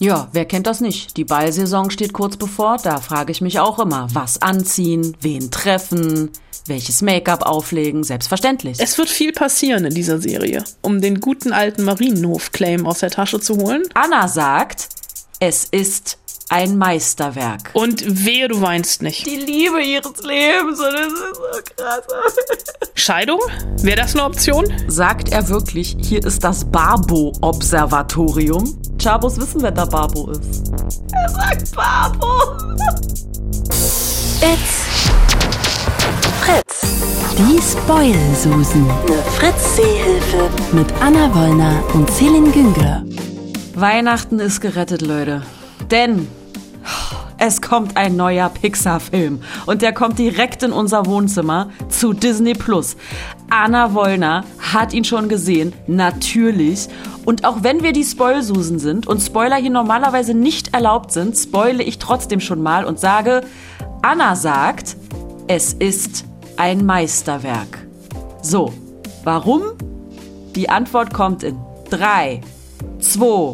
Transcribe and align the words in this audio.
Ja, 0.00 0.28
wer 0.32 0.44
kennt 0.44 0.68
das 0.68 0.80
nicht? 0.80 1.16
Die 1.16 1.24
Ballsaison 1.24 1.90
steht 1.90 2.12
kurz 2.12 2.36
bevor, 2.36 2.76
da 2.76 3.00
frage 3.00 3.32
ich 3.32 3.40
mich 3.40 3.58
auch 3.58 3.80
immer, 3.80 4.06
was 4.12 4.40
anziehen, 4.40 5.16
wen 5.20 5.50
treffen, 5.50 6.30
welches 6.66 7.02
Make-up 7.02 7.42
auflegen, 7.42 8.04
selbstverständlich. 8.04 8.78
Es 8.80 8.96
wird 8.96 9.08
viel 9.08 9.32
passieren 9.32 9.84
in 9.84 9.94
dieser 9.94 10.20
Serie, 10.20 10.62
um 10.82 11.00
den 11.00 11.20
guten 11.20 11.52
alten 11.52 11.82
Marienhof-Claim 11.82 12.86
aus 12.86 13.00
der 13.00 13.10
Tasche 13.10 13.40
zu 13.40 13.56
holen. 13.56 13.82
Anna 13.94 14.28
sagt, 14.28 14.88
es 15.40 15.64
ist 15.64 16.18
ein 16.50 16.78
Meisterwerk. 16.78 17.70
Und 17.74 18.24
wehe, 18.24 18.48
du 18.48 18.60
weinst 18.60 19.02
nicht. 19.02 19.24
Die 19.26 19.36
Liebe 19.36 19.80
ihres 19.82 20.22
Lebens 20.22 20.80
und 20.80 20.94
es 20.94 21.12
ist 21.12 21.36
so 21.36 21.42
krass. 21.76 22.02
Scheidung? 22.94 23.40
Wäre 23.82 23.96
das 23.96 24.14
eine 24.14 24.24
Option? 24.24 24.64
Sagt 24.88 25.30
er 25.30 25.48
wirklich, 25.48 25.96
hier 26.00 26.24
ist 26.24 26.42
das 26.44 26.64
Barbo-Observatorium? 26.64 28.80
Chabos 29.00 29.38
wissen, 29.38 29.62
wer 29.62 29.70
der 29.70 29.86
Barbo 29.86 30.30
ist. 30.30 30.72
Er 31.12 31.28
sagt 31.28 31.74
Barbo. 31.76 32.26
It's 34.40 34.86
Fritz. 36.40 36.80
Die 37.36 37.60
Spoil-Susen. 37.60 38.88
Eine 38.90 39.22
Fritz-Seehilfe. 39.36 40.50
Mit 40.72 40.86
Anna 41.00 41.32
Wollner 41.34 41.82
und 41.94 42.10
Celine 42.10 42.50
Güngler. 42.50 43.04
Weihnachten 43.74 44.40
ist 44.40 44.60
gerettet, 44.60 45.02
Leute. 45.02 45.42
Denn 45.90 46.26
es 47.38 47.62
kommt 47.62 47.96
ein 47.96 48.16
neuer 48.16 48.48
Pixar-Film 48.48 49.42
und 49.66 49.82
der 49.82 49.92
kommt 49.92 50.18
direkt 50.18 50.62
in 50.62 50.72
unser 50.72 51.06
Wohnzimmer 51.06 51.70
zu 51.88 52.12
Disney 52.12 52.54
Plus. 52.54 52.96
Anna 53.48 53.94
Wollner 53.94 54.44
hat 54.58 54.92
ihn 54.92 55.04
schon 55.04 55.28
gesehen, 55.28 55.72
natürlich. 55.86 56.88
Und 57.24 57.44
auch 57.44 57.62
wenn 57.62 57.82
wir 57.82 57.92
die 57.92 58.04
Spoilsusen 58.04 58.78
sind 58.78 59.06
und 59.06 59.20
Spoiler 59.20 59.56
hier 59.56 59.70
normalerweise 59.70 60.34
nicht 60.34 60.74
erlaubt 60.74 61.12
sind, 61.12 61.36
spoile 61.36 61.82
ich 61.82 61.98
trotzdem 61.98 62.40
schon 62.40 62.62
mal 62.62 62.84
und 62.84 62.98
sage, 62.98 63.42
Anna 64.02 64.34
sagt, 64.34 64.96
es 65.46 65.72
ist 65.72 66.24
ein 66.56 66.84
Meisterwerk. 66.84 67.86
So, 68.42 68.72
warum? 69.24 69.62
Die 70.54 70.68
Antwort 70.68 71.14
kommt 71.14 71.42
in 71.42 71.58
3, 71.90 72.40
2, 73.00 73.52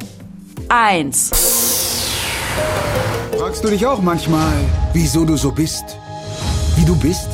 1. 0.69 1.30
Fragst 3.55 3.66
du 3.66 3.70
dich 3.70 3.86
auch 3.86 4.02
manchmal, 4.02 4.52
wieso 4.94 5.24
du 5.24 5.36
so 5.36 5.52
bist, 5.52 5.84
wie 6.74 6.84
du 6.84 6.97
bist? 6.97 7.28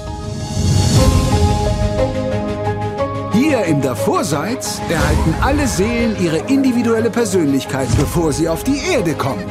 Hier 3.33 3.65
im 3.65 3.81
Davorseits 3.81 4.83
erhalten 4.91 5.35
alle 5.41 5.67
Seelen 5.67 6.23
ihre 6.23 6.37
individuelle 6.41 7.09
Persönlichkeit, 7.09 7.89
bevor 7.99 8.35
sie 8.35 8.51
auf 8.51 8.65
die 8.65 8.81
Erde 8.93 9.15
kommen. 9.15 9.47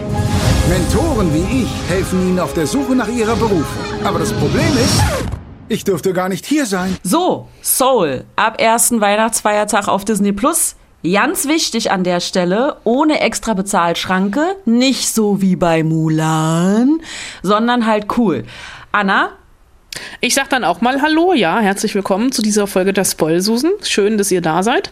Mentoren 0.69 1.33
wie 1.33 1.63
ich 1.63 1.89
helfen 1.89 2.21
ihnen 2.29 2.39
auf 2.39 2.53
der 2.53 2.67
Suche 2.67 2.95
nach 2.95 3.07
ihrer 3.07 3.35
Berufung. 3.35 3.83
Aber 4.03 4.19
das 4.19 4.31
Problem 4.33 4.77
ist, 4.77 5.01
ich 5.69 5.83
dürfte 5.85 6.13
gar 6.13 6.29
nicht 6.29 6.45
hier 6.45 6.67
sein. 6.67 6.95
So, 7.01 7.47
Soul, 7.63 8.25
ab 8.35 8.61
ersten 8.61 9.01
Weihnachtsfeiertag 9.01 9.87
auf 9.87 10.05
Disney 10.05 10.33
Plus. 10.33 10.75
Ganz 11.03 11.47
wichtig 11.47 11.91
an 11.91 12.03
der 12.03 12.19
Stelle, 12.19 12.75
ohne 12.83 13.21
extra 13.21 13.53
Bezahlschranke, 13.53 14.57
nicht 14.65 15.07
so 15.07 15.41
wie 15.41 15.55
bei 15.55 15.81
Mulan, 15.81 16.99
sondern 17.41 17.85
halt 17.85 18.07
cool. 18.17 18.43
Anna, 18.91 19.29
Ich 20.19 20.33
sag 20.35 20.49
dann 20.49 20.65
auch 20.65 20.81
mal 20.81 21.01
Hallo, 21.01 21.33
ja, 21.33 21.59
herzlich 21.59 21.95
willkommen 21.95 22.33
zu 22.33 22.41
dieser 22.41 22.67
Folge 22.67 22.91
der 22.91 23.05
Spoilsusen. 23.05 23.71
Schön, 23.81 24.17
dass 24.17 24.29
ihr 24.29 24.41
da 24.41 24.61
seid. 24.61 24.91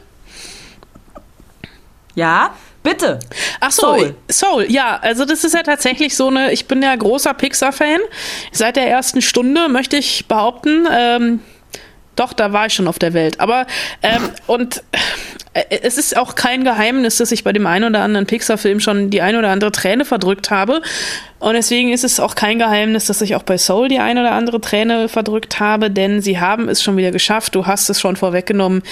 ja, 2.15 2.55
bitte. 2.83 3.19
Ach 3.59 3.71
so, 3.71 3.81
Soul. 3.81 4.15
Soul, 4.31 4.65
ja, 4.69 4.97
also 5.01 5.25
das 5.25 5.43
ist 5.43 5.53
ja 5.55 5.63
tatsächlich 5.63 6.15
so 6.15 6.27
eine, 6.29 6.53
ich 6.53 6.67
bin 6.67 6.81
ja 6.81 6.95
großer 6.95 7.33
Pixar-Fan. 7.33 7.99
Seit 8.53 8.77
der 8.77 8.89
ersten 8.89 9.21
Stunde 9.21 9.67
möchte 9.67 9.97
ich 9.97 10.27
behaupten, 10.29 10.87
ähm, 10.89 11.41
doch, 12.17 12.33
da 12.33 12.51
war 12.51 12.65
ich 12.65 12.73
schon 12.73 12.87
auf 12.87 12.99
der 12.99 13.13
Welt. 13.13 13.39
Aber, 13.39 13.65
ähm, 14.03 14.29
und 14.47 14.83
äh, 15.53 15.63
es 15.81 15.97
ist 15.97 16.17
auch 16.17 16.35
kein 16.35 16.63
Geheimnis, 16.63 17.17
dass 17.17 17.31
ich 17.31 17.43
bei 17.43 17.53
dem 17.53 17.65
einen 17.65 17.85
oder 17.85 18.01
anderen 18.01 18.25
Pixar-Film 18.25 18.79
schon 18.79 19.09
die 19.09 19.21
eine 19.21 19.39
oder 19.39 19.49
andere 19.49 19.71
Träne 19.71 20.05
verdrückt 20.05 20.51
habe. 20.51 20.81
Und 21.39 21.53
deswegen 21.53 21.91
ist 21.93 22.03
es 22.03 22.19
auch 22.19 22.35
kein 22.35 22.59
Geheimnis, 22.59 23.05
dass 23.05 23.21
ich 23.21 23.35
auch 23.35 23.43
bei 23.43 23.57
Soul 23.57 23.87
die 23.87 23.99
eine 23.99 24.21
oder 24.21 24.31
andere 24.31 24.59
Träne 24.59 25.07
verdrückt 25.07 25.59
habe, 25.59 25.89
denn 25.89 26.21
sie 26.21 26.39
haben 26.39 26.69
es 26.69 26.83
schon 26.83 26.97
wieder 26.97 27.11
geschafft. 27.11 27.55
Du 27.55 27.65
hast 27.65 27.89
es 27.89 27.99
schon 27.99 28.15
vorweggenommen. 28.15 28.83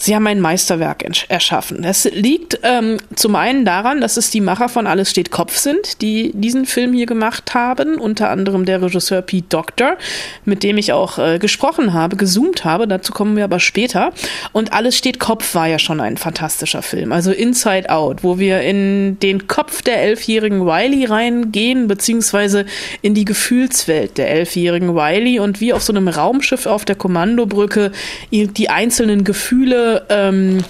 Sie 0.00 0.14
haben 0.14 0.28
ein 0.28 0.40
Meisterwerk 0.40 1.04
erschaffen. 1.28 1.82
Das 1.82 2.04
liegt 2.04 2.60
ähm, 2.62 2.98
zum 3.16 3.34
einen 3.34 3.64
daran, 3.64 4.00
dass 4.00 4.16
es 4.16 4.30
die 4.30 4.40
Macher 4.40 4.68
von 4.68 4.86
Alles 4.86 5.10
steht 5.10 5.32
Kopf 5.32 5.56
sind, 5.56 6.00
die 6.02 6.30
diesen 6.34 6.66
Film 6.66 6.92
hier 6.92 7.06
gemacht 7.06 7.52
haben. 7.52 7.96
Unter 7.96 8.30
anderem 8.30 8.64
der 8.64 8.80
Regisseur 8.80 9.22
Pete 9.22 9.48
Doctor, 9.48 9.96
mit 10.44 10.62
dem 10.62 10.78
ich 10.78 10.92
auch 10.92 11.18
äh, 11.18 11.40
gesprochen 11.40 11.94
habe, 11.94 12.14
gezoomt 12.14 12.64
habe. 12.64 12.86
Dazu 12.86 13.12
kommen 13.12 13.36
wir 13.36 13.42
aber 13.42 13.58
später. 13.58 14.12
Und 14.52 14.72
Alles 14.72 14.96
steht 14.96 15.18
Kopf 15.18 15.56
war 15.56 15.66
ja 15.66 15.80
schon 15.80 16.00
ein 16.00 16.16
fantastischer 16.16 16.82
Film. 16.82 17.10
Also 17.10 17.32
Inside 17.32 17.90
Out, 17.90 18.22
wo 18.22 18.38
wir 18.38 18.60
in 18.60 19.18
den 19.18 19.48
Kopf 19.48 19.82
der 19.82 20.00
elfjährigen 20.00 20.64
Wiley 20.64 21.06
reingehen, 21.06 21.88
beziehungsweise 21.88 22.66
in 23.02 23.14
die 23.14 23.24
Gefühlswelt 23.24 24.16
der 24.16 24.30
elfjährigen 24.30 24.94
Wiley 24.94 25.40
und 25.40 25.60
wie 25.60 25.72
auf 25.72 25.82
so 25.82 25.92
einem 25.92 26.06
Raumschiff 26.06 26.66
auf 26.66 26.84
der 26.84 26.94
Kommandobrücke 26.94 27.90
die 28.30 28.70
einzelnen 28.70 29.24
Gefühle 29.24 29.87
ähm, 30.08 30.64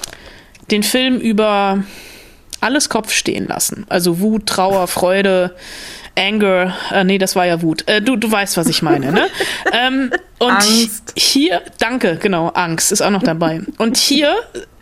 den 0.71 0.83
Film 0.83 1.19
über 1.19 1.83
alles 2.61 2.89
Kopf 2.89 3.13
stehen 3.13 3.47
lassen. 3.47 3.87
Also 3.89 4.21
Wut, 4.21 4.47
Trauer, 4.47 4.89
Freude, 4.89 5.55
Anger, 6.17 6.75
äh, 6.93 7.05
nee, 7.05 7.19
das 7.19 7.37
war 7.37 7.47
ja 7.47 7.63
Wut. 7.63 7.87
Äh, 7.87 8.03
du, 8.03 8.17
du 8.17 8.31
weißt, 8.31 8.57
was 8.57 8.69
ich 8.69 8.83
meine, 8.83 9.13
ne? 9.13 9.29
ähm, 9.73 10.11
und 10.39 10.51
Angst. 10.51 11.13
hier, 11.17 11.63
danke, 11.79 12.19
genau, 12.21 12.49
Angst 12.49 12.93
ist 12.93 13.01
auch 13.01 13.11
noch 13.11 13.23
dabei. 13.23 13.61
Und 13.79 13.97
hier 13.97 14.35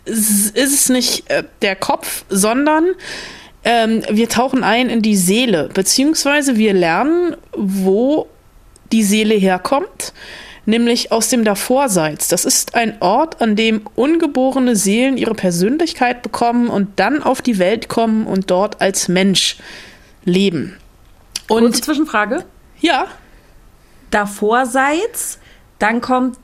ist 0.05 0.55
es 0.55 0.89
nicht 0.89 1.29
äh, 1.29 1.43
der 1.61 1.75
Kopf, 1.75 2.25
sondern 2.29 2.85
ähm, 3.63 4.03
wir 4.09 4.29
tauchen 4.29 4.63
ein 4.63 4.89
in 4.89 5.01
die 5.01 5.17
Seele, 5.17 5.69
beziehungsweise 5.73 6.57
wir 6.57 6.73
lernen, 6.73 7.35
wo 7.55 8.27
die 8.91 9.03
Seele 9.03 9.35
herkommt, 9.35 10.13
nämlich 10.67 11.11
aus 11.11 11.29
dem 11.29 11.43
Davorseits. 11.43 12.27
Das 12.27 12.45
ist 12.45 12.75
ein 12.75 13.01
Ort, 13.01 13.41
an 13.41 13.55
dem 13.55 13.87
ungeborene 13.95 14.75
Seelen 14.75 15.17
ihre 15.17 15.33
Persönlichkeit 15.33 16.21
bekommen 16.21 16.67
und 16.67 16.99
dann 16.99 17.23
auf 17.23 17.41
die 17.41 17.57
Welt 17.57 17.87
kommen 17.87 18.27
und 18.27 18.51
dort 18.51 18.81
als 18.81 19.07
Mensch 19.07 19.57
leben. 20.23 20.77
Kurze 21.47 21.65
Und 21.65 21.83
Zwischenfrage. 21.83 22.45
ja, 22.79 23.07
Davorseits, 24.11 25.39
dann 25.79 26.01
kommt 26.01 26.37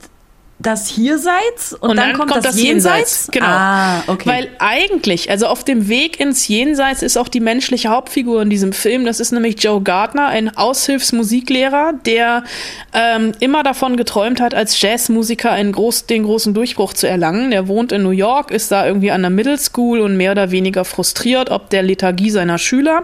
das 0.60 0.88
Hierseits 0.88 1.74
und, 1.74 1.96
dann, 1.96 2.16
kommt, 2.16 2.34
das, 2.44 2.60
Jenseits. 2.60 3.28
Genau. 3.30 3.46
Ah, 3.46 4.02
okay. 4.06 4.28
Weil 4.28 4.50
eigentlich, 4.60 5.28
also 5.30 5.46
auf 5.46 5.64
dem 5.64 5.88
Weg 5.88 6.20
ins 6.20 6.46
Jenseits 6.46 7.02
ist 7.02 7.16
auch 7.16 7.28
die 7.28 7.40
menschliche 7.40 7.88
Hauptfigur 7.88 8.40
in 8.40 8.50
diesem 8.50 8.72
Film. 8.72 9.04
Das 9.04 9.18
ist 9.18 9.32
nämlich 9.32 9.62
Joe 9.62 9.82
Gardner, 9.82 10.28
ein 10.28 10.56
Aushilfsmusiklehrer, 10.56 11.94
der 12.06 12.44
ähm, 12.92 13.32
immer 13.40 13.64
davon 13.64 13.96
geträumt 13.96 14.40
hat, 14.40 14.54
als 14.54 14.80
Jazzmusiker 14.80 15.50
einen 15.50 15.72
groß, 15.72 16.06
den 16.06 16.22
großen 16.22 16.54
Durchbruch 16.54 16.94
zu 16.94 17.08
erlangen. 17.08 17.50
Der 17.50 17.66
wohnt 17.66 17.90
in 17.90 18.04
New 18.04 18.10
York, 18.10 18.52
ist 18.52 18.70
da 18.70 18.86
irgendwie 18.86 19.10
an 19.10 19.22
der 19.22 19.30
Middle 19.30 19.58
School 19.58 20.00
und 20.00 20.16
mehr 20.16 20.32
oder 20.32 20.50
weniger 20.50 20.84
frustriert 20.84 21.50
ob 21.50 21.68
der 21.70 21.82
Lethargie 21.82 22.30
seiner 22.30 22.58
Schüler. 22.58 23.02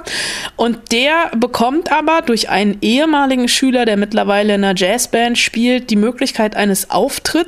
Und 0.57 0.93
der 0.93 1.31
bekommt 1.37 1.91
aber 1.91 2.23
durch 2.23 2.49
einen 2.49 2.79
ehemaligen 2.81 3.49
Schüler, 3.49 3.85
der 3.85 3.97
mittlerweile 3.97 4.55
in 4.55 4.65
einer 4.65 4.79
Jazzband 4.79 5.37
spielt, 5.37 5.91
die 5.91 5.97
Möglichkeit 5.97 6.57
eines 6.57 6.91
Auftritts 6.91 7.40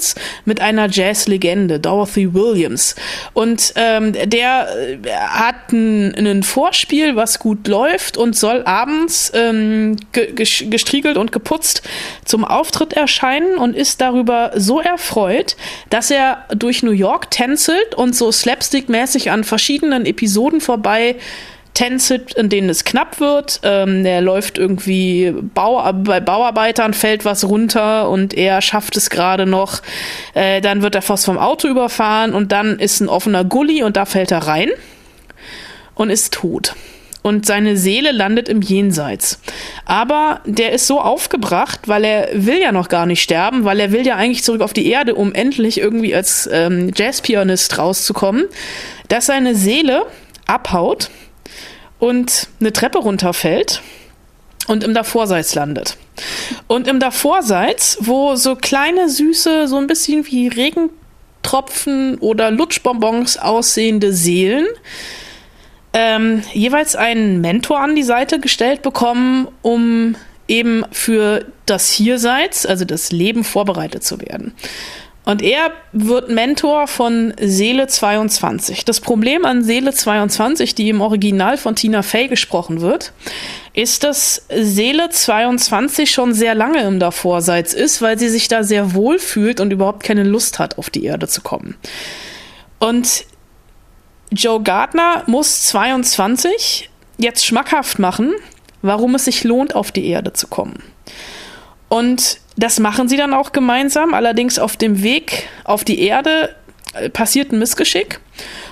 mit 0.45 0.61
einer 0.61 0.89
Jazzlegende, 0.89 1.79
Dorothy 1.81 2.33
Williams. 2.35 2.95
Und 3.33 3.73
ähm, 3.77 4.13
der 4.13 4.69
äh, 5.03 5.09
hat 5.11 5.73
ein, 5.73 6.43
Vorspiel, 6.43 7.17
was 7.17 7.39
gut 7.39 7.69
läuft 7.69 8.17
und 8.17 8.37
soll 8.37 8.63
abends 8.65 9.31
ähm, 9.35 9.97
ge 10.13 10.33
ges- 10.35 10.69
gestriegelt 10.69 11.17
und 11.17 11.33
geputzt 11.33 11.83
zum 12.25 12.45
Auftritt 12.45 12.93
erscheinen 12.95 13.57
und 13.59 13.77
ist 13.77 14.01
darüber 14.01 14.53
so 14.57 14.81
erfreut, 14.81 15.57
dass 15.91 16.11
er 16.11 16.45
durch 16.55 16.83
New 16.83 16.93
York 16.93 17.31
tänzelt 17.31 17.95
und 17.95 18.17
so 18.17 18.31
slapstick-mäßig 18.31 19.31
an 19.31 19.45
verschiedenen 19.45 20.07
Episoden 20.07 20.61
vorbei 20.61 21.17
tänzelt, 21.75 22.35
in 22.35 22.49
denen 22.49 22.69
es 22.69 22.85
knapp 22.85 23.21
wird. 23.21 23.61
Ähm, 23.63 24.05
der 24.05 24.21
läuft 24.21 24.59
irgendwie 24.59 25.33
Bau, 25.55 25.93
bei 25.93 26.21
Bauarbeitern 26.21 26.95
fällt 26.95 27.25
was 27.25 27.45
runter 27.45 28.09
und 28.11 28.35
er 28.35 28.61
schafft 28.61 28.97
es 28.97 29.11
gerade 29.11 29.47
noch. 29.47 29.81
Äh, 30.35 30.61
dann 30.61 30.83
wird 30.83 30.95
er 30.95 31.03
fast 31.03 31.25
vom 31.25 31.39
Auto 31.39 31.69
überfahren 31.69 32.35
und 32.35 32.53
dann 32.53 32.79
ist 32.79 33.01
ein 33.01 33.09
offener 33.09 33.45
Gully 33.45 33.83
und 33.83 33.97
da 33.97 34.05
fällt 34.05 34.31
er 34.31 34.47
rein 34.47 34.71
und 35.95 36.11
ist 36.11 36.35
tot. 36.35 36.75
Und 37.23 37.47
seine 37.47 37.77
Seele 37.77 38.11
landet 38.11 38.49
im 38.49 38.63
Jenseits. 38.63 39.39
Aber 39.85 40.41
der 40.45 40.73
ist 40.73 40.89
so 40.89 41.01
aufgebracht, 41.01 41.83
weil 41.87 42.05
er 42.05 42.29
will 42.33 42.61
ja 42.61 42.73
noch 42.73 42.89
gar 42.89 43.07
nicht 43.07 43.23
sterben, 43.23 43.65
weil 43.65 43.79
er 43.79 43.93
will 43.93 44.05
ja 44.05 44.17
eigentlich 44.17 44.43
zurück 44.43 44.61
auf 44.61 44.73
die 44.73 44.91
Erde, 44.91 45.15
um 45.15 45.33
endlich 45.33 45.79
irgendwie 45.79 46.17
als 46.17 46.51
ähm, 46.53 46.91
Jazzpianist 46.93 47.79
rauszukommen, 47.79 48.47
dass 49.07 49.27
seine 49.27 49.55
Seele 49.55 50.05
abhaut 50.47 51.11
und 52.03 52.49
eine 52.59 52.73
Treppe 52.73 52.99
runterfällt 52.99 53.81
und 54.67 54.83
im 54.83 54.93
Davorseits 54.93 55.55
landet. 55.55 55.97
Und 56.67 56.89
im 56.89 56.99
Davorseits, 56.99 57.97
wo 58.01 58.35
so 58.35 58.57
kleine, 58.57 59.09
süße, 59.09 59.69
so 59.69 59.77
ein 59.77 59.87
bisschen 59.87 60.27
wie 60.27 60.49
Regentropfen 60.49 62.19
oder 62.19 62.51
Lutschbonbons 62.51 63.37
aussehende 63.37 64.13
Seelen 64.13 64.67
ähm, 65.93 66.43
jeweils 66.53 66.97
einen 66.97 67.41
Mentor 67.41 67.79
an 67.79 67.95
die 67.95 68.03
Seite 68.03 68.41
gestellt 68.41 68.83
bekommen, 68.83 69.47
um 69.63 70.17
eben 70.49 70.85
für 70.91 71.47
das 71.67 71.89
Hierseits, 71.89 72.67
also 72.67 72.85
das 72.85 73.13
Leben 73.13 73.45
vorbereitet 73.45 74.03
zu 74.03 74.21
werden. 74.21 74.55
Und 75.25 75.41
er 75.41 75.71
wird 75.93 76.31
Mentor 76.31 76.89
von 76.89 77.33
Seele 77.41 77.87
22. 77.87 78.85
Das 78.85 79.01
Problem 79.01 79.45
an 79.45 79.63
Seele 79.63 79.93
22, 79.93 80.75
die 80.75 80.89
im 80.89 81.01
Original 81.01 81.57
von 81.57 81.77
Tina 81.77 82.03
Fey 82.03 82.27
gesprochen 82.27 82.81
wird, 82.81 83.13
ist, 83.73 84.03
dass 84.03 84.47
Seele 84.53 85.11
22 85.11 86.11
schon 86.11 86.35
sehr 86.35 86.57
lange 86.57 86.83
im 86.83 86.99
Davorseits 86.99 87.73
ist, 87.73 88.03
weil 88.03 88.19
sie 88.19 88.29
sich 88.29 88.49
da 88.49 88.65
sehr 88.65 88.95
wohl 88.95 89.21
fühlt 89.21 89.61
und 89.61 89.73
überhaupt 89.73 90.03
keine 90.03 90.25
Lust 90.25 90.59
hat, 90.59 90.77
auf 90.77 90.91
die 90.91 91.05
Erde 91.05 91.29
zu 91.29 91.41
kommen. 91.41 91.77
Und 92.81 93.25
Joe 94.33 94.61
Gardner 94.61 95.23
muss 95.27 95.67
22 95.67 96.91
jetzt 97.19 97.47
schmackhaft 97.47 98.01
machen, 98.01 98.33
warum 98.83 99.15
es 99.15 99.27
sich 99.27 99.45
lohnt, 99.45 99.77
auf 99.77 99.93
die 99.93 100.09
Erde 100.09 100.33
zu 100.33 100.49
kommen. 100.49 100.83
Und 101.93 102.39
das 102.57 102.81
machen 102.81 103.07
sie 103.07 103.19
dann 103.19 103.35
auch 103.35 103.53
gemeinsam, 103.53 104.15
allerdings 104.15 104.59
auf 104.59 104.79
dem 104.79 105.03
Weg 105.03 105.47
auf 105.65 105.85
die 105.85 106.01
Erde 106.01 106.57
äh, 106.95 107.11
passiert 107.11 107.53
ein 107.53 107.59
Missgeschick 107.59 108.19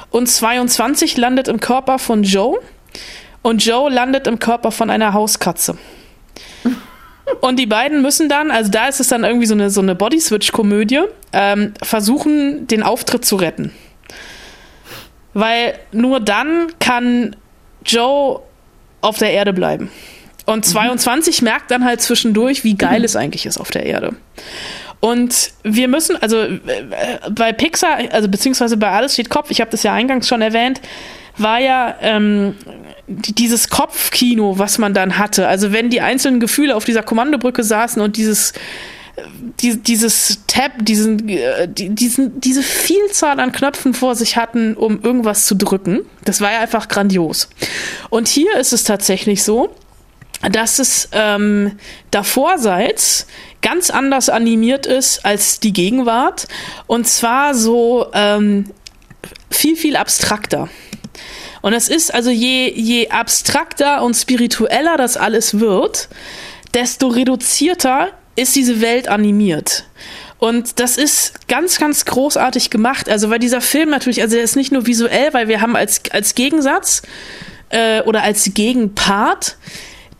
und 0.08 0.26
22 0.26 1.18
landet 1.18 1.46
im 1.46 1.60
Körper 1.60 1.98
von 1.98 2.22
Joe 2.22 2.58
und 3.42 3.62
Joe 3.62 3.90
landet 3.90 4.26
im 4.26 4.38
Körper 4.38 4.70
von 4.70 4.88
einer 4.88 5.12
Hauskatze. 5.12 5.76
Und 7.42 7.60
die 7.60 7.66
beiden 7.66 8.02
müssen 8.02 8.28
dann, 8.28 8.50
also 8.50 8.70
da 8.70 8.88
ist 8.88 8.98
es 8.98 9.06
dann 9.06 9.22
irgendwie 9.22 9.46
so 9.46 9.54
eine, 9.54 9.70
so 9.70 9.80
eine 9.80 9.94
Body-Switch-Komödie, 9.94 11.02
ähm, 11.32 11.74
versuchen, 11.80 12.66
den 12.66 12.82
Auftritt 12.82 13.24
zu 13.24 13.36
retten. 13.36 13.72
Weil 15.32 15.78
nur 15.92 16.18
dann 16.18 16.72
kann 16.80 17.36
Joe 17.84 18.40
auf 19.00 19.18
der 19.18 19.30
Erde 19.30 19.52
bleiben. 19.52 19.90
Und 20.46 20.64
22 20.64 21.40
mhm. 21.40 21.44
merkt 21.46 21.70
dann 21.70 21.84
halt 21.84 22.00
zwischendurch, 22.00 22.64
wie 22.64 22.74
geil 22.74 23.00
mhm. 23.00 23.04
es 23.04 23.16
eigentlich 23.16 23.46
ist 23.46 23.58
auf 23.58 23.70
der 23.70 23.86
Erde. 23.86 24.14
Und 25.00 25.52
wir 25.62 25.88
müssen, 25.88 26.16
also 26.16 26.38
äh, 26.38 26.58
bei 27.30 27.52
Pixar, 27.52 27.98
also 28.10 28.28
beziehungsweise 28.28 28.76
bei 28.76 28.90
Alles 28.90 29.14
steht 29.14 29.30
Kopf, 29.30 29.50
ich 29.50 29.60
habe 29.60 29.70
das 29.70 29.82
ja 29.82 29.94
eingangs 29.94 30.28
schon 30.28 30.42
erwähnt, 30.42 30.80
war 31.38 31.58
ja 31.58 31.94
ähm, 32.02 32.54
dieses 33.06 33.70
Kopfkino, 33.70 34.58
was 34.58 34.78
man 34.78 34.92
dann 34.92 35.16
hatte. 35.16 35.48
Also 35.48 35.72
wenn 35.72 35.88
die 35.88 36.02
einzelnen 36.02 36.38
Gefühle 36.38 36.76
auf 36.76 36.84
dieser 36.84 37.02
Kommandobrücke 37.02 37.64
saßen 37.64 38.02
und 38.02 38.16
dieses 38.16 38.52
die, 39.60 39.76
dieses 39.76 40.46
Tab, 40.46 40.72
diesen, 40.80 41.28
äh, 41.28 41.68
diesen, 41.68 42.40
diese 42.40 42.62
Vielzahl 42.62 43.40
an 43.40 43.52
Knöpfen 43.52 43.94
vor 43.94 44.14
sich 44.14 44.36
hatten, 44.36 44.74
um 44.74 45.02
irgendwas 45.02 45.46
zu 45.46 45.54
drücken. 45.54 46.00
Das 46.24 46.40
war 46.40 46.52
ja 46.52 46.60
einfach 46.60 46.88
grandios. 46.88 47.48
Und 48.08 48.28
hier 48.28 48.56
ist 48.56 48.72
es 48.72 48.84
tatsächlich 48.84 49.42
so, 49.42 49.74
dass 50.48 50.78
es 50.78 51.08
ähm, 51.12 51.78
davorseits 52.10 53.26
ganz 53.60 53.90
anders 53.90 54.28
animiert 54.28 54.86
ist 54.86 55.24
als 55.24 55.60
die 55.60 55.72
Gegenwart. 55.72 56.48
Und 56.86 57.06
zwar 57.06 57.54
so 57.54 58.06
ähm, 58.14 58.70
viel, 59.50 59.76
viel 59.76 59.96
abstrakter. 59.96 60.68
Und 61.62 61.74
es 61.74 61.88
ist 61.88 62.14
also 62.14 62.30
je, 62.30 62.72
je 62.74 63.10
abstrakter 63.10 64.02
und 64.02 64.14
spiritueller 64.14 64.96
das 64.96 65.16
alles 65.18 65.60
wird, 65.60 66.08
desto 66.72 67.08
reduzierter 67.08 68.08
ist 68.36 68.56
diese 68.56 68.80
Welt 68.80 69.08
animiert. 69.08 69.84
Und 70.38 70.80
das 70.80 70.96
ist 70.96 71.46
ganz, 71.48 71.78
ganz 71.78 72.06
großartig 72.06 72.70
gemacht. 72.70 73.10
Also, 73.10 73.28
weil 73.28 73.38
dieser 73.38 73.60
Film 73.60 73.90
natürlich, 73.90 74.22
also 74.22 74.36
er 74.36 74.42
ist 74.42 74.56
nicht 74.56 74.72
nur 74.72 74.86
visuell, 74.86 75.34
weil 75.34 75.48
wir 75.48 75.60
haben 75.60 75.76
als, 75.76 76.00
als 76.12 76.34
Gegensatz 76.34 77.02
äh, 77.68 78.00
oder 78.02 78.22
als 78.22 78.54
Gegenpart 78.54 79.56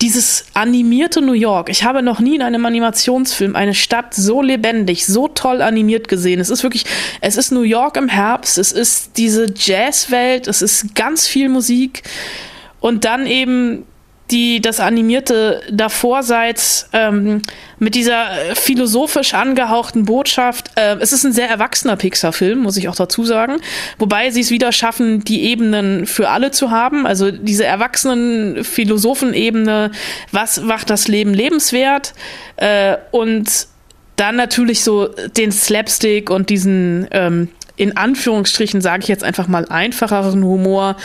dieses 0.00 0.47
animierte 0.55 1.20
New 1.20 1.35
York. 1.35 1.69
Ich 1.69 1.85
habe 1.85 2.02
noch 2.02 2.20
nie 2.20 2.37
in 2.37 2.43
einem 2.43 2.64
Animationsfilm 2.64 3.55
eine 3.55 3.75
Stadt 3.75 4.14
so 4.14 4.41
lebendig, 4.41 5.06
so 5.06 5.29
toll 5.29 5.61
animiert 5.61 6.08
gesehen. 6.08 6.41
Es 6.41 6.49
ist 6.49 6.62
wirklich, 6.62 6.85
es 7.20 7.37
ist 7.37 7.52
New 7.52 7.62
York 7.62 7.97
im 7.97 8.08
Herbst, 8.08 8.56
es 8.56 8.73
ist 8.73 9.19
diese 9.19 9.47
Jazzwelt, 9.55 10.49
es 10.49 10.62
ist 10.62 10.94
ganz 10.94 11.26
viel 11.26 11.49
Musik 11.49 12.02
und 12.81 13.05
dann 13.05 13.26
eben 13.26 13.85
die 14.31 14.61
das 14.61 14.81
animierte 14.81 15.62
davorseits 15.71 16.88
ähm, 16.93 17.43
mit 17.79 17.94
dieser 17.94 18.27
philosophisch 18.55 19.35
angehauchten 19.35 20.05
Botschaft. 20.05 20.71
Äh, 20.77 20.97
es 21.00 21.12
ist 21.12 21.25
ein 21.25 21.32
sehr 21.32 21.49
erwachsener 21.49 21.97
Pixar-Film, 21.97 22.61
muss 22.61 22.77
ich 22.77 22.88
auch 22.88 22.94
dazu 22.94 23.25
sagen. 23.25 23.56
Wobei 23.99 24.31
sie 24.31 24.41
es 24.41 24.50
wieder 24.50 24.73
schaffen, 24.73 25.25
die 25.25 25.43
Ebenen 25.44 26.06
für 26.06 26.29
alle 26.29 26.50
zu 26.50 26.71
haben. 26.71 27.06
Also 27.06 27.31
diese 27.31 27.65
erwachsenen 27.65 28.65
Philosophen-Ebene, 28.65 29.91
was 30.33 30.61
macht 30.61 30.91
das 30.91 31.09
Leben 31.09 31.35
lebenswert? 31.35 32.15
Äh, 32.56 32.97
und 33.11 33.67
dann 34.17 34.37
natürlich 34.37 34.85
so 34.85 35.09
den 35.37 35.50
Slapstick 35.50 36.31
und 36.31 36.50
diesen 36.50 37.09
ähm, 37.11 37.49
in 37.81 37.97
Anführungsstrichen, 37.97 38.83
sage 38.83 39.05
ich 39.05 39.09
jetzt 39.09 39.25
einfach 39.25 39.49
mal, 39.49 39.65
einfacheren 39.65 40.44
Humor 40.44 40.97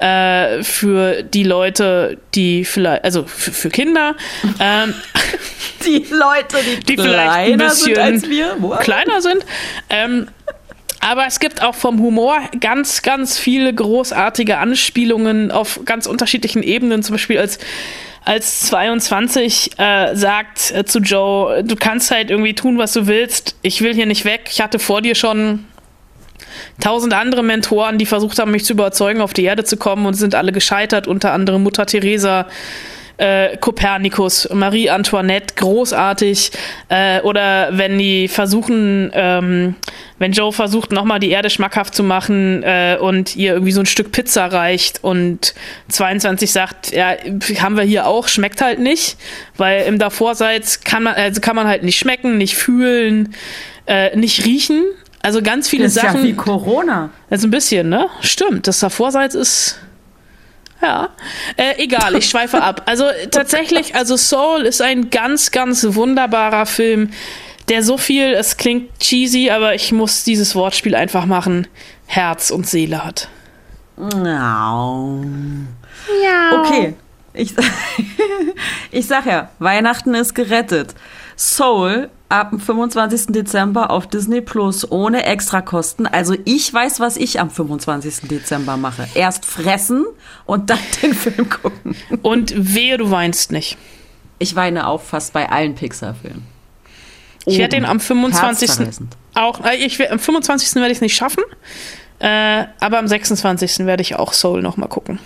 äh, 0.00 0.62
für 0.62 1.22
die 1.22 1.44
Leute, 1.44 2.18
die 2.34 2.64
vielleicht, 2.64 3.04
also 3.04 3.24
für, 3.24 3.52
für 3.52 3.68
Kinder. 3.68 4.16
Ähm, 4.58 4.94
die 5.86 6.06
Leute, 6.10 6.56
die, 6.64 6.96
die 6.96 7.02
vielleicht 7.02 7.52
ein 7.52 7.58
bisschen 7.58 7.94
sind 7.94 7.98
als 7.98 8.28
wir. 8.28 8.56
Wow. 8.58 8.80
kleiner 8.80 9.20
sind. 9.20 9.44
Ähm, 9.88 10.28
aber 11.00 11.26
es 11.26 11.40
gibt 11.40 11.62
auch 11.62 11.74
vom 11.74 12.00
Humor 12.00 12.38
ganz, 12.60 13.02
ganz 13.02 13.38
viele 13.38 13.74
großartige 13.74 14.58
Anspielungen 14.58 15.50
auf 15.50 15.80
ganz 15.84 16.06
unterschiedlichen 16.06 16.62
Ebenen. 16.62 17.02
Zum 17.02 17.14
Beispiel 17.14 17.38
als 17.38 17.58
als 18.22 18.60
22 18.60 19.78
äh, 19.78 20.14
sagt 20.14 20.72
äh, 20.72 20.84
zu 20.84 20.98
Joe, 20.98 21.64
du 21.64 21.74
kannst 21.74 22.10
halt 22.10 22.30
irgendwie 22.30 22.54
tun, 22.54 22.76
was 22.76 22.92
du 22.92 23.06
willst. 23.06 23.56
Ich 23.62 23.80
will 23.80 23.94
hier 23.94 24.04
nicht 24.04 24.26
weg. 24.26 24.48
Ich 24.50 24.60
hatte 24.60 24.78
vor 24.78 25.00
dir 25.00 25.14
schon 25.14 25.64
tausend 26.80 27.14
andere 27.14 27.42
Mentoren, 27.42 27.98
die 27.98 28.06
versucht 28.06 28.38
haben, 28.38 28.50
mich 28.50 28.64
zu 28.64 28.72
überzeugen, 28.72 29.20
auf 29.20 29.32
die 29.32 29.44
Erde 29.44 29.64
zu 29.64 29.76
kommen 29.76 30.06
und 30.06 30.14
sind 30.14 30.34
alle 30.34 30.52
gescheitert, 30.52 31.06
unter 31.06 31.32
anderem 31.32 31.62
Mutter 31.62 31.86
Teresa. 31.86 32.46
Äh, 33.20 33.58
Kopernikus, 33.58 34.48
Marie 34.50 34.88
Antoinette, 34.88 35.54
großartig. 35.54 36.52
Äh, 36.88 37.20
oder 37.20 37.68
wenn 37.72 37.98
die 37.98 38.28
versuchen, 38.28 39.10
ähm, 39.12 39.74
wenn 40.18 40.32
Joe 40.32 40.52
versucht, 40.52 40.90
nochmal 40.90 41.20
die 41.20 41.28
Erde 41.28 41.50
schmackhaft 41.50 41.94
zu 41.94 42.02
machen 42.02 42.62
äh, 42.62 42.96
und 42.98 43.36
ihr 43.36 43.52
irgendwie 43.52 43.72
so 43.72 43.80
ein 43.80 43.86
Stück 43.86 44.10
Pizza 44.10 44.46
reicht 44.46 45.04
und 45.04 45.52
22 45.90 46.50
sagt, 46.50 46.92
ja, 46.92 47.14
haben 47.58 47.76
wir 47.76 47.84
hier 47.84 48.06
auch, 48.06 48.26
schmeckt 48.26 48.62
halt 48.62 48.78
nicht, 48.78 49.18
weil 49.58 49.82
im 49.82 49.98
Davorseits 49.98 50.80
kann 50.80 51.02
man, 51.02 51.12
also 51.12 51.42
kann 51.42 51.56
man 51.56 51.66
halt 51.66 51.82
nicht 51.82 51.98
schmecken, 51.98 52.38
nicht 52.38 52.54
fühlen, 52.54 53.34
äh, 53.84 54.16
nicht 54.16 54.46
riechen. 54.46 54.82
Also 55.22 55.42
ganz 55.42 55.68
viele 55.68 55.84
das 55.84 55.96
ist 55.96 56.02
Sachen. 56.02 56.20
Ja 56.20 56.26
wie 56.26 56.34
Corona. 56.34 57.10
Also 57.28 57.46
ein 57.46 57.50
bisschen, 57.50 57.88
ne? 57.88 58.08
Stimmt. 58.20 58.66
Das 58.66 58.80
Davorseits 58.80 59.34
ist. 59.34 59.78
Ja. 60.80 61.10
Äh, 61.56 61.74
egal, 61.76 62.16
ich 62.16 62.28
schweife 62.28 62.62
ab. 62.62 62.82
Also 62.86 63.04
tatsächlich, 63.30 63.94
also 63.94 64.16
Soul 64.16 64.62
ist 64.62 64.80
ein 64.80 65.10
ganz, 65.10 65.50
ganz 65.50 65.86
wunderbarer 65.90 66.64
Film, 66.64 67.10
der 67.68 67.82
so 67.82 67.98
viel, 67.98 68.32
es 68.32 68.56
klingt 68.56 68.98
cheesy, 68.98 69.50
aber 69.50 69.74
ich 69.74 69.92
muss 69.92 70.24
dieses 70.24 70.54
Wortspiel 70.54 70.94
einfach 70.94 71.26
machen, 71.26 71.68
Herz 72.06 72.50
und 72.50 72.66
Seele 72.66 73.04
hat. 73.04 73.28
No. 73.96 75.22
Ja. 76.24 76.62
Okay. 76.62 76.94
Ich, 77.34 77.54
ich 78.90 79.06
sag 79.06 79.26
ja, 79.26 79.50
Weihnachten 79.58 80.14
ist 80.14 80.34
gerettet. 80.34 80.94
Soul 81.36 82.08
ab 82.30 82.50
dem 82.50 82.60
25. 82.60 83.26
Dezember 83.28 83.90
auf 83.90 84.06
Disney 84.06 84.40
Plus 84.40 84.90
ohne 84.90 85.24
Extrakosten. 85.24 86.06
Also 86.06 86.34
ich 86.44 86.72
weiß, 86.72 87.00
was 87.00 87.16
ich 87.16 87.40
am 87.40 87.50
25. 87.50 88.28
Dezember 88.28 88.76
mache. 88.76 89.06
Erst 89.14 89.44
fressen 89.44 90.06
und 90.46 90.70
dann 90.70 90.78
den 91.02 91.12
Film 91.12 91.50
gucken. 91.50 91.94
Und 92.22 92.52
wehe, 92.56 92.96
du 92.96 93.10
weinst 93.10 93.52
nicht. 93.52 93.76
Ich 94.38 94.56
weine 94.56 94.86
auch 94.86 95.02
fast 95.02 95.32
bei 95.32 95.50
allen 95.50 95.74
Pixar-Filmen. 95.74 96.46
Ich 97.46 97.58
werde 97.58 97.76
den 97.76 97.84
am 97.84 98.00
25. 98.00 98.70
auch, 99.34 99.64
äh, 99.64 99.76
ich, 99.76 100.10
am 100.10 100.18
25. 100.18 100.76
werde 100.76 100.90
ich 100.90 100.98
es 100.98 101.02
nicht 101.02 101.16
schaffen, 101.16 101.42
äh, 102.18 102.64
aber 102.80 102.98
am 102.98 103.08
26. 103.08 103.86
werde 103.86 104.02
ich 104.02 104.16
auch 104.16 104.32
Soul 104.32 104.62
nochmal 104.62 104.88
gucken. 104.88 105.18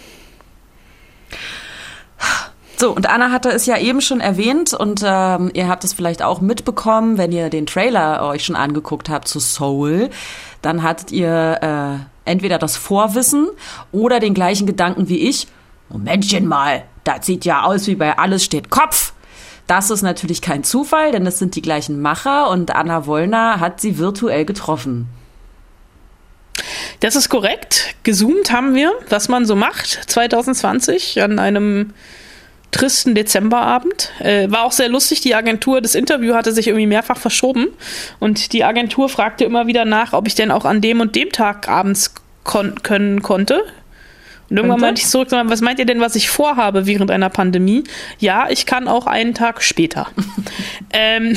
So, 2.84 2.90
und 2.90 3.08
Anna 3.08 3.30
hatte 3.30 3.48
es 3.48 3.64
ja 3.64 3.78
eben 3.78 4.02
schon 4.02 4.20
erwähnt 4.20 4.74
und 4.74 5.00
ähm, 5.02 5.50
ihr 5.54 5.68
habt 5.68 5.84
es 5.84 5.94
vielleicht 5.94 6.22
auch 6.22 6.42
mitbekommen, 6.42 7.16
wenn 7.16 7.32
ihr 7.32 7.48
den 7.48 7.64
Trailer 7.64 8.28
euch 8.28 8.44
schon 8.44 8.56
angeguckt 8.56 9.08
habt 9.08 9.26
zu 9.26 9.40
Soul, 9.40 10.10
dann 10.60 10.82
hattet 10.82 11.10
ihr 11.10 11.60
äh, 11.62 12.30
entweder 12.30 12.58
das 12.58 12.76
Vorwissen 12.76 13.46
oder 13.90 14.20
den 14.20 14.34
gleichen 14.34 14.66
Gedanken 14.66 15.08
wie 15.08 15.16
ich. 15.30 15.46
Momentchen 15.88 16.46
mal, 16.46 16.82
das 17.04 17.24
sieht 17.24 17.46
ja 17.46 17.62
aus 17.62 17.86
wie 17.86 17.94
bei 17.94 18.18
Alles 18.18 18.44
steht 18.44 18.68
Kopf. 18.68 19.14
Das 19.66 19.88
ist 19.88 20.02
natürlich 20.02 20.42
kein 20.42 20.62
Zufall, 20.62 21.10
denn 21.10 21.26
es 21.26 21.38
sind 21.38 21.56
die 21.56 21.62
gleichen 21.62 22.02
Macher 22.02 22.50
und 22.50 22.76
Anna 22.76 23.06
Wollner 23.06 23.60
hat 23.60 23.80
sie 23.80 23.96
virtuell 23.96 24.44
getroffen. 24.44 25.08
Das 27.00 27.16
ist 27.16 27.30
korrekt. 27.30 27.94
Gezoomt 28.02 28.52
haben 28.52 28.74
wir, 28.74 28.92
was 29.08 29.30
man 29.30 29.46
so 29.46 29.56
macht 29.56 29.88
2020 29.88 31.22
an 31.22 31.38
einem 31.38 31.94
tristen 32.74 33.14
Dezemberabend. 33.14 34.10
Äh, 34.18 34.50
war 34.50 34.64
auch 34.64 34.72
sehr 34.72 34.88
lustig. 34.88 35.20
Die 35.20 35.34
Agentur, 35.34 35.80
das 35.80 35.94
Interview 35.94 36.34
hatte 36.34 36.52
sich 36.52 36.66
irgendwie 36.66 36.86
mehrfach 36.86 37.18
verschoben 37.18 37.68
und 38.18 38.52
die 38.52 38.64
Agentur 38.64 39.08
fragte 39.08 39.44
immer 39.44 39.68
wieder 39.68 39.84
nach, 39.84 40.12
ob 40.12 40.26
ich 40.26 40.34
denn 40.34 40.50
auch 40.50 40.64
an 40.64 40.80
dem 40.80 41.00
und 41.00 41.14
dem 41.14 41.30
Tag 41.30 41.68
abends 41.68 42.14
kon 42.42 42.82
können 42.82 43.22
konnte. 43.22 43.62
Und 44.54 44.58
irgendwann 44.58 44.82
meinte 44.82 45.00
ich 45.00 45.08
zurück, 45.08 45.30
was 45.32 45.62
meint 45.62 45.80
ihr 45.80 45.84
denn, 45.84 45.98
was 45.98 46.14
ich 46.14 46.30
vorhabe 46.30 46.86
während 46.86 47.10
einer 47.10 47.28
Pandemie? 47.28 47.82
Ja, 48.20 48.46
ich 48.48 48.66
kann 48.66 48.86
auch 48.86 49.08
einen 49.08 49.34
Tag 49.34 49.64
später. 49.64 50.06
ähm, 50.92 51.36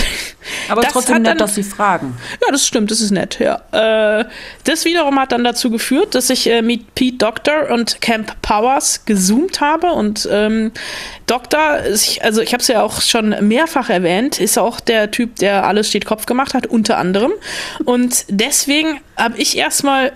Aber 0.70 0.84
trotzdem 0.84 1.24
nett, 1.24 1.26
dann, 1.26 1.38
dass 1.40 1.56
Sie 1.56 1.64
fragen. 1.64 2.16
Ja, 2.46 2.52
das 2.52 2.68
stimmt, 2.68 2.92
das 2.92 3.02
ist 3.02 3.10
nett, 3.10 3.40
ja. 3.40 4.20
Äh, 4.20 4.26
das 4.66 4.86
wiederum 4.86 5.20
hat 5.20 5.32
dann 5.32 5.44
dazu 5.44 5.72
geführt, 5.72 6.14
dass 6.14 6.30
ich 6.30 6.48
äh, 6.48 6.62
mit 6.62 6.94
Pete 6.94 7.18
Doctor 7.18 7.72
und 7.72 8.02
Camp 8.02 8.40
Powers 8.44 9.04
gezoomt 9.06 9.62
habe 9.62 9.94
und 9.94 10.30
ähm, 10.32 10.72
Doctor, 11.26 11.60
also 12.22 12.42
ich 12.44 12.54
habe 12.54 12.62
es 12.62 12.68
ja 12.68 12.84
auch 12.84 13.02
schon 13.02 13.36
mehrfach 13.48 13.90
erwähnt, 13.90 14.40
ist 14.40 14.60
auch 14.60 14.80
der 14.80 15.10
Typ, 15.10 15.38
der 15.38 15.66
alles 15.66 15.90
steht 15.90 16.06
Kopf 16.06 16.28
gemacht 16.28 16.54
hat, 16.54 16.68
unter 16.68 17.00
anderem. 17.00 17.32
Und 17.84 18.26
deswegen 18.30 19.00
habe 19.18 19.40
ich 19.40 19.58
erstmal 19.58 20.14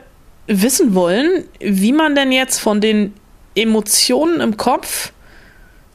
wissen 0.48 0.94
wollen, 0.94 1.46
wie 1.60 1.94
man 1.94 2.16
denn 2.16 2.32
jetzt 2.32 2.60
von 2.60 2.82
den 2.82 3.14
Emotionen 3.56 4.42
im 4.42 4.58
Kopf 4.58 5.12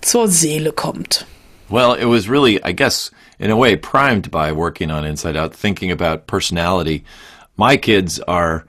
zur 0.01 0.29
Seele 0.29 0.73
kommt. 0.73 1.27
Well, 1.69 1.95
it 1.95 2.07
was 2.07 2.29
really, 2.29 2.61
I 2.65 2.73
guess, 2.73 3.11
in 3.39 3.51
a 3.51 3.57
way, 3.57 3.77
primed 3.77 4.31
by 4.31 4.53
working 4.53 4.91
on 4.91 5.05
Inside 5.05 5.37
Out, 5.37 5.55
thinking 5.55 5.91
about 5.91 6.27
personality. 6.27 7.05
My 7.57 7.77
kids 7.77 8.21
are 8.21 8.65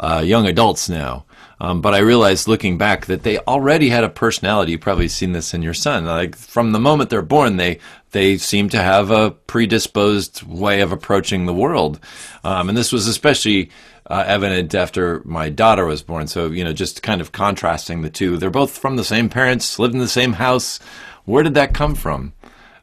uh, 0.00 0.22
young 0.24 0.46
adults 0.46 0.88
now. 0.88 1.24
Um, 1.62 1.82
but 1.82 1.92
I 1.92 1.98
realized 1.98 2.48
looking 2.48 2.78
back 2.78 3.06
that 3.06 3.22
they 3.22 3.38
already 3.40 3.90
had 3.90 4.02
a 4.02 4.08
personality. 4.08 4.72
You've 4.72 4.80
probably 4.80 5.08
seen 5.08 5.32
this 5.32 5.52
in 5.52 5.62
your 5.62 5.74
son. 5.74 6.06
Like 6.06 6.34
from 6.34 6.72
the 6.72 6.80
moment 6.80 7.10
they're 7.10 7.20
born, 7.20 7.58
they 7.58 7.80
they 8.12 8.38
seem 8.38 8.70
to 8.70 8.82
have 8.82 9.10
a 9.10 9.30
predisposed 9.30 10.42
way 10.42 10.80
of 10.80 10.90
approaching 10.90 11.44
the 11.44 11.54
world, 11.54 12.00
um, 12.42 12.70
and 12.70 12.76
this 12.76 12.92
was 12.92 13.06
especially 13.06 13.70
uh, 14.10 14.24
evident 14.26 14.74
after 14.74 15.22
my 15.24 15.48
daughter 15.48 15.86
was 15.86 16.02
born. 16.02 16.26
So, 16.26 16.48
you 16.48 16.64
know, 16.64 16.72
just 16.72 17.02
kind 17.02 17.20
of 17.20 17.30
contrasting 17.30 18.02
the 18.02 18.10
two. 18.10 18.36
They're 18.36 18.50
both 18.50 18.76
from 18.76 18.96
the 18.96 19.04
same 19.04 19.28
parents, 19.28 19.78
lived 19.78 19.94
in 19.94 20.00
the 20.00 20.08
same 20.08 20.34
house. 20.34 20.80
Where 21.24 21.44
did 21.44 21.54
that 21.54 21.74
come 21.74 21.94
from? 21.94 22.32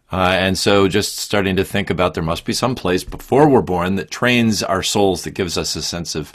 Uh, 0.09 0.37
and 0.39 0.57
so 0.57 0.87
just 0.87 1.17
starting 1.17 1.57
to 1.57 1.65
think 1.65 1.89
about 1.89 2.13
there 2.13 2.23
must 2.23 2.45
be 2.45 2.53
some 2.53 2.75
place 2.75 3.03
before 3.03 3.49
we're 3.49 3.61
born 3.61 3.95
that 3.95 4.09
trains 4.09 4.63
our 4.63 4.81
souls, 4.81 5.23
that 5.23 5.31
gives 5.31 5.57
us 5.57 5.75
a 5.75 5.81
sense 5.81 6.15
of 6.15 6.31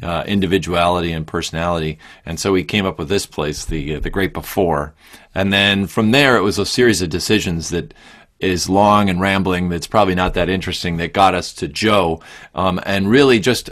uh, 0.00 0.22
individuality 0.28 1.10
and 1.10 1.26
personality. 1.26 1.98
And 2.24 2.38
so 2.38 2.52
we 2.52 2.62
came 2.62 2.86
up 2.86 3.00
with 3.00 3.08
this 3.08 3.26
place, 3.26 3.64
the, 3.64 3.96
uh, 3.96 4.00
the 4.00 4.10
Great 4.10 4.32
Before. 4.32 4.94
And 5.34 5.52
then 5.52 5.88
from 5.88 6.12
there, 6.12 6.36
it 6.36 6.42
was 6.42 6.60
a 6.60 6.64
series 6.64 7.02
of 7.02 7.08
decisions 7.08 7.70
that 7.70 7.92
is 8.38 8.68
long 8.68 9.10
and 9.10 9.20
rambling 9.20 9.70
that's 9.70 9.88
probably 9.88 10.14
not 10.14 10.34
that 10.34 10.48
interesting 10.48 10.98
that 10.98 11.12
got 11.12 11.34
us 11.34 11.52
to 11.54 11.66
Joe 11.66 12.20
um, 12.54 12.78
and 12.86 13.10
really 13.10 13.40
just 13.40 13.70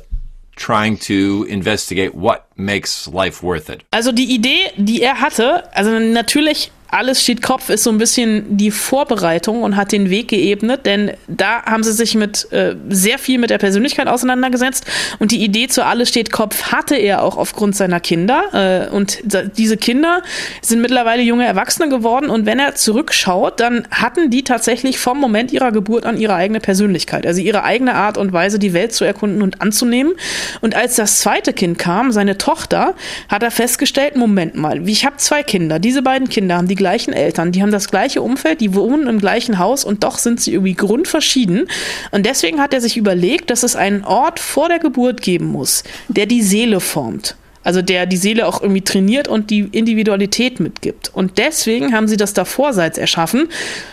trying 0.56 0.98
to 0.98 1.46
investigate 1.48 2.14
what 2.14 2.46
makes 2.56 3.08
life 3.08 3.42
worth 3.42 3.68
it. 3.68 3.84
Also 3.90 4.12
die 4.12 4.34
Idee, 4.34 4.70
die 4.76 5.02
er 5.02 5.20
hatte, 5.20 5.64
also 5.74 5.98
natürlich 5.98 6.70
alles 6.94 7.22
steht 7.22 7.42
Kopf 7.42 7.70
ist 7.70 7.82
so 7.82 7.90
ein 7.90 7.98
bisschen 7.98 8.56
die 8.56 8.70
Vorbereitung 8.70 9.62
und 9.62 9.74
hat 9.76 9.90
den 9.90 10.10
Weg 10.10 10.28
geebnet, 10.28 10.86
denn 10.86 11.10
da 11.26 11.64
haben 11.64 11.82
sie 11.82 11.92
sich 11.92 12.14
mit 12.14 12.50
äh, 12.52 12.76
sehr 12.88 13.18
viel 13.18 13.38
mit 13.38 13.50
der 13.50 13.58
Persönlichkeit 13.58 14.06
auseinandergesetzt 14.06 14.84
und 15.18 15.32
die 15.32 15.42
Idee 15.42 15.66
zu 15.66 15.84
alles 15.84 16.08
steht 16.08 16.30
Kopf 16.30 16.70
hatte 16.70 16.94
er 16.94 17.22
auch 17.22 17.36
aufgrund 17.36 17.74
seiner 17.74 17.98
Kinder 17.98 18.88
äh, 18.90 18.94
und 18.94 19.18
diese 19.56 19.76
Kinder 19.76 20.22
sind 20.62 20.82
mittlerweile 20.82 21.22
junge 21.22 21.44
Erwachsene 21.44 21.88
geworden 21.88 22.30
und 22.30 22.46
wenn 22.46 22.60
er 22.60 22.76
zurückschaut, 22.76 23.58
dann 23.58 23.88
hatten 23.90 24.30
die 24.30 24.44
tatsächlich 24.44 24.98
vom 24.98 25.18
Moment 25.18 25.52
ihrer 25.52 25.72
Geburt 25.72 26.06
an 26.06 26.16
ihre 26.16 26.34
eigene 26.34 26.60
Persönlichkeit, 26.60 27.26
also 27.26 27.40
ihre 27.40 27.64
eigene 27.64 27.94
Art 27.94 28.18
und 28.18 28.32
Weise, 28.32 28.60
die 28.60 28.72
Welt 28.72 28.94
zu 28.94 29.04
erkunden 29.04 29.42
und 29.42 29.60
anzunehmen. 29.60 30.12
Und 30.60 30.76
als 30.76 30.94
das 30.94 31.18
zweite 31.18 31.52
Kind 31.52 31.78
kam, 31.78 32.12
seine 32.12 32.38
Tochter, 32.38 32.94
hat 33.28 33.42
er 33.42 33.50
festgestellt, 33.50 34.16
Moment 34.16 34.54
mal, 34.54 34.88
ich 34.88 35.04
habe 35.04 35.16
zwei 35.16 35.42
Kinder, 35.42 35.80
diese 35.80 36.02
beiden 36.02 36.28
Kinder 36.28 36.56
haben 36.56 36.68
die 36.68 36.83
gleichen 36.84 37.14
Eltern, 37.14 37.50
die 37.50 37.62
haben 37.62 37.70
das 37.70 37.90
gleiche 37.90 38.20
Umfeld, 38.20 38.60
die 38.60 38.74
wohnen 38.74 39.06
im 39.06 39.18
gleichen 39.18 39.58
Haus 39.58 39.86
und 39.86 40.04
doch 40.04 40.18
sind 40.18 40.38
sie 40.38 40.52
irgendwie 40.52 40.74
grundverschieden. 40.74 41.66
Und 42.10 42.26
deswegen 42.26 42.60
hat 42.60 42.74
er 42.74 42.82
sich 42.82 42.98
überlegt, 42.98 43.48
dass 43.48 43.62
es 43.62 43.74
einen 43.74 44.04
Ort 44.04 44.38
vor 44.38 44.68
der 44.68 44.80
Geburt 44.80 45.22
geben 45.22 45.46
muss, 45.46 45.82
der 46.08 46.26
die 46.26 46.42
Seele 46.42 46.80
formt. 46.80 47.36
Also 47.62 47.80
der 47.80 48.04
die 48.04 48.18
Seele 48.18 48.46
auch 48.46 48.60
irgendwie 48.60 48.82
trainiert 48.82 49.28
und 49.28 49.48
die 49.48 49.60
Individualität 49.60 50.60
mitgibt. 50.60 51.10
Und 51.14 51.38
deswegen 51.38 51.94
haben 51.94 52.06
sie 52.06 52.18
das 52.18 52.34
davorseits 52.34 52.98
erschaffen. 52.98 53.48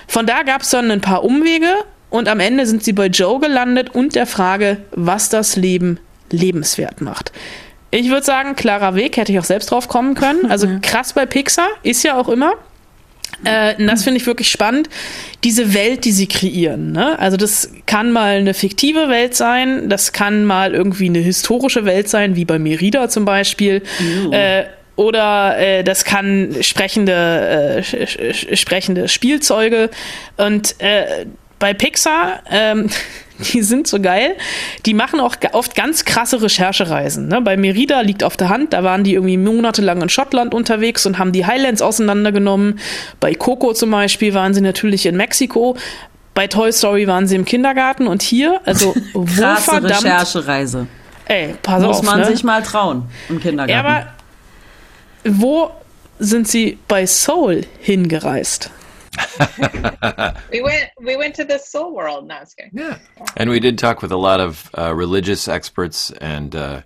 Von 0.08 0.26
da 0.26 0.44
gab 0.44 0.64
es 0.64 0.72
dann 0.72 0.92
ein 0.92 1.00
paar 1.00 1.24
Umwege 1.24 1.70
und 2.10 2.28
am 2.28 2.42
Ende 2.42 2.66
sind 2.66 2.84
sie 2.84 2.92
bei 2.92 3.08
Joe 3.08 3.40
gelandet 3.40 3.96
und 3.96 4.16
der 4.16 4.28
Frage, 4.28 4.80
was 4.92 5.30
das 5.30 5.56
Leben 5.56 5.98
lebenswert 6.30 7.00
macht. 7.00 7.32
Ich 7.92 8.10
würde 8.10 8.26
sagen, 8.26 8.56
klarer 8.56 8.96
Weg, 8.96 9.18
hätte 9.18 9.34
ich 9.34 9.40
auch 9.40 9.46
selbst 9.46 9.70
drauf 9.70 9.90
kommen 9.90 10.16
können. 10.16 10.50
Also 10.50 10.68
krass 10.82 11.14
bei 11.14 11.26
Pixar, 11.26 11.68
ist 11.84 12.04
ja 12.04 12.18
auch 12.18 12.30
immer. 12.30 12.54
Äh, 13.44 13.76
das 13.86 14.04
finde 14.04 14.20
ich 14.20 14.28
wirklich 14.28 14.50
spannend, 14.50 14.90
diese 15.44 15.74
Welt, 15.74 16.06
die 16.06 16.12
sie 16.12 16.28
kreieren. 16.28 16.92
Ne? 16.92 17.18
Also 17.18 17.38
das 17.38 17.72
kann 17.86 18.12
mal 18.12 18.38
eine 18.38 18.54
fiktive 18.54 19.10
Welt 19.10 19.36
sein, 19.36 19.90
das 19.90 20.14
kann 20.14 20.46
mal 20.46 20.74
irgendwie 20.74 21.08
eine 21.08 21.20
historische 21.20 21.86
Welt 21.86 22.10
sein, 22.10 22.36
wie 22.36 22.46
bei 22.46 22.60
Merida 22.60 23.10
zum 23.10 23.26
Beispiel. 23.26 23.82
Äh, 24.32 24.66
oder 24.96 25.58
äh, 25.58 25.84
das 25.84 26.06
kann 26.06 26.56
sprechende, 26.62 27.84
äh, 27.84 28.56
sprechende 28.56 29.08
Spielzeuge. 29.08 29.90
Und 30.38 30.76
äh, 30.80 31.26
bei 31.62 31.74
Pixar 31.74 32.42
ähm, 32.50 32.90
die 33.54 33.62
sind 33.62 33.88
so 33.88 34.00
geil. 34.00 34.36
Die 34.86 34.94
machen 34.94 35.20
auch 35.20 35.36
oft 35.54 35.76
ganz 35.76 36.06
krasse 36.06 36.42
Recherchereisen. 36.42 37.28
Ne? 37.28 37.42
Bei 37.42 37.58
Merida 37.58 38.02
liegt 38.02 38.24
auf 38.24 38.38
der 38.38 38.50
Hand, 38.50 38.74
da 38.74 38.84
waren 38.84 39.04
die 39.04 39.14
irgendwie 39.14 39.38
monatelang 39.38 40.02
in 40.02 40.10
Schottland 40.10 40.54
unterwegs 40.54 41.06
und 41.06 41.18
haben 41.18 41.32
die 41.32 41.46
Highlands 41.46 41.82
auseinandergenommen. 41.82 42.80
Bei 43.20 43.34
Coco 43.34 43.74
zum 43.74 43.92
Beispiel 43.92 44.34
waren 44.34 44.54
sie 44.54 44.62
natürlich 44.62 45.06
in 45.06 45.16
Mexiko. 45.18 45.78
Bei 46.34 46.48
Toy 46.48 46.72
Story 46.72 47.08
waren 47.08 47.28
sie 47.28 47.36
im 47.36 47.46
Kindergarten 47.46 48.08
und 48.08 48.22
hier, 48.22 48.62
also 48.66 48.96
wo 49.14 49.26
Krasse 49.26 49.72
verdammt. 49.72 50.06
Recherchereise. 50.06 50.88
Ey, 51.26 51.56
pass 51.62 51.84
Muss 51.84 52.00
auf. 52.00 52.04
man 52.04 52.20
ne? 52.20 52.26
sich 52.28 52.44
mal 52.44 52.62
trauen 52.64 53.04
im 53.30 53.40
Kindergarten. 53.40 53.72
Ja, 53.72 53.80
aber 53.80 54.08
wo 55.24 55.72
sind 56.20 56.48
sie 56.48 56.78
bei 56.88 57.06
Soul 57.06 57.66
hingereist? 57.80 58.70
we 60.52 60.62
went 60.62 60.90
we 61.00 61.18
went 61.18 61.36
to 61.36 61.44
the 61.44 61.58
soul 61.58 61.94
world. 61.94 62.28
No, 62.28 62.40
it's 62.42 62.56
Yeah, 62.72 62.98
and 63.36 63.50
we 63.50 63.60
did 63.60 63.78
talk 63.78 64.02
with 64.02 64.12
a 64.12 64.18
lot 64.18 64.40
of 64.40 64.70
uh, 64.78 64.94
religious 64.96 65.48
experts 65.48 66.12
and 66.12 66.56
uh, 66.56 66.82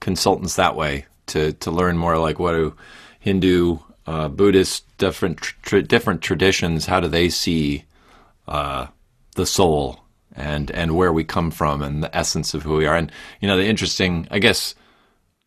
consultants 0.00 0.56
that 0.56 0.74
way 0.74 1.06
to 1.26 1.52
to 1.52 1.70
learn 1.70 1.96
more 1.96 2.18
like 2.18 2.38
what 2.38 2.52
do 2.52 2.76
Hindu, 3.20 3.78
uh, 4.06 4.28
Buddhist, 4.28 4.84
different 4.98 5.38
tra- 5.38 5.82
different 5.82 6.22
traditions. 6.22 6.86
How 6.86 7.00
do 7.00 7.08
they 7.08 7.28
see 7.28 7.84
uh, 8.48 8.86
the 9.36 9.46
soul 9.46 10.00
and 10.34 10.70
and 10.72 10.96
where 10.96 11.12
we 11.12 11.22
come 11.24 11.50
from 11.50 11.82
and 11.82 12.02
the 12.02 12.14
essence 12.16 12.52
of 12.52 12.62
who 12.62 12.76
we 12.76 12.86
are? 12.86 12.96
And 12.96 13.12
you 13.40 13.48
know, 13.48 13.56
the 13.56 13.66
interesting, 13.66 14.26
I 14.30 14.38
guess. 14.38 14.74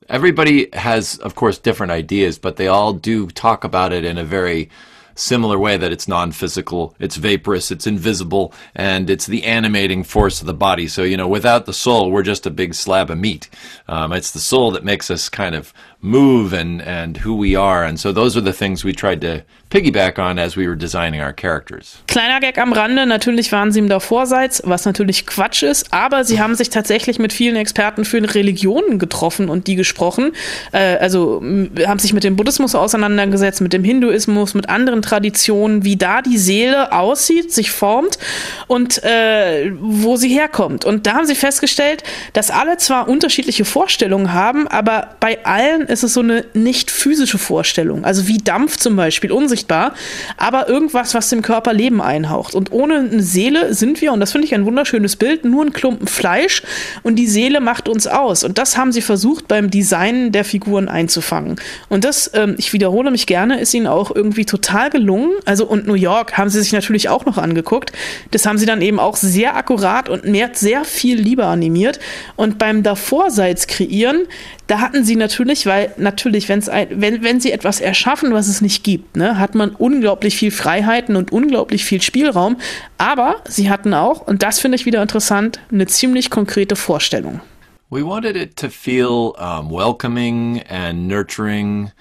Everybody 0.10 0.68
has, 0.74 1.18
of 1.20 1.36
course, 1.36 1.58
different 1.58 1.94
ideas, 1.94 2.38
but 2.38 2.58
they 2.58 2.68
all 2.68 2.92
do 2.92 3.28
talk 3.28 3.64
about 3.64 3.94
it 3.94 4.04
in 4.04 4.18
a 4.18 4.26
very 4.26 4.70
similar 5.16 5.58
way 5.58 5.78
that 5.78 5.92
it's 5.92 6.08
non-physical, 6.08 6.96
it's 7.00 7.16
vaporous, 7.18 7.72
it's 7.72 7.88
invisible, 7.88 8.54
and 8.76 9.10
it's 9.10 9.26
the 9.26 9.44
animating 9.44 10.04
force 10.04 10.42
of 10.42 10.48
the 10.48 10.54
body. 10.54 10.88
So 10.88 11.04
you 11.04 11.18
know, 11.18 11.28
without 11.28 11.66
the 11.66 11.74
soul, 11.74 12.12
we're 12.12 12.24
just 12.24 12.46
a 12.46 12.52
big 12.52 12.74
slab 12.74 13.10
of 13.10 13.18
meat. 13.18 13.50
Um, 13.88 14.14
it's 14.14 14.32
the 14.32 14.40
soul 14.40 14.72
that 14.72 14.84
makes 14.84 15.10
us 15.12 15.30
kind 15.30 15.56
of 15.56 15.74
move 16.04 16.54
and 16.54 16.82
and 16.86 17.26
who 17.26 17.34
we 17.34 17.58
are. 17.58 17.86
And 17.86 17.98
so 17.98 18.14
those 18.14 18.38
are 18.38 18.44
the 18.44 18.54
things 18.54 18.84
we 18.84 18.94
tried 18.94 19.22
to 19.22 19.44
piggyback 19.72 20.20
on 20.20 20.38
as 20.38 20.56
we 20.56 20.68
were 20.68 20.76
designing 20.76 21.22
our 21.22 21.34
characters. 21.34 21.98
Kleiner 22.08 22.40
Gag 22.40 22.60
am 22.60 22.74
Rande, 22.74 23.08
natürlich 23.08 23.52
waren 23.52 23.72
sie 23.72 23.80
im 23.80 23.90
Davorseits, 23.90 24.62
was 24.66 24.86
natürlich 24.86 25.26
Quatsch 25.26 25.64
ist, 25.64 25.92
aber 25.92 26.26
sie 26.26 26.40
haben 26.40 26.54
sich 26.54 26.70
tatsächlich 26.70 27.18
mit 27.18 27.34
vielen 27.34 27.56
Experten 27.56 28.06
für 28.06 28.22
Religionen 28.36 29.00
getroffen 29.00 29.50
und 29.50 29.66
die 29.66 29.76
gesprochen. 29.76 30.34
Äh, 30.74 30.98
also 30.98 31.42
haben 31.42 32.00
sich 32.00 32.14
mit 32.14 32.24
dem 32.24 32.36
Buddhismus 32.36 32.76
auseinandergesetzt, 32.76 33.62
mit 33.62 33.74
dem 33.74 33.84
Hinduismus, 33.84 34.54
mit 34.54 34.70
anderen 34.70 35.02
Traditionen, 35.02 35.84
wie 35.84 35.96
da 35.96 36.22
die 36.22 36.38
Seele 36.38 36.92
aussieht, 36.92 37.52
sich 37.52 37.72
formt 37.72 38.20
und 38.68 39.04
äh, 39.04 39.72
wo 39.80 40.18
sie 40.18 40.30
herkommt. 40.30 40.86
Und 40.86 41.08
da 41.08 41.14
haben 41.14 41.26
sie 41.26 41.36
festgestellt, 41.36 42.04
dass 42.34 42.52
alle 42.52 42.78
zwar 42.78 43.08
unterschiedliche 43.08 43.66
Vorstellungen 43.66 44.34
haben, 44.34 44.68
aber 44.68 45.16
bei 45.20 45.44
allen 45.46 45.88
ist 45.94 46.04
es 46.04 46.14
so 46.14 46.20
eine 46.20 46.46
nicht 46.54 46.92
physische 46.92 47.38
Vorstellung. 47.38 48.04
Also 48.04 48.28
wie 48.28 48.40
Dampf 48.40 48.78
zum 48.78 48.96
Beispiel, 48.96 49.32
unsichtbar, 49.32 49.94
aber 50.38 50.68
irgendwas, 50.68 51.14
was 51.14 51.30
dem 51.30 51.42
Körper 51.42 51.74
Leben 51.74 52.02
einhaucht. 52.02 52.56
Und 52.56 52.72
ohne 52.72 52.96
eine 52.96 53.22
Seele 53.22 53.74
sind 53.74 54.02
wir, 54.02 54.12
und 54.12 54.20
das 54.20 54.32
finde 54.32 54.48
ich 54.48 54.54
ein 54.54 54.66
wunderschönes 54.66 55.16
Bild, 55.16 55.46
nur 55.46 55.64
ein 55.64 55.74
Klumpen 55.74 56.08
Fleisch 56.08 56.64
und 57.04 57.16
die 57.16 57.28
Seele 57.28 57.62
macht 57.62 57.88
uns 57.88 58.08
aus. 58.08 58.44
Und 58.44 58.58
das 58.58 58.78
haben 58.78 58.92
sie 58.92 59.02
versucht 59.02 59.48
beim 59.48 59.70
Design 59.70 60.32
der 60.32 60.44
Figuren 60.44 60.90
einzufangen. 60.90 61.56
Und 61.90 62.04
das, 62.04 62.32
ähm, 62.34 62.56
ich 62.58 62.74
wiederhole 62.74 63.12
mich 63.12 63.28
gerne, 63.28 63.60
ist 63.60 63.74
ihnen 63.74 63.88
auch 63.88 64.14
irgendwie 64.14 64.46
total 64.46 64.90
gelungen. 64.90 65.32
Also 65.46 65.66
und 65.66 65.88
New 65.88 65.94
York 65.94 66.38
haben 66.38 66.50
sie 66.50 66.62
sich 66.62 66.74
natürlich 66.74 67.10
auch 67.10 67.26
noch 67.26 67.38
angeguckt. 67.38 67.92
Das 68.32 68.46
haben 68.46 68.58
sie 68.58 68.66
dann 68.66 68.82
eben 68.82 69.00
auch 69.00 69.16
sehr 69.16 69.56
akkurat 69.56 70.10
und 70.10 70.26
mehr, 70.26 70.50
sehr 70.54 70.86
viel 70.86 71.20
lieber 71.20 71.46
animiert. 71.46 72.00
Und 72.36 72.58
beim 72.58 72.84
Davorseits 72.84 73.68
kreieren, 73.68 74.22
da 74.68 74.80
hatten 74.80 75.04
sie 75.04 75.16
natürlich, 75.16 75.66
weil 75.66 75.83
natürlich, 75.98 76.50
wenn's 76.50 76.70
ein, 76.70 76.88
wenn, 77.02 77.24
wenn 77.24 77.40
sie 77.40 77.52
etwas 77.52 77.80
erschaffen, 77.82 78.34
was 78.34 78.48
es 78.48 78.62
nicht 78.62 78.84
gibt, 78.84 79.18
ne, 79.18 79.40
hat 79.40 79.56
man 79.56 79.72
unglaublich 79.72 80.36
viel 80.36 80.52
Freiheiten 80.52 81.16
und 81.16 81.32
unglaublich 81.32 81.86
viel 81.86 82.02
Spielraum. 82.02 82.58
Aber 82.98 83.38
sie 83.48 83.70
hatten 83.70 83.94
auch, 83.94 84.28
und 84.28 84.44
das 84.44 84.60
finde 84.60 84.76
ich 84.76 84.86
wieder 84.86 85.02
interessant, 85.02 85.60
eine 85.72 85.88
ziemlich 85.88 86.30
konkrete 86.30 86.76
Vorstellung. 86.76 87.42
We 87.90 88.04
wanted 88.04 88.36
it 88.36 88.56
to 88.58 88.70
feel 88.70 89.34
um, 89.38 89.70
welcoming 89.70 90.64
and 90.70 91.08
nurturing. 91.08 91.92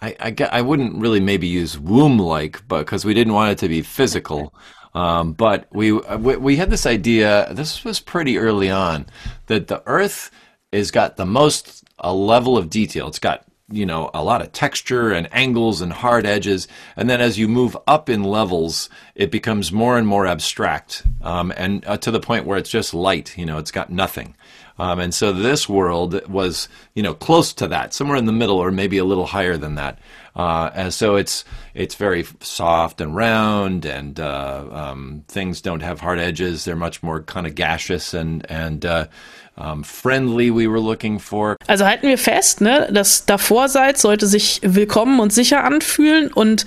I, 0.00 0.14
I, 0.20 0.60
I 0.60 0.62
wouldn't 0.62 1.00
really 1.00 1.20
maybe 1.20 1.46
use 1.46 1.78
womb-like, 1.78 2.62
because 2.68 3.06
we 3.06 3.14
didn't 3.14 3.32
want 3.32 3.50
it 3.50 3.58
to 3.58 3.68
be 3.68 3.82
physical. 3.82 4.52
Um, 4.94 5.32
but 5.32 5.66
we, 5.72 5.90
we 5.90 6.36
we 6.36 6.56
had 6.56 6.70
this 6.70 6.86
idea. 6.86 7.52
This 7.52 7.84
was 7.84 7.98
pretty 7.98 8.38
early 8.38 8.70
on 8.70 9.06
that 9.48 9.66
the 9.66 9.82
Earth 9.86 10.30
has 10.72 10.92
got 10.92 11.16
the 11.16 11.26
most 11.26 11.83
a 11.98 12.14
level 12.14 12.56
of 12.56 12.70
detail. 12.70 13.08
It's 13.08 13.18
got 13.18 13.44
you 13.70 13.86
know 13.86 14.10
a 14.12 14.22
lot 14.22 14.42
of 14.42 14.52
texture 14.52 15.10
and 15.10 15.28
angles 15.32 15.80
and 15.80 15.92
hard 15.92 16.26
edges, 16.26 16.68
and 16.96 17.08
then 17.08 17.20
as 17.20 17.38
you 17.38 17.48
move 17.48 17.76
up 17.86 18.08
in 18.08 18.22
levels, 18.22 18.88
it 19.14 19.30
becomes 19.30 19.72
more 19.72 19.96
and 19.98 20.06
more 20.06 20.26
abstract, 20.26 21.04
um, 21.22 21.52
and 21.56 21.84
uh, 21.86 21.96
to 21.98 22.10
the 22.10 22.20
point 22.20 22.46
where 22.46 22.58
it's 22.58 22.70
just 22.70 22.94
light. 22.94 23.36
You 23.38 23.46
know, 23.46 23.58
it's 23.58 23.70
got 23.70 23.90
nothing. 23.90 24.34
Um, 24.78 24.98
and 24.98 25.14
so 25.14 25.32
this 25.32 25.68
world 25.68 26.26
was, 26.28 26.68
you 26.94 27.02
know, 27.02 27.14
close 27.14 27.52
to 27.54 27.68
that, 27.68 27.94
somewhere 27.94 28.16
in 28.16 28.26
the 28.26 28.32
middle, 28.32 28.56
or 28.58 28.72
maybe 28.72 28.98
a 28.98 29.04
little 29.04 29.26
higher 29.26 29.56
than 29.56 29.76
that. 29.76 30.00
Uh, 30.34 30.68
and 30.74 30.92
so 30.92 31.14
it's 31.14 31.44
it's 31.74 31.94
very 31.94 32.24
soft 32.40 33.00
and 33.00 33.14
round, 33.14 33.84
and 33.84 34.18
uh, 34.18 34.66
um, 34.70 35.24
things 35.28 35.60
don't 35.60 35.82
have 35.82 36.00
hard 36.00 36.18
edges. 36.18 36.64
They're 36.64 36.74
much 36.74 37.04
more 37.04 37.22
kind 37.22 37.46
of 37.46 37.54
gaseous 37.54 38.14
and 38.14 38.44
and 38.50 38.84
uh, 38.84 39.06
um, 39.56 39.84
friendly. 39.84 40.50
We 40.50 40.68
were 40.68 40.80
looking 40.80 41.18
for. 41.18 41.56
Also 41.66 41.84
halten 41.84 42.08
wir 42.08 42.18
fest, 42.18 42.60
ne, 42.60 42.88
das 42.92 43.26
Davorseits 43.26 44.02
sollte 44.02 44.26
sich 44.26 44.60
willkommen 44.62 45.20
und 45.20 45.32
sicher 45.32 45.64
anfühlen 45.64 46.32
und 46.32 46.66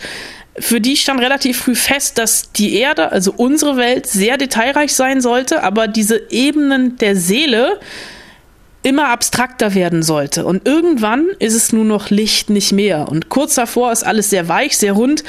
für 0.59 0.81
die 0.81 0.97
stand 0.97 1.19
relativ 1.21 1.59
früh 1.59 1.75
fest, 1.75 2.17
dass 2.17 2.51
die 2.51 2.79
Erde, 2.79 3.11
also 3.11 3.31
unsere 3.35 3.77
Welt, 3.77 4.07
sehr 4.07 4.37
detailreich 4.37 4.93
sein 4.93 5.21
sollte, 5.21 5.61
aber 5.61 5.87
diese 5.87 6.31
Ebenen 6.31 6.97
der 6.97 7.15
Seele 7.15 7.79
immer 8.81 9.09
abstrakter 9.09 9.75
werden 9.75 10.01
sollte. 10.01 10.45
Und 10.45 10.67
irgendwann 10.67 11.27
ist 11.39 11.53
es 11.53 11.73
nur 11.73 11.85
noch 11.85 12.09
Licht, 12.09 12.49
nicht 12.49 12.71
mehr. 12.71 13.07
Und 13.09 13.29
kurz 13.29 13.55
davor 13.55 13.91
ist 13.91 14.03
alles 14.03 14.29
sehr 14.29 14.47
weich, 14.47 14.77
sehr 14.77 14.93
rund. 14.93 15.23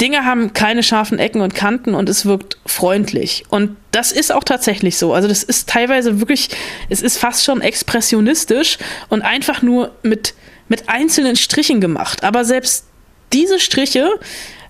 Dinge 0.00 0.24
haben 0.24 0.52
keine 0.52 0.82
scharfen 0.82 1.18
Ecken 1.18 1.40
und 1.40 1.54
Kanten 1.54 1.94
und 1.94 2.08
es 2.08 2.24
wirkt 2.24 2.56
freundlich. 2.64 3.44
Und 3.50 3.76
das 3.90 4.12
ist 4.12 4.32
auch 4.32 4.44
tatsächlich 4.44 4.96
so. 4.96 5.12
Also 5.12 5.28
das 5.28 5.42
ist 5.42 5.68
teilweise 5.68 6.20
wirklich, 6.20 6.48
es 6.88 7.02
ist 7.02 7.18
fast 7.18 7.44
schon 7.44 7.60
expressionistisch 7.60 8.78
und 9.08 9.22
einfach 9.22 9.62
nur 9.62 9.92
mit, 10.02 10.34
mit 10.68 10.88
einzelnen 10.88 11.36
Strichen 11.36 11.80
gemacht. 11.80 12.24
Aber 12.24 12.44
selbst 12.44 12.86
diese 13.32 13.60
Striche 13.60 14.08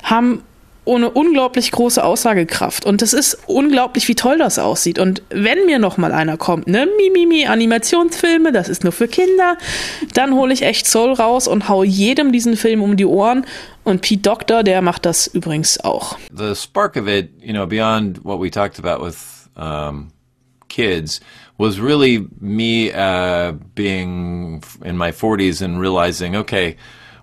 haben 0.03 0.43
ohne 0.85 1.11
unglaublich 1.11 1.71
große 1.71 2.03
Aussagekraft. 2.03 2.85
Und 2.85 3.03
es 3.03 3.13
ist 3.13 3.39
unglaublich, 3.47 4.09
wie 4.09 4.15
toll 4.15 4.39
das 4.39 4.59
aussieht. 4.59 4.99
Und 4.99 5.23
wenn 5.31 5.67
mir 5.67 5.79
noch 5.79 5.97
mal 5.99 6.13
einer 6.13 6.37
kommt, 6.37 6.67
ne, 6.67 6.89
Mimimi, 6.97 7.47
Animationsfilme, 7.47 8.53
das 8.53 8.69
ist 8.69 8.83
nur 8.83 8.93
für 8.93 9.09
Kinder, 9.09 9.57
dann 10.15 10.35
hole 10.35 10.53
ich 10.53 10.63
echt 10.63 10.87
Soul 10.87 11.13
raus 11.13 11.47
und 11.47 11.69
hau 11.69 11.85
jedem 11.85 12.33
diesen 12.33 12.57
Film 12.57 12.83
um 12.83 12.97
die 12.97 13.07
Ohren. 13.07 13.47
Und 13.85 14.03
Pete 14.03 14.23
Doctor, 14.23 14.63
der 14.63 14.83
macht 14.83 15.07
das 15.07 15.27
übrigens 15.27 15.81
auch. 15.81 16.17
The 16.35 16.55
spark 16.55 16.97
of 16.97 17.07
it, 17.07 17.31
you 17.41 17.53
know, 17.53 17.67
beyond 17.67 18.25
what 18.25 18.41
we 18.41 18.51
talked 18.51 18.79
about 18.79 19.05
with 19.05 19.17
um, 19.57 20.13
kids, 20.69 21.21
was 21.59 21.79
really 21.79 22.27
me 22.41 22.91
uh, 22.95 23.53
being 23.75 24.63
in 24.83 24.97
my 24.97 25.13
40s 25.13 25.63
and 25.63 25.81
realizing, 25.81 26.37
okay, 26.37 26.77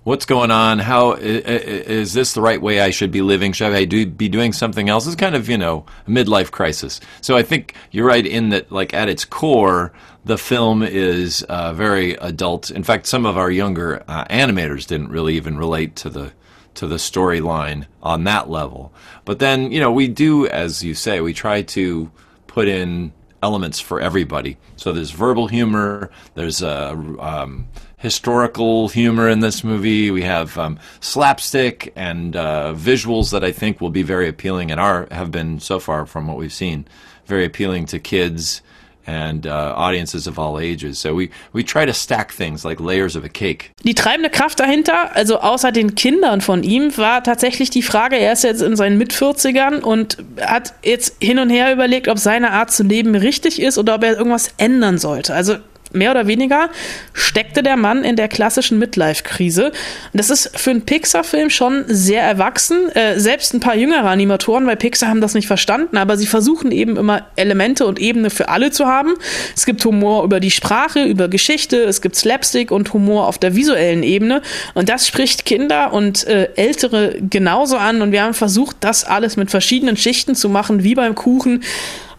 what's 0.08 0.26
going 0.26 0.52
on? 0.52 0.80
How 0.80 1.15
is 1.20 2.13
this 2.13 2.32
the 2.32 2.39
right 2.39 2.62
way 2.62 2.80
I 2.80 2.91
should 2.91 3.12
be 3.12 3.22
living? 3.22 3.52
Should 3.52 3.74
I 3.74 3.84
do, 3.84 4.06
be 4.06 4.30
doing 4.30 4.54
something 4.54 4.88
else? 4.88 5.06
It's 5.06 5.17
kind 5.17 5.36
of 5.36 5.50
you 5.50 5.58
know 5.58 5.86
a 6.08 6.10
midlife 6.10 6.50
crisis. 6.50 7.02
So 7.20 7.36
I 7.36 7.43
think 7.43 7.76
you're 7.91 8.08
right 8.08 8.26
in 8.26 8.48
that, 8.50 8.72
like 8.72 8.93
at 8.93 9.10
its 9.10 9.26
core, 9.26 9.91
the 10.24 10.38
film 10.38 10.82
is 10.82 11.43
uh, 11.43 11.74
very 11.74 12.13
adult. 12.13 12.72
In 12.72 12.84
fact, 12.84 13.06
some 13.06 13.26
of 13.26 13.38
our 13.38 13.52
younger 13.52 14.02
uh, 14.08 14.24
animators 14.26 14.88
didn't 14.88 15.10
really 15.10 15.36
even 15.36 15.58
relate 15.58 15.98
to 15.98 16.10
the 16.10 16.32
to 16.76 16.88
the 16.88 16.96
storyline 16.96 17.86
on 18.02 18.24
that 18.24 18.50
level. 18.50 18.93
But 19.26 19.39
then 19.39 19.74
you 19.74 19.82
know 19.82 19.91
we 19.91 20.08
do, 20.08 20.48
as 20.48 20.86
you 20.86 20.93
say, 20.93 21.20
we 21.20 21.34
try 21.34 21.63
to 21.63 22.10
put 22.48 22.70
in 22.70 23.12
elements 23.43 23.82
for 23.82 24.00
everybody. 24.00 24.58
So 24.78 24.93
there's 24.93 25.12
verbal 25.12 25.48
humor. 25.48 26.12
There's 26.34 26.63
uh, 26.63 26.96
um, 27.20 27.67
historical 27.98 28.90
humor 28.90 29.28
in 29.28 29.40
this 29.40 29.64
movie. 29.64 30.12
We 30.12 30.22
have 30.22 30.58
um, 30.58 30.80
slapstick 31.00 31.92
and 31.96 32.36
uh, 32.36 32.74
visuals 32.76 33.32
that 33.32 33.44
I 33.44 33.52
think 33.52 33.82
will 33.82 33.90
be 33.90 34.04
very 34.04 34.28
appealing 34.30 34.72
and 34.72 34.80
are 34.80 35.08
have 35.12 35.32
been 35.32 35.60
so 35.60 35.80
far 35.80 36.06
from 36.06 36.28
what 36.28 36.38
we've 36.38 36.54
seen 36.54 36.88
very 37.26 37.46
appealing 37.46 37.88
to 37.88 38.00
kids 38.00 38.62
and 39.08 39.48
uh, 39.48 39.74
audiences 39.76 40.28
of 40.28 40.38
all 40.38 40.60
ages. 40.60 41.00
So 41.00 41.16
we, 41.16 41.32
we 41.54 41.64
try 41.64 41.86
to 41.86 41.94
stack 41.94 42.34
things 42.34 42.66
like 42.66 42.82
layers 42.82 43.16
of 43.16 43.24
a 43.24 43.30
cake. 43.30 43.72
Die 43.86 43.94
treibende 43.94 44.30
Kraft 44.30 44.60
dahinter, 44.60 45.16
also 45.16 45.40
außer 45.40 45.72
den 45.72 45.96
Kindern 45.96 46.42
von 46.42 46.64
ihm, 46.64 46.96
war 46.98 47.24
tatsächlich 47.24 47.70
die 47.70 47.82
Frage, 47.82 48.18
er 48.18 48.34
ist 48.34 48.44
jetzt 48.44 48.62
in 48.62 48.76
seinen 48.76 48.98
Mit-40ern 48.98 49.80
und 49.80 50.18
hat 50.42 50.74
jetzt 50.84 51.16
hin 51.22 51.40
und 51.40 51.50
her 51.50 51.72
überlegt, 51.72 52.10
ob 52.10 52.20
seine 52.20 52.52
Art 52.52 52.72
zu 52.72 52.84
leben 52.84 53.16
richtig 53.16 53.62
ist 53.62 53.78
oder 53.78 53.96
ob 53.96 54.04
er 54.04 54.18
irgendwas 54.18 54.54
ändern 54.58 54.98
sollte. 54.98 55.34
Also 55.34 55.56
mehr 55.98 56.12
oder 56.12 56.28
weniger 56.28 56.70
steckte 57.14 57.64
der 57.64 57.78
Mann 57.78 58.04
in 58.04 58.16
der 58.16 58.28
klassischen 58.28 58.80
Midlife-Krise. 58.80 59.72
Das 60.14 60.30
ist 60.30 60.58
für 60.58 60.72
einen 60.72 60.84
Pixar-Film 60.84 61.50
schon 61.50 61.86
sehr 61.88 62.24
erwachsen. 62.24 62.90
Äh, 62.90 63.20
selbst 63.20 63.54
ein 63.54 63.60
paar 63.60 63.76
jüngere 63.76 64.08
Animatoren 64.10 64.66
bei 64.66 64.76
Pixar 64.76 65.10
haben 65.10 65.22
das 65.22 65.34
nicht 65.34 65.48
verstanden, 65.48 65.98
aber 65.98 66.18
sie 66.18 66.28
versuchen 66.28 66.72
eben 66.72 66.98
immer 66.98 67.28
Elemente 67.36 67.86
und 67.86 68.00
Ebene 68.00 68.30
für 68.30 68.50
alle 68.50 68.72
zu 68.72 68.88
haben. 68.88 69.14
Es 69.56 69.66
gibt 69.66 69.84
Humor 69.86 70.24
über 70.24 70.40
die 70.40 70.52
Sprache, 70.52 71.04
über 71.04 71.28
Geschichte, 71.28 71.84
es 71.84 72.02
gibt 72.02 72.16
Slapstick 72.16 72.72
und 72.72 72.94
Humor 72.94 73.28
auf 73.28 73.38
der 73.38 73.56
visuellen 73.56 74.04
Ebene. 74.04 74.42
Und 74.74 74.90
das 74.90 75.08
spricht 75.08 75.46
Kinder 75.46 75.94
und 75.94 76.26
äh, 76.28 76.50
Ältere 76.56 77.16
genauso 77.22 77.78
an. 77.78 78.02
Und 78.02 78.12
wir 78.12 78.24
haben 78.24 78.34
versucht, 78.34 78.78
das 78.82 79.04
alles 79.04 79.38
mit 79.38 79.52
verschiedenen 79.52 79.98
Schichten 79.98 80.36
zu 80.36 80.50
machen, 80.50 80.84
wie 80.84 80.96
beim 80.96 81.16
Kuchen. 81.16 81.64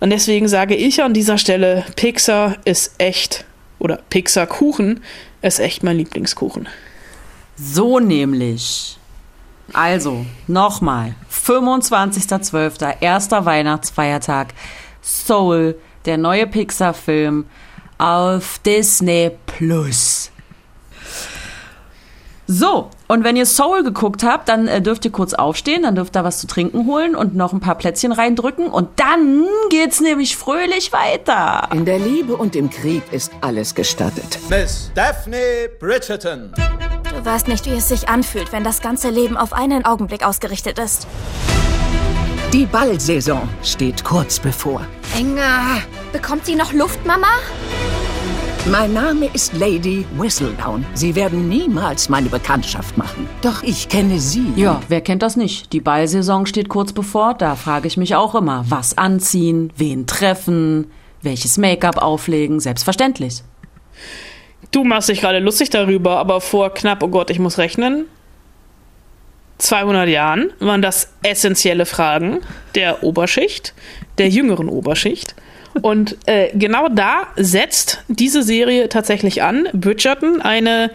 Und 0.00 0.10
deswegen 0.10 0.48
sage 0.48 0.76
ich 0.76 1.02
an 1.02 1.14
dieser 1.14 1.38
Stelle, 1.38 1.84
Pixar 1.96 2.56
ist 2.64 2.94
echt 2.98 3.44
oder 3.78 4.00
Pixar 4.10 4.46
Kuchen 4.46 5.02
ist 5.42 5.60
echt 5.60 5.82
mein 5.82 5.96
Lieblingskuchen. 5.96 6.68
So 7.56 7.98
nämlich. 7.98 8.98
Also, 9.72 10.24
nochmal. 10.46 11.14
25.12., 11.30 13.00
erster 13.00 13.44
Weihnachtsfeiertag. 13.44 14.54
Soul, 15.02 15.76
der 16.04 16.18
neue 16.18 16.46
Pixar-Film 16.46 17.46
auf 17.98 18.60
Disney 18.60 19.32
Plus. 19.46 20.30
So, 22.50 22.88
und 23.08 23.24
wenn 23.24 23.36
ihr 23.36 23.44
Soul 23.44 23.84
geguckt 23.84 24.24
habt, 24.24 24.48
dann 24.48 24.68
äh, 24.68 24.80
dürft 24.80 25.04
ihr 25.04 25.12
kurz 25.12 25.34
aufstehen, 25.34 25.82
dann 25.82 25.94
dürft 25.94 26.16
ihr 26.16 26.24
was 26.24 26.38
zu 26.38 26.46
trinken 26.46 26.86
holen 26.86 27.14
und 27.14 27.36
noch 27.36 27.52
ein 27.52 27.60
paar 27.60 27.74
Plätzchen 27.74 28.10
reindrücken 28.10 28.68
und 28.68 28.88
dann 28.98 29.44
geht's 29.68 30.00
nämlich 30.00 30.34
fröhlich 30.38 30.90
weiter. 30.94 31.68
In 31.74 31.84
der 31.84 31.98
Liebe 31.98 32.34
und 32.34 32.56
im 32.56 32.70
Krieg 32.70 33.02
ist 33.12 33.32
alles 33.42 33.74
gestattet. 33.74 34.38
Miss 34.48 34.90
Daphne 34.94 35.36
Bridgerton. 35.78 36.54
Du 37.14 37.22
weißt 37.22 37.48
nicht, 37.48 37.66
wie 37.66 37.76
es 37.76 37.88
sich 37.88 38.08
anfühlt, 38.08 38.50
wenn 38.50 38.64
das 38.64 38.80
ganze 38.80 39.10
Leben 39.10 39.36
auf 39.36 39.52
einen 39.52 39.84
Augenblick 39.84 40.24
ausgerichtet 40.24 40.78
ist. 40.78 41.06
Die 42.54 42.64
Ballsaison 42.64 43.46
steht 43.62 44.04
kurz 44.04 44.40
bevor. 44.40 44.80
Enger, 45.18 45.82
bekommt 46.12 46.46
sie 46.46 46.54
noch 46.54 46.72
Luft, 46.72 47.04
Mama? 47.04 47.28
Mein 48.70 48.92
Name 48.92 49.30
ist 49.32 49.54
Lady 49.54 50.04
Whistledown. 50.18 50.84
Sie 50.92 51.14
werden 51.14 51.48
niemals 51.48 52.10
meine 52.10 52.28
Bekanntschaft 52.28 52.98
machen. 52.98 53.26
Doch 53.40 53.62
ich 53.62 53.88
kenne 53.88 54.18
Sie. 54.18 54.52
Ja, 54.56 54.82
wer 54.88 55.00
kennt 55.00 55.22
das 55.22 55.36
nicht? 55.36 55.72
Die 55.72 55.80
Ballsaison 55.80 56.44
steht 56.44 56.68
kurz 56.68 56.92
bevor. 56.92 57.32
Da 57.32 57.56
frage 57.56 57.88
ich 57.88 57.96
mich 57.96 58.14
auch 58.14 58.34
immer, 58.34 58.66
was 58.68 58.98
anziehen, 58.98 59.72
wen 59.76 60.06
treffen, 60.06 60.90
welches 61.22 61.56
Make-up 61.56 61.96
auflegen. 61.96 62.60
Selbstverständlich. 62.60 63.42
Du 64.70 64.84
machst 64.84 65.08
dich 65.08 65.22
gerade 65.22 65.38
lustig 65.38 65.70
darüber, 65.70 66.18
aber 66.18 66.42
vor 66.42 66.74
knapp, 66.74 67.02
oh 67.02 67.08
Gott, 67.08 67.30
ich 67.30 67.38
muss 67.38 67.56
rechnen, 67.56 68.04
200 69.56 70.08
Jahren 70.08 70.52
waren 70.60 70.82
das 70.82 71.14
essentielle 71.22 71.86
Fragen 71.86 72.40
der 72.74 73.02
Oberschicht, 73.02 73.72
der 74.18 74.28
jüngeren 74.28 74.68
Oberschicht. 74.68 75.34
Und 75.82 76.16
äh, 76.26 76.50
genau 76.54 76.88
da 76.88 77.28
setzt 77.36 78.02
diese 78.08 78.42
Serie 78.42 78.88
tatsächlich 78.88 79.42
an. 79.42 79.68
Bridgerton, 79.72 80.40
eine 80.40 80.90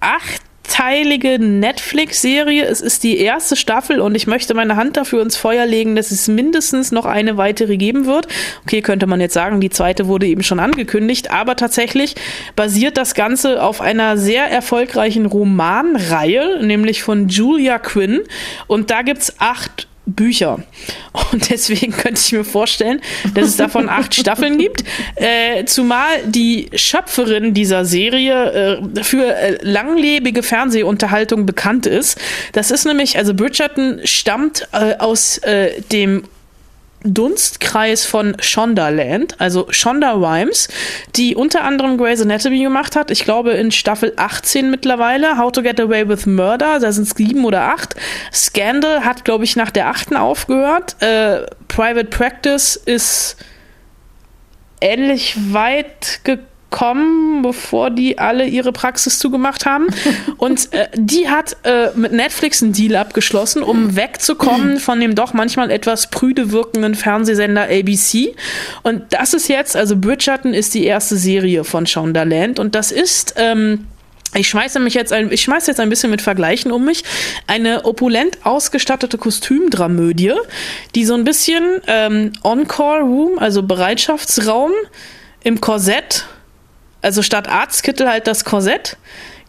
acht 0.00 0.42
teilige 0.68 1.38
Netflix-Serie. 1.38 2.64
Es 2.64 2.80
ist 2.80 3.04
die 3.04 3.18
erste 3.18 3.56
Staffel 3.56 4.00
und 4.00 4.14
ich 4.14 4.26
möchte 4.26 4.54
meine 4.54 4.76
Hand 4.76 4.96
dafür 4.96 5.22
ins 5.22 5.36
Feuer 5.36 5.64
legen, 5.64 5.96
dass 5.96 6.10
es 6.10 6.28
mindestens 6.28 6.92
noch 6.92 7.06
eine 7.06 7.36
weitere 7.36 7.76
geben 7.76 8.06
wird. 8.06 8.26
Okay, 8.64 8.82
könnte 8.82 9.06
man 9.06 9.20
jetzt 9.20 9.34
sagen, 9.34 9.60
die 9.60 9.70
zweite 9.70 10.06
wurde 10.06 10.26
eben 10.26 10.42
schon 10.42 10.60
angekündigt, 10.60 11.30
aber 11.30 11.56
tatsächlich 11.56 12.14
basiert 12.56 12.96
das 12.96 13.14
Ganze 13.14 13.62
auf 13.62 13.80
einer 13.80 14.18
sehr 14.18 14.50
erfolgreichen 14.50 15.26
Romanreihe, 15.26 16.62
nämlich 16.62 17.02
von 17.02 17.28
Julia 17.28 17.78
Quinn. 17.78 18.22
Und 18.66 18.90
da 18.90 19.02
gibt's 19.02 19.34
acht 19.38 19.88
Bücher. 20.06 20.60
Und 21.32 21.50
deswegen 21.50 21.92
könnte 21.96 22.20
ich 22.24 22.32
mir 22.32 22.44
vorstellen, 22.44 23.00
dass 23.34 23.48
es 23.48 23.56
davon 23.56 23.88
acht 23.88 24.14
Staffeln 24.14 24.58
gibt. 24.58 24.84
Äh, 25.16 25.64
zumal 25.64 26.22
die 26.24 26.70
Schöpferin 26.74 27.52
dieser 27.52 27.84
Serie 27.84 28.80
äh, 28.96 29.02
für 29.02 29.34
äh, 29.34 29.58
langlebige 29.62 30.42
Fernsehunterhaltung 30.42 31.44
bekannt 31.44 31.86
ist. 31.86 32.18
Das 32.52 32.70
ist 32.70 32.86
nämlich, 32.86 33.18
also 33.18 33.34
Bridgerton 33.34 34.00
stammt 34.04 34.68
äh, 34.72 34.96
aus 34.98 35.38
äh, 35.38 35.80
dem 35.92 36.24
Dunstkreis 37.14 38.04
von 38.04 38.36
Shondaland, 38.40 39.40
also 39.40 39.66
Shonda 39.70 40.12
Rhimes, 40.12 40.68
die 41.14 41.34
unter 41.34 41.64
anderem 41.64 41.98
Grey's 41.98 42.20
Anatomy 42.20 42.62
gemacht 42.62 42.96
hat. 42.96 43.10
Ich 43.10 43.24
glaube 43.24 43.52
in 43.52 43.70
Staffel 43.70 44.12
18 44.16 44.70
mittlerweile. 44.70 45.38
How 45.38 45.52
to 45.52 45.62
Get 45.62 45.80
Away 45.80 46.08
with 46.08 46.26
Murder, 46.26 46.78
da 46.78 46.92
sind 46.92 47.04
es 47.04 47.10
sieben 47.10 47.44
oder 47.44 47.62
acht. 47.72 47.94
Scandal 48.32 49.04
hat, 49.04 49.24
glaube 49.24 49.44
ich, 49.44 49.56
nach 49.56 49.70
der 49.70 49.88
achten 49.88 50.16
aufgehört. 50.16 51.00
Äh, 51.02 51.46
Private 51.68 52.06
Practice 52.06 52.76
ist 52.76 53.36
ähnlich 54.80 55.36
weit 55.52 56.20
gekommen 56.24 56.55
kommen, 56.70 57.42
bevor 57.42 57.90
die 57.90 58.18
alle 58.18 58.46
ihre 58.46 58.72
Praxis 58.72 59.18
zugemacht 59.18 59.66
haben. 59.66 59.86
Und 60.36 60.72
äh, 60.72 60.88
die 60.94 61.28
hat 61.28 61.56
äh, 61.64 61.90
mit 61.94 62.12
Netflix 62.12 62.62
einen 62.62 62.72
Deal 62.72 62.96
abgeschlossen, 62.96 63.62
um 63.62 63.96
wegzukommen 63.96 64.78
von 64.78 65.00
dem 65.00 65.14
doch 65.14 65.32
manchmal 65.32 65.70
etwas 65.70 66.10
prüde 66.10 66.52
wirkenden 66.52 66.94
Fernsehsender 66.94 67.64
ABC. 67.64 68.34
Und 68.82 69.04
das 69.10 69.34
ist 69.34 69.48
jetzt, 69.48 69.76
also 69.76 69.96
Bridgerton 69.96 70.54
ist 70.54 70.74
die 70.74 70.84
erste 70.84 71.16
Serie 71.16 71.64
von 71.64 71.86
Shondaland 71.86 72.58
und 72.58 72.74
das 72.74 72.92
ist 72.92 73.34
ähm, 73.36 73.86
ich 74.34 74.48
schmeiße 74.48 74.80
mich 74.80 74.94
jetzt 74.94 75.12
ein, 75.12 75.32
ich 75.32 75.42
schmeiße 75.42 75.70
jetzt 75.70 75.80
ein 75.80 75.88
bisschen 75.88 76.10
mit 76.10 76.20
Vergleichen 76.20 76.72
um 76.72 76.84
mich. 76.84 77.04
Eine 77.46 77.84
opulent 77.84 78.38
ausgestattete 78.44 79.18
Kostümdramödie, 79.18 80.34
die 80.94 81.04
so 81.04 81.14
ein 81.14 81.24
bisschen 81.24 81.80
ähm, 81.86 82.32
Encore 82.42 83.00
Room, 83.00 83.38
also 83.38 83.62
Bereitschaftsraum 83.62 84.72
im 85.42 85.60
Korsett 85.60 86.26
also 87.02 87.22
statt 87.22 87.48
Arztkittel 87.48 88.08
halt 88.08 88.26
das 88.26 88.44
Korsett, 88.44 88.96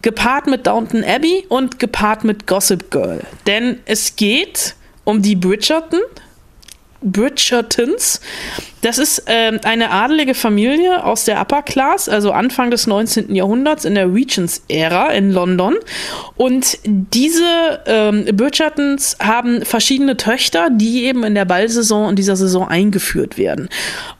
gepaart 0.02 0.46
mit 0.46 0.66
Downton 0.66 1.04
Abbey 1.04 1.44
und 1.48 1.78
gepaart 1.78 2.24
mit 2.24 2.46
Gossip 2.46 2.90
Girl. 2.90 3.20
Denn 3.46 3.80
es 3.84 4.16
geht 4.16 4.74
um 5.04 5.22
die 5.22 5.36
Bridgerton, 5.36 6.00
Bridgertons. 7.02 8.20
Das 8.82 8.98
ist 8.98 9.24
ähm, 9.26 9.58
eine 9.64 9.90
adelige 9.90 10.34
Familie 10.34 11.04
aus 11.04 11.24
der 11.24 11.40
Upper 11.40 11.62
Class, 11.62 12.08
also 12.08 12.30
Anfang 12.30 12.70
des 12.70 12.86
19. 12.86 13.34
Jahrhunderts 13.34 13.84
in 13.84 13.96
der 13.96 14.12
Regents-Ära 14.12 15.10
in 15.10 15.32
London. 15.32 15.76
Und 16.36 16.78
diese 16.84 17.80
ähm, 17.86 18.24
Bridgertons 18.36 19.16
haben 19.20 19.64
verschiedene 19.64 20.16
Töchter, 20.16 20.68
die 20.70 21.04
eben 21.04 21.24
in 21.24 21.34
der 21.34 21.44
Ballsaison 21.44 22.10
in 22.10 22.16
dieser 22.16 22.36
Saison 22.36 22.68
eingeführt 22.68 23.36
werden. 23.36 23.68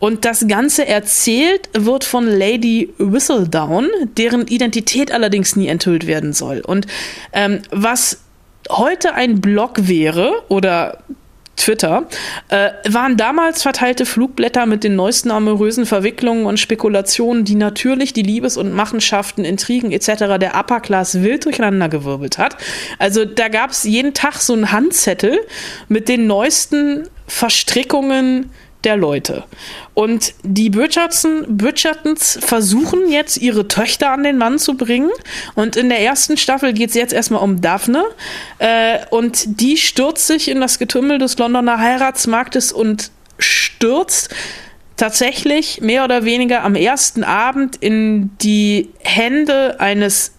Und 0.01 0.25
das 0.25 0.47
Ganze 0.49 0.87
erzählt 0.87 1.69
wird 1.75 2.03
von 2.03 2.27
Lady 2.27 2.93
Whistledown, 2.99 3.89
deren 4.17 4.47
Identität 4.49 5.13
allerdings 5.13 5.55
nie 5.55 5.69
enthüllt 5.69 6.07
werden 6.09 6.33
soll. 6.33 6.61
Und 6.61 6.89
ähm, 7.33 7.61
was 7.71 8.23
heute 8.71 9.15
ein 9.15 9.41
Blog 9.41 9.89
wäre 9.89 10.43
oder 10.49 10.99
Twitter, 11.59 12.07
äh, 12.49 12.71
waren 12.89 13.17
damals 13.17 13.63
verteilte 13.63 14.07
Flugblätter 14.07 14.67
mit 14.67 14.85
den 14.85 14.97
neuesten 14.97 15.31
amorösen 15.31 15.85
Verwicklungen 15.85 16.47
und 16.47 16.59
Spekulationen, 16.59 17.45
die 17.45 17.55
natürlich 17.55 18.13
die 18.13 18.23
Liebes- 18.23 18.57
und 18.57 18.73
Machenschaften, 18.73 19.45
Intrigen 19.45 19.93
etc. 19.93 20.39
der 20.41 20.55
Upper 20.59 20.81
Class 20.81 21.23
wild 21.23 21.45
durcheinandergewirbelt 21.45 22.39
hat. 22.39 22.57
Also 22.99 23.25
da 23.25 23.49
gab 23.49 23.71
es 23.71 23.85
jeden 23.85 24.15
Tag 24.15 24.37
so 24.37 24.55
einen 24.55 24.73
Handzettel 24.73 25.39
mit 25.89 26.09
den 26.09 26.27
neuesten 26.27 27.09
Verstrickungen 27.27 28.51
der 28.85 28.97
Leute. 28.97 29.45
Und 29.95 30.35
die 30.43 30.71
Bridgerton, 30.71 31.59
versuchen 32.41 33.11
jetzt, 33.11 33.37
ihre 33.37 33.67
Töchter 33.69 34.11
an 34.11 34.23
den 34.23 34.39
Mann 34.39 34.59
zu 34.59 34.77
bringen. 34.77 35.11
Und 35.55 35.77
in 35.77 35.89
der 35.89 36.01
ersten 36.01 36.37
Staffel 36.37 36.73
geht 36.73 36.91
es 36.91 36.95
jetzt 36.95 37.13
erstmal 37.13 37.43
um 37.43 37.61
Daphne. 37.61 38.05
Äh, 38.59 39.01
und 39.11 39.61
die 39.61 39.77
stürzt 39.77 40.27
sich 40.27 40.49
in 40.49 40.61
das 40.61 40.79
Getümmel 40.79 41.19
des 41.19 41.37
Londoner 41.39 41.79
Heiratsmarktes 41.79 42.73
und 42.73 43.11
stürzt 43.39 44.35
tatsächlich 44.97 45.81
mehr 45.81 46.05
oder 46.05 46.25
weniger 46.25 46.65
am 46.65 46.75
ersten 46.75 47.25
Abend 47.25 47.77
in 47.77 48.31
die 48.39 48.91
Hände 49.01 49.81
eines 49.81 50.33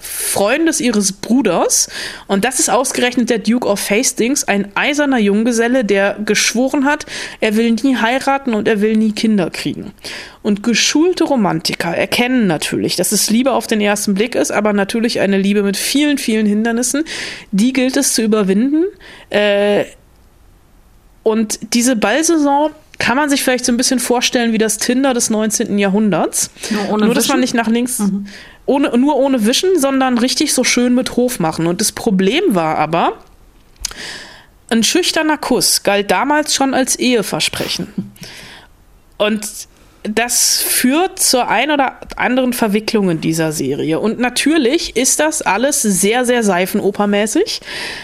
Freundes 0.00 0.80
ihres 0.80 1.12
Bruders. 1.12 1.88
Und 2.26 2.44
das 2.44 2.58
ist 2.58 2.70
ausgerechnet 2.70 3.30
der 3.30 3.38
Duke 3.38 3.68
of 3.68 3.90
Hastings, 3.90 4.44
ein 4.44 4.74
eiserner 4.74 5.18
Junggeselle, 5.18 5.84
der 5.84 6.16
geschworen 6.24 6.84
hat, 6.84 7.06
er 7.40 7.56
will 7.56 7.70
nie 7.70 7.96
heiraten 7.96 8.54
und 8.54 8.66
er 8.66 8.80
will 8.80 8.96
nie 8.96 9.12
Kinder 9.12 9.50
kriegen. 9.50 9.92
Und 10.42 10.62
geschulte 10.62 11.24
Romantiker 11.24 11.94
erkennen 11.94 12.46
natürlich, 12.46 12.96
dass 12.96 13.12
es 13.12 13.28
Liebe 13.28 13.52
auf 13.52 13.66
den 13.66 13.80
ersten 13.80 14.14
Blick 14.14 14.34
ist, 14.34 14.50
aber 14.50 14.72
natürlich 14.72 15.20
eine 15.20 15.36
Liebe 15.36 15.62
mit 15.62 15.76
vielen, 15.76 16.16
vielen 16.18 16.46
Hindernissen. 16.46 17.04
Die 17.52 17.72
gilt 17.72 17.96
es 17.96 18.14
zu 18.14 18.22
überwinden. 18.22 18.84
Äh, 19.28 19.84
und 21.22 21.74
diese 21.74 21.94
Ballsaison 21.96 22.70
kann 22.98 23.16
man 23.16 23.28
sich 23.28 23.42
vielleicht 23.42 23.64
so 23.64 23.72
ein 23.72 23.76
bisschen 23.76 23.98
vorstellen 23.98 24.52
wie 24.52 24.58
das 24.58 24.78
Tinder 24.78 25.12
des 25.12 25.30
19. 25.30 25.78
Jahrhunderts. 25.78 26.50
Nur, 26.70 26.98
Nur 26.98 27.14
dass 27.14 27.28
man 27.28 27.40
nicht 27.40 27.54
nach 27.54 27.68
links, 27.68 27.98
mhm 27.98 28.26
ohne, 28.70 28.96
nur 28.96 29.16
ohne 29.16 29.44
Wischen, 29.46 29.80
sondern 29.80 30.16
richtig 30.16 30.54
so 30.54 30.62
schön 30.62 30.94
mit 30.94 31.16
Hof 31.16 31.40
machen. 31.40 31.66
Und 31.66 31.80
das 31.80 31.90
Problem 31.90 32.54
war 32.54 32.78
aber, 32.78 33.14
ein 34.68 34.84
schüchterner 34.84 35.36
Kuss 35.36 35.82
galt 35.82 36.12
damals 36.12 36.54
schon 36.54 36.72
als 36.72 36.94
Eheversprechen. 36.96 38.12
Und 39.18 39.44
das 40.02 40.60
führt 40.62 41.18
zur 41.18 41.48
ein 41.48 41.70
oder 41.70 41.98
anderen 42.16 42.52
Verwicklung 42.52 43.10
in 43.10 43.20
dieser 43.20 43.52
Serie. 43.52 43.98
Und 43.98 44.18
natürlich 44.18 44.96
ist 44.96 45.20
das 45.20 45.42
alles 45.42 45.82
sehr, 45.82 46.24
sehr 46.24 46.42
seifenopermäßig. 46.42 47.60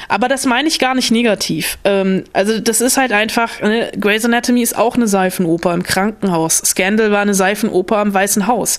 Aber 0.09 0.29
das 0.29 0.45
meine 0.45 0.69
ich 0.69 0.79
gar 0.79 0.95
nicht 0.95 1.11
negativ. 1.11 1.79
Ähm, 1.85 2.25
also, 2.33 2.61
das 2.61 2.81
ist 2.81 2.99
halt 2.99 3.13
einfach, 3.13 3.63
ne, 3.63 3.91
Grey's 3.99 4.25
Anatomy 4.25 4.63
ist 4.63 4.77
auch 4.77 4.97
eine 4.97 5.09
Seifenoper 5.09 5.73
im 5.73 5.83
Krankenhaus. 5.83 6.59
Scandal 6.59 7.11
war 7.13 7.21
eine 7.21 7.35
Seifenoper 7.35 8.03
im 8.03 8.13
Weißen 8.13 8.47
Haus. 8.47 8.79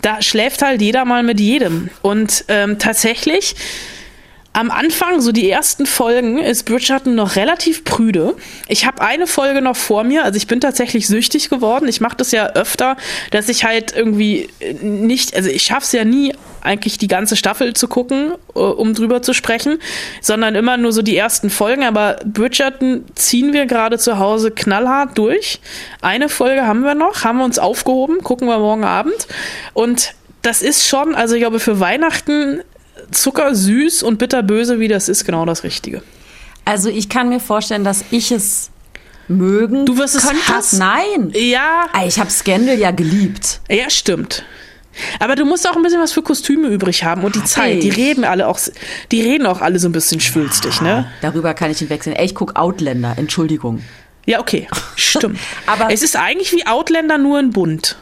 Da 0.00 0.22
schläft 0.22 0.62
halt 0.62 0.80
jeder 0.80 1.04
mal 1.04 1.22
mit 1.22 1.40
jedem. 1.40 1.90
Und 2.00 2.44
ähm, 2.48 2.78
tatsächlich 2.78 3.56
am 4.54 4.70
Anfang, 4.70 5.20
so 5.20 5.32
die 5.32 5.50
ersten 5.50 5.84
Folgen, 5.84 6.38
ist 6.38 6.62
Bridgerton 6.62 7.16
noch 7.16 7.34
relativ 7.34 7.82
prüde. 7.82 8.36
Ich 8.68 8.86
habe 8.86 9.02
eine 9.02 9.26
Folge 9.26 9.60
noch 9.60 9.76
vor 9.76 10.04
mir, 10.04 10.22
also 10.22 10.36
ich 10.36 10.46
bin 10.46 10.60
tatsächlich 10.60 11.08
süchtig 11.08 11.50
geworden. 11.50 11.88
Ich 11.88 12.00
mache 12.00 12.16
das 12.16 12.30
ja 12.30 12.46
öfter, 12.52 12.96
dass 13.32 13.48
ich 13.48 13.64
halt 13.64 13.94
irgendwie 13.94 14.48
nicht, 14.80 15.34
also 15.34 15.50
ich 15.50 15.64
schaffe 15.64 15.82
es 15.82 15.92
ja 15.92 16.04
nie, 16.04 16.32
eigentlich 16.60 16.98
die 16.98 17.08
ganze 17.08 17.36
Staffel 17.36 17.74
zu 17.74 17.88
gucken, 17.88 18.32
äh, 18.54 18.58
um 18.60 18.94
drüber 18.94 19.22
zu 19.22 19.34
sprechen, 19.34 19.80
sondern 20.20 20.54
immer 20.54 20.76
nur 20.76 20.92
so 20.92 21.02
die 21.02 21.16
ersten 21.16 21.50
Folgen. 21.50 21.82
Aber 21.82 22.16
Bridgerton 22.24 23.04
ziehen 23.16 23.52
wir 23.52 23.66
gerade 23.66 23.98
zu 23.98 24.20
Hause 24.20 24.52
knallhart 24.52 25.18
durch. 25.18 25.58
Eine 26.00 26.28
Folge 26.28 26.64
haben 26.64 26.82
wir 26.82 26.94
noch, 26.94 27.24
haben 27.24 27.38
wir 27.38 27.44
uns 27.44 27.58
aufgehoben, 27.58 28.22
gucken 28.22 28.46
wir 28.46 28.58
morgen 28.58 28.84
Abend. 28.84 29.26
Und 29.74 30.14
das 30.42 30.62
ist 30.62 30.86
schon, 30.86 31.16
also 31.16 31.34
ich 31.34 31.40
glaube, 31.40 31.58
für 31.58 31.80
Weihnachten 31.80 32.60
zuckersüß 33.10 34.02
und 34.02 34.18
bitterböse, 34.18 34.80
wie 34.80 34.88
das 34.88 35.08
ist, 35.08 35.24
genau 35.24 35.44
das 35.44 35.64
Richtige. 35.64 36.02
Also 36.64 36.88
ich 36.88 37.08
kann 37.08 37.28
mir 37.28 37.40
vorstellen, 37.40 37.84
dass 37.84 38.04
ich 38.10 38.30
es 38.32 38.70
mögen 39.28 39.86
Du 39.86 39.96
wirst 39.96 40.14
es 40.16 40.24
hassen. 40.48 40.78
Nein. 40.78 41.32
Ja. 41.34 41.86
Ich 42.06 42.18
habe 42.18 42.30
Scandal 42.30 42.78
ja 42.78 42.90
geliebt. 42.90 43.60
Ja, 43.70 43.88
stimmt. 43.90 44.44
Aber 45.18 45.34
du 45.34 45.44
musst 45.44 45.68
auch 45.68 45.76
ein 45.76 45.82
bisschen 45.82 46.00
was 46.00 46.12
für 46.12 46.22
Kostüme 46.22 46.68
übrig 46.68 47.02
haben 47.04 47.24
und 47.24 47.34
die 47.34 47.44
Zeit. 47.44 47.82
Die 47.82 47.90
reden 47.90 48.24
alle 48.24 48.46
auch, 48.46 48.60
die 49.10 49.22
reden 49.22 49.46
auch 49.46 49.60
alle 49.60 49.78
so 49.78 49.88
ein 49.88 49.92
bisschen 49.92 50.20
schwülstig, 50.20 50.80
ne? 50.80 51.10
Darüber 51.20 51.52
kann 51.54 51.70
ich 51.70 51.78
hinwechseln. 51.78 52.14
Ey, 52.14 52.26
ich 52.26 52.34
guck 52.34 52.56
Outlander, 52.56 53.14
Entschuldigung. 53.16 53.82
Ja, 54.26 54.40
okay. 54.40 54.68
Stimmt. 54.96 55.38
Aber 55.66 55.92
es 55.92 56.02
ist 56.02 56.16
eigentlich 56.16 56.52
wie 56.52 56.66
Outlander 56.66 57.18
nur 57.18 57.40
in 57.40 57.50
bunt. 57.50 57.96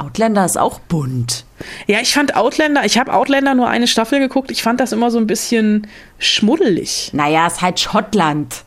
Outlander 0.00 0.44
ist 0.44 0.58
auch 0.58 0.80
bunt. 0.80 1.44
Ja, 1.86 2.00
ich 2.00 2.14
fand 2.14 2.36
Outlander, 2.36 2.84
ich 2.84 2.98
habe 2.98 3.12
Outlander 3.12 3.54
nur 3.54 3.68
eine 3.68 3.86
Staffel 3.86 4.18
geguckt, 4.18 4.50
ich 4.50 4.62
fand 4.62 4.80
das 4.80 4.92
immer 4.92 5.10
so 5.10 5.18
ein 5.18 5.26
bisschen 5.26 5.86
schmuddelig. 6.18 7.10
Naja, 7.12 7.46
ist 7.46 7.60
halt 7.60 7.80
Schottland. 7.80 8.64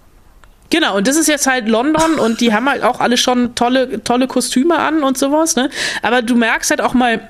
Genau, 0.69 0.97
und 0.97 1.07
das 1.07 1.17
ist 1.17 1.27
jetzt 1.27 1.47
halt 1.47 1.67
London 1.67 2.15
und 2.19 2.41
die 2.41 2.53
haben 2.53 2.69
halt 2.69 2.83
auch 2.83 2.99
alle 2.99 3.17
schon 3.17 3.55
tolle, 3.55 4.03
tolle 4.03 4.27
Kostüme 4.27 4.77
an 4.79 5.03
und 5.03 5.17
sowas, 5.17 5.55
ne? 5.55 5.69
Aber 6.01 6.21
du 6.21 6.35
merkst 6.35 6.69
halt 6.71 6.81
auch 6.81 6.93
mal, 6.93 7.29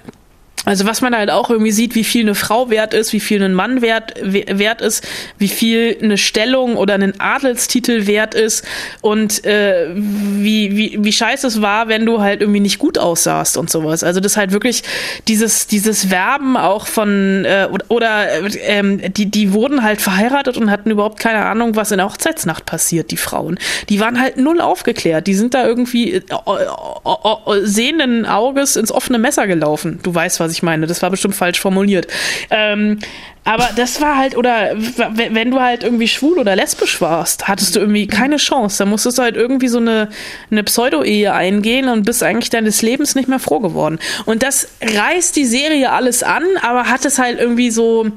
also 0.65 0.86
was 0.86 1.02
man 1.02 1.15
halt 1.15 1.30
auch 1.30 1.49
irgendwie 1.49 1.71
sieht, 1.71 1.95
wie 1.95 2.04
viel 2.04 2.21
eine 2.21 2.36
Frau 2.36 2.69
wert 2.69 2.93
ist, 2.93 3.12
wie 3.12 3.19
viel 3.19 3.43
ein 3.43 3.54
Mann 3.54 3.82
wert, 3.82 4.13
wert 4.21 4.82
ist, 4.82 5.06
wie 5.38 5.49
viel 5.49 5.97
eine 6.02 6.17
Stellung 6.17 6.78
oder 6.78 6.93
einen 6.93 7.19
Adelstitel 7.19 8.08
wert 8.08 8.34
ist 8.34 8.65
und 9.02 9.43
äh, 9.45 9.89
wie, 9.93 10.78
wie, 10.78 10.97
wie 11.02 11.12
scheiße 11.12 11.47
es 11.47 11.62
war, 11.62 11.89
wenn 11.89 12.06
du 12.06 12.21
halt 12.21 12.41
irgendwie 12.41 12.62
nicht 12.62 12.80
gut 12.80 12.97
aussahst 12.97 13.58
und 13.58 13.69
sowas. 13.69 14.04
Also 14.04 14.21
das 14.21 14.38
halt 14.38 14.52
wirklich 14.52 14.84
dieses, 15.28 15.67
dieses 15.67 16.10
Werben 16.10 16.56
auch 16.56 16.88
von 16.88 17.43
äh, 17.43 17.67
oder 17.89 18.28
ähm, 18.62 19.02
die, 19.13 19.26
die 19.26 19.52
wurden 19.52 19.84
halt 19.84 20.02
verheiratet 20.02 20.58
und 20.58 20.71
hatten 20.71 20.91
überhaupt 20.91 21.19
keine 21.19 21.45
Ahnung, 21.45 21.76
was 21.76 21.91
in 21.91 21.97
der 21.97 22.08
Hochzeitsnacht 22.08 22.65
passiert, 22.65 23.12
die 23.12 23.17
Frauen. 23.17 23.60
Die 23.89 23.99
waren 23.99 24.19
halt 24.19 24.38
null 24.38 24.62
aufgeklärt. 24.62 25.28
Die 25.28 25.34
sind 25.34 25.54
da 25.54 25.65
irgendwie 25.65 26.13
äh, 26.13 26.17
äh, 26.19 27.52
äh, 27.52 27.65
sehenden 27.65 28.26
Auges 28.26 28.78
ins 28.78 28.91
offene 28.91 29.17
Messer 29.17 29.45
gelaufen. 29.47 29.99
Du 30.04 30.15
weißt, 30.15 30.39
was 30.39 30.53
ich 30.54 30.63
meine. 30.63 30.88
Das 30.88 31.02
war 31.02 31.10
bestimmt 31.10 31.36
falsch 31.36 31.60
formuliert. 31.60 32.08
Ähm, 32.50 33.00
aber 33.44 33.70
das 33.76 34.00
war 34.02 34.18
halt, 34.18 34.38
oder 34.38 34.72
wenn 34.76 35.52
du 35.52 35.60
halt 35.60 35.84
irgendwie 35.84 36.08
schwul 36.08 36.39
oder 36.39 36.56
lesbisch 36.56 37.02
warst, 37.02 37.48
hattest 37.48 37.76
du 37.76 37.80
irgendwie 37.80 38.08
keine 38.08 38.38
Chance. 38.38 38.78
Da 38.78 38.86
musstest 38.86 39.18
du 39.18 39.24
halt 39.24 39.36
irgendwie 39.36 39.68
so 39.68 39.80
eine, 39.80 40.10
eine 40.50 40.63
Pseudo-Ehe 40.63 41.34
eingehen 41.34 41.89
und 41.89 42.04
bist 42.04 42.24
eigentlich 42.24 42.50
deines 42.50 42.82
Lebens 42.82 43.16
nicht 43.16 43.28
mehr 43.28 43.39
froh 43.39 43.60
geworden. 43.60 44.00
Und 44.26 44.44
das 44.44 44.70
reißt 44.82 45.36
die 45.36 45.46
Serie 45.46 45.92
alles 45.92 46.24
an, 46.24 46.44
aber 46.62 46.89
hat 46.89 47.04
es 47.04 47.20
halt 47.20 47.39
irgendwie 47.39 47.72
so 47.72 48.08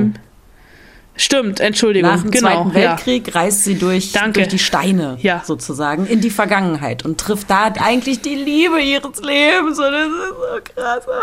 Stimmt, 1.16 1.60
Entschuldigung. 1.60 2.10
Nach 2.10 2.22
dem 2.22 2.30
genau, 2.30 2.48
Zweiten 2.48 2.74
Weltkrieg 2.74 3.28
ja. 3.28 3.34
reist 3.34 3.64
sie 3.64 3.76
durch, 3.76 4.12
durch 4.12 4.48
die 4.48 4.58
Steine 4.58 5.16
ja. 5.20 5.42
sozusagen 5.44 6.06
in 6.06 6.20
die 6.20 6.30
Vergangenheit 6.30 7.04
und 7.04 7.20
trifft 7.20 7.50
da 7.50 7.72
eigentlich 7.78 8.20
die 8.20 8.34
Liebe 8.34 8.80
ihres 8.80 9.20
Lebens. 9.20 9.78
Und 9.78 9.92
das 9.92 10.06
ist 10.06 10.74
so 10.74 10.74
krass. 10.74 11.04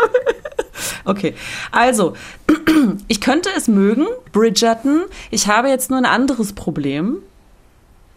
Okay, 1.04 1.34
also, 1.70 2.14
ich 3.08 3.20
könnte 3.20 3.50
es 3.56 3.68
mögen, 3.68 4.06
Bridgerton. 4.32 5.02
Ich 5.30 5.46
habe 5.46 5.68
jetzt 5.68 5.90
nur 5.90 5.98
ein 5.98 6.06
anderes 6.06 6.54
Problem. 6.54 7.18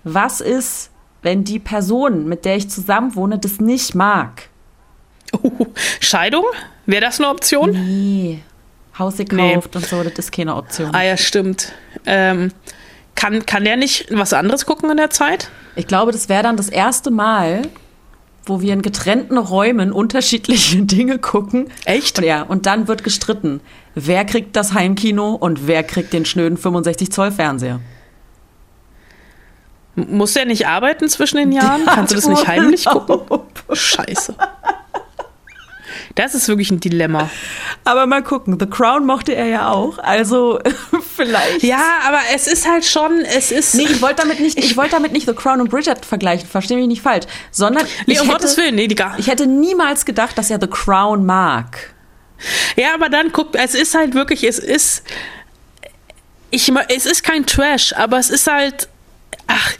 Was 0.03 0.39
ist, 0.39 0.89
wenn 1.21 1.43
die 1.43 1.59
Person, 1.59 2.27
mit 2.27 2.45
der 2.45 2.55
ich 2.55 2.69
zusammenwohne, 2.69 3.39
das 3.39 3.59
nicht 3.59 3.93
mag? 3.93 4.49
Uh, 5.43 5.67
Scheidung? 5.99 6.45
Wäre 6.85 7.01
das 7.01 7.19
eine 7.19 7.29
Option? 7.29 7.71
Nee. 7.71 8.39
Haus 8.97 9.17
gekauft 9.17 9.36
nee. 9.36 9.55
und 9.55 9.86
so, 9.86 10.03
das 10.03 10.13
ist 10.13 10.31
keine 10.31 10.55
Option. 10.55 10.93
Ah 10.93 11.03
ja, 11.03 11.17
stimmt. 11.17 11.73
Ähm, 12.05 12.51
kann, 13.15 13.45
kann 13.45 13.63
der 13.63 13.77
nicht 13.77 14.08
was 14.12 14.34
anderes 14.34 14.65
gucken 14.65 14.89
in 14.89 14.97
der 14.97 15.10
Zeit? 15.10 15.49
Ich 15.75 15.88
glaube, 15.88 16.12
das 16.12 16.29
wäre 16.29 16.43
dann 16.43 16.58
das 16.58 16.69
erste 16.69 17.12
Mal, 17.12 17.63
wo 18.45 18.62
wir 18.62 18.73
in 18.73 18.81
getrennten 18.81 19.38
Räumen 19.38 19.91
unterschiedliche 19.91 20.77
Dinge 20.84 21.19
gucken. 21.19 21.69
Echt? 21.86 22.19
Und, 22.19 22.25
ja, 22.25 22.43
und 22.43 22.65
dann 22.65 22.88
wird 22.88 23.03
gestritten. 23.03 23.62
Wer 23.95 24.25
kriegt 24.25 24.55
das 24.55 24.73
Heimkino 24.73 25.34
und 25.34 25.67
wer 25.67 25.84
kriegt 25.84 26.13
den 26.13 26.25
schnöden 26.25 26.58
65 26.58 27.12
Zoll 27.12 27.31
Fernseher? 27.31 27.79
Muss 29.95 30.34
der 30.34 30.45
nicht 30.45 30.67
arbeiten 30.67 31.08
zwischen 31.08 31.38
den 31.38 31.51
Jahren? 31.51 31.86
Kannst 31.86 32.12
du 32.12 32.15
das 32.15 32.27
nicht 32.27 32.47
heimlich 32.47 32.86
gucken? 32.86 33.21
Scheiße. 33.71 34.36
Das 36.13 36.35
ist 36.35 36.47
wirklich 36.47 36.71
ein 36.71 36.79
Dilemma. 36.79 37.29
Aber 37.83 38.05
mal 38.05 38.23
gucken, 38.23 38.57
The 38.59 38.67
Crown 38.67 39.05
mochte 39.05 39.33
er 39.33 39.47
ja 39.47 39.69
auch, 39.69 39.97
also 39.97 40.59
vielleicht. 41.15 41.63
Ja, 41.63 41.81
aber 42.07 42.19
es 42.33 42.47
ist 42.47 42.67
halt 42.69 42.85
schon, 42.85 43.21
es 43.21 43.51
ist. 43.51 43.75
Nee, 43.75 43.83
ich 43.83 44.01
wollte 44.01 44.21
damit 44.21 44.39
nicht, 44.39 44.57
ich, 44.57 44.77
wollte 44.77 44.91
damit 44.91 45.11
nicht 45.11 45.25
The 45.25 45.33
Crown 45.33 45.61
und 45.61 45.69
Bridget 45.69 46.05
vergleichen, 46.05 46.47
verstehe 46.47 46.77
mich 46.77 46.87
nicht 46.87 47.01
falsch, 47.01 47.25
sondern 47.51 47.85
nee, 48.05 48.13
ich, 48.13 48.21
um 48.21 48.27
hätte, 48.27 48.39
Gottes 48.39 48.57
Willen, 48.57 48.75
nee, 48.75 48.87
die 48.87 48.95
gar 48.95 49.17
ich 49.17 49.27
hätte 49.27 49.47
niemals 49.47 50.05
gedacht, 50.05 50.37
dass 50.37 50.51
er 50.51 50.59
The 50.59 50.67
Crown 50.67 51.25
mag. 51.25 51.93
Ja, 52.75 52.93
aber 52.93 53.09
dann 53.09 53.31
guckt, 53.31 53.55
es 53.55 53.75
ist 53.75 53.95
halt 53.95 54.13
wirklich, 54.13 54.43
es 54.43 54.59
ist, 54.59 55.03
ich, 56.51 56.71
es 56.89 57.05
ist 57.05 57.23
kein 57.23 57.45
Trash, 57.45 57.93
aber 57.93 58.19
es 58.19 58.29
ist 58.29 58.47
halt, 58.47 58.89
ach, 59.47 59.73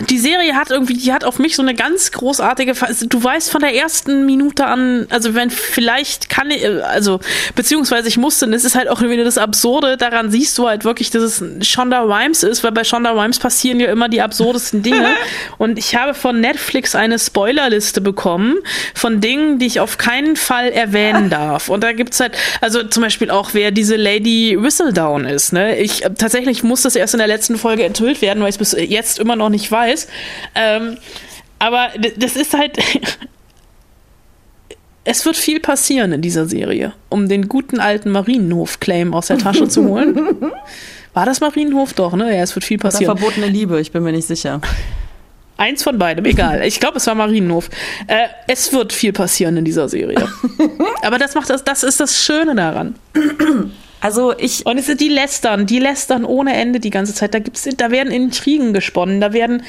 die 0.00 0.18
Serie 0.18 0.54
hat 0.54 0.70
irgendwie, 0.70 0.94
die 0.94 1.12
hat 1.12 1.24
auf 1.24 1.38
mich 1.38 1.56
so 1.56 1.62
eine 1.62 1.74
ganz 1.74 2.12
großartige, 2.12 2.74
du 3.06 3.22
weißt 3.22 3.50
von 3.50 3.60
der 3.60 3.74
ersten 3.74 4.26
Minute 4.26 4.66
an, 4.66 5.06
also 5.10 5.34
wenn 5.34 5.50
vielleicht 5.50 6.28
kann 6.28 6.50
ich, 6.50 6.66
also 6.66 7.20
beziehungsweise 7.54 8.08
ich 8.08 8.16
musste, 8.16 8.46
und 8.46 8.52
es 8.52 8.64
ist 8.64 8.74
halt 8.74 8.88
auch 8.88 9.00
irgendwie 9.00 9.22
das 9.22 9.38
Absurde, 9.38 9.96
daran 9.96 10.30
siehst 10.30 10.58
du 10.58 10.68
halt 10.68 10.84
wirklich, 10.84 11.10
dass 11.10 11.22
es 11.22 11.44
Shonda 11.66 12.02
Rhimes 12.02 12.42
ist, 12.42 12.64
weil 12.64 12.72
bei 12.72 12.84
Shonda 12.84 13.12
Rhimes 13.12 13.38
passieren 13.38 13.80
ja 13.80 13.90
immer 13.90 14.08
die 14.08 14.20
absurdesten 14.20 14.82
Dinge. 14.82 15.06
Und 15.58 15.78
ich 15.78 15.94
habe 15.94 16.14
von 16.14 16.40
Netflix 16.40 16.94
eine 16.94 17.18
Spoilerliste 17.18 18.00
bekommen 18.00 18.56
von 18.94 19.20
Dingen, 19.20 19.58
die 19.58 19.66
ich 19.66 19.80
auf 19.80 19.98
keinen 19.98 20.36
Fall 20.36 20.70
erwähnen 20.70 21.30
darf. 21.30 21.68
Und 21.68 21.82
da 21.82 21.92
gibt's 21.92 22.20
halt, 22.20 22.32
also 22.60 22.82
zum 22.82 23.02
Beispiel 23.02 23.30
auch, 23.30 23.50
wer 23.52 23.70
diese 23.70 23.96
Lady 23.96 24.56
Whistledown 24.60 25.24
ist, 25.24 25.52
ne, 25.52 25.78
ich, 25.78 26.02
tatsächlich 26.18 26.62
muss 26.62 26.82
das 26.82 26.96
erst 26.96 27.14
in 27.14 27.18
der 27.18 27.28
letzten 27.28 27.56
Folge 27.56 27.84
enthüllt 27.84 28.22
werden, 28.22 28.42
weil 28.42 28.50
ich 28.50 28.58
bis 28.58 28.72
jetzt 28.72 29.18
immer 29.18 29.36
noch 29.36 29.48
nicht 29.48 29.70
weiß, 29.70 29.83
weiß. 29.84 30.08
Ähm, 30.54 30.96
aber 31.58 31.90
das 32.16 32.36
ist 32.36 32.54
halt. 32.54 32.78
es 35.04 35.24
wird 35.26 35.36
viel 35.36 35.60
passieren 35.60 36.12
in 36.12 36.22
dieser 36.22 36.46
Serie, 36.46 36.92
um 37.10 37.28
den 37.28 37.48
guten 37.48 37.78
alten 37.80 38.10
Marienhof-Claim 38.10 39.14
aus 39.14 39.26
der 39.26 39.38
Tasche 39.38 39.68
zu 39.68 39.88
holen. 39.88 40.16
War 41.14 41.26
das 41.26 41.40
Marienhof 41.40 41.92
doch, 41.92 42.14
ne? 42.14 42.34
Ja, 42.34 42.42
es 42.42 42.54
wird 42.56 42.64
viel 42.64 42.78
passieren. 42.78 43.12
Oder 43.12 43.20
verbotene 43.20 43.46
Liebe, 43.46 43.80
ich 43.80 43.92
bin 43.92 44.02
mir 44.02 44.12
nicht 44.12 44.26
sicher. 44.26 44.60
Eins 45.56 45.84
von 45.84 45.96
beidem, 45.98 46.24
egal. 46.24 46.64
Ich 46.64 46.80
glaube, 46.80 46.96
es 46.96 47.06
war 47.06 47.14
Marienhof. 47.14 47.70
Äh, 48.08 48.26
es 48.48 48.72
wird 48.72 48.92
viel 48.92 49.12
passieren 49.12 49.56
in 49.56 49.64
dieser 49.64 49.88
Serie. 49.88 50.28
Aber 51.02 51.18
das 51.18 51.36
macht 51.36 51.48
das, 51.50 51.62
das 51.62 51.84
ist 51.84 52.00
das 52.00 52.24
Schöne 52.24 52.56
daran. 52.56 52.96
Also 54.00 54.34
ich. 54.36 54.66
Und 54.66 54.78
es 54.78 54.86
sind 54.86 55.00
die 55.00 55.08
lästern, 55.08 55.66
die 55.66 55.78
lästern 55.78 56.24
ohne 56.24 56.54
Ende 56.54 56.80
die 56.80 56.90
ganze 56.90 57.14
Zeit. 57.14 57.34
Da 57.34 57.38
gibt's, 57.38 57.68
da 57.76 57.90
werden 57.90 58.12
Intrigen 58.12 58.72
gesponnen, 58.72 59.20
da 59.20 59.32
werden. 59.32 59.62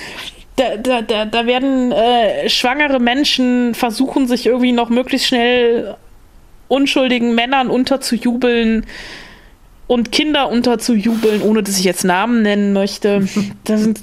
Da, 0.58 0.78
da, 0.78 1.02
da, 1.02 1.26
da 1.26 1.46
werden 1.46 1.92
äh, 1.92 2.48
schwangere 2.50 3.00
Menschen 3.00 3.76
versuchen, 3.76 4.28
sich 4.28 4.46
irgendwie 4.46 4.72
noch 4.72 4.90
möglichst 4.90 5.28
schnell 5.28 5.98
unschuldigen 6.70 7.36
Männern 7.36 7.70
unterzujubeln 7.70 8.86
und 9.88 10.12
Kinder 10.12 10.50
unterzujubeln, 10.50 11.42
ohne 11.42 11.62
dass 11.62 11.78
ich 11.78 11.84
jetzt 11.84 12.04
Namen 12.04 12.42
nennen 12.42 12.74
möchte. 12.74 13.28
Da 13.66 13.78
sind 13.78 14.00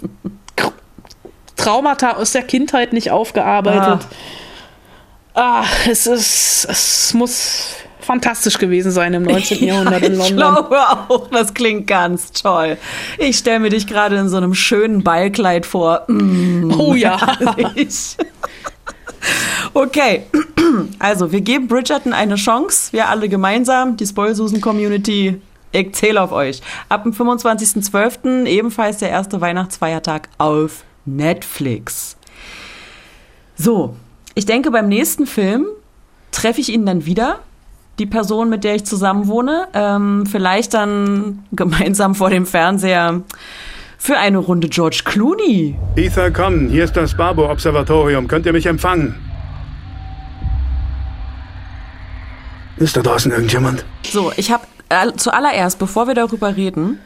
Traumata 1.57 2.13
aus 2.13 2.33
der 2.33 2.43
Kindheit 2.43 2.93
nicht 2.93 3.11
aufgearbeitet. 3.11 4.07
Ah, 5.35 5.61
ah 5.61 5.65
es 5.89 6.07
ist, 6.07 6.67
es 6.69 7.15
muss 7.15 7.77
fantastisch 8.13 8.59
gewesen 8.59 8.91
sein 8.91 9.15
im 9.15 9.23
19. 9.23 9.59
Ja, 9.63 9.75
Jahrhundert 9.75 10.03
in 10.03 10.17
London. 10.17 10.27
Ich 10.27 10.37
glaube 10.37 10.79
auch, 10.79 11.29
das 11.31 11.55
klingt 11.55 11.87
ganz 11.87 12.33
toll. 12.33 12.77
Ich 13.19 13.39
stelle 13.39 13.61
mir 13.61 13.71
dich 13.71 13.87
gerade 13.87 14.17
in 14.17 14.29
so 14.29 14.37
einem 14.37 14.55
schönen 14.55 15.03
Ballkleid 15.03 15.65
vor. 15.65 16.03
Mm, 16.09 16.75
oh 16.79 16.95
ja. 16.95 17.19
okay, 19.75 20.25
also 20.99 21.33
wir 21.33 21.41
geben 21.41 21.69
Bridgerton 21.69 22.13
eine 22.13 22.35
Chance. 22.35 22.93
Wir 22.93 23.09
alle 23.09 23.29
gemeinsam, 23.29 23.97
die 23.97 24.07
Spoilsusen-Community. 24.07 25.41
Ich 25.73 25.95
zähle 25.95 26.21
auf 26.21 26.33
euch. 26.33 26.61
Ab 26.91 27.05
dem 27.05 27.13
25.12. 27.13 28.45
ebenfalls 28.45 28.99
der 28.99 29.09
erste 29.09 29.41
Weihnachtsfeiertag 29.41 30.29
auf 30.37 30.85
Netflix. 31.07 32.17
So, 33.57 33.97
ich 34.35 34.45
denke, 34.45 34.71
beim 34.71 34.89
nächsten 34.89 35.27
Film 35.27 35.67
treffe 36.31 36.61
ich 36.61 36.69
ihn 36.69 36.85
dann 36.85 37.07
wieder 37.07 37.41
die 37.99 38.07
Person, 38.07 38.49
mit 38.49 38.65
der 38.65 38.77
ich 38.77 38.85
zusammen 38.85 39.29
wohne, 39.29 39.69
ähm, 39.75 40.25
vielleicht 40.27 40.75
dann 40.75 41.45
gemeinsam 41.53 42.15
vor 42.15 42.31
dem 42.31 42.47
Fernseher 42.47 43.23
für 43.99 44.17
eine 44.19 44.39
Runde 44.39 44.69
George 44.69 45.03
Clooney. 45.05 45.77
Ether, 45.95 46.33
komm, 46.33 46.69
hier 46.69 46.85
ist 46.85 46.97
das 46.97 47.17
Barbo-Observatorium. 47.17 48.27
Könnt 48.27 48.47
ihr 48.47 48.53
mich 48.53 48.67
empfangen? 48.67 49.15
Ist 52.79 52.97
da 52.97 53.03
draußen 53.03 53.31
irgendjemand? 53.31 53.85
So, 54.03 54.33
ich 54.37 54.51
habe 54.51 54.65
äh, 54.89 55.13
zuallererst, 55.13 55.79
bevor 55.79 56.09
wir 56.09 56.15
darüber 56.15 56.57
reden, 56.57 56.99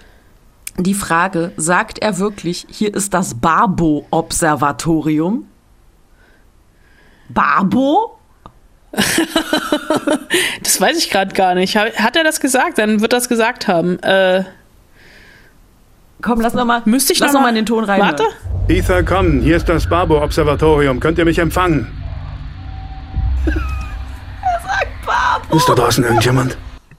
die 0.79 0.95
Frage, 0.95 1.53
sagt 1.57 1.99
er 1.99 2.19
wirklich, 2.19 2.67
hier 2.71 2.95
ist 2.95 3.15
das 3.15 3.35
Barbo-Observatorium? 3.35 5.47
Barbo? 7.29 8.16
das 10.63 10.81
weiß 10.81 10.97
ich 10.99 11.11
gerade 11.11 11.35
gar 11.35 11.55
nicht. 11.55 11.77
Hat 11.77 12.17
er 12.17 12.25
das 12.25 12.41
gesagt? 12.41 12.79
Dann 12.79 13.01
wird 13.01 13.13
das 13.13 13.29
gesagt 13.29 13.69
haben. 13.69 13.99
Äh, 14.03 14.45
komm, 16.23 16.41
lass 16.41 16.55
noch 16.55 16.65
mal. 16.65 16.83
Müsste 16.85 17.13
ich 17.13 17.19
lass 17.19 17.33
noch, 17.33 17.41
noch 17.41 17.45
mal 17.45 17.51
in 17.51 17.57
den 17.57 17.67
Ton 17.67 17.85
rein. 17.85 18.01
Warte. 18.01 18.25
Ether, 18.69 19.03
komm, 19.03 19.41
hier 19.41 19.57
ist 19.57 19.69
das 19.69 19.89
Barbo-Observatorium. 19.89 20.99
Könnt 21.01 21.19
ihr 21.19 21.25
mich 21.25 21.39
empfangen? 21.39 21.87
er 23.47 23.53
sagt 24.63 25.07
Barbo. 25.07 25.57
Ist 25.57 25.69
da 25.69 25.75
draußen 25.75 26.05
irgendjemand? 26.05 26.57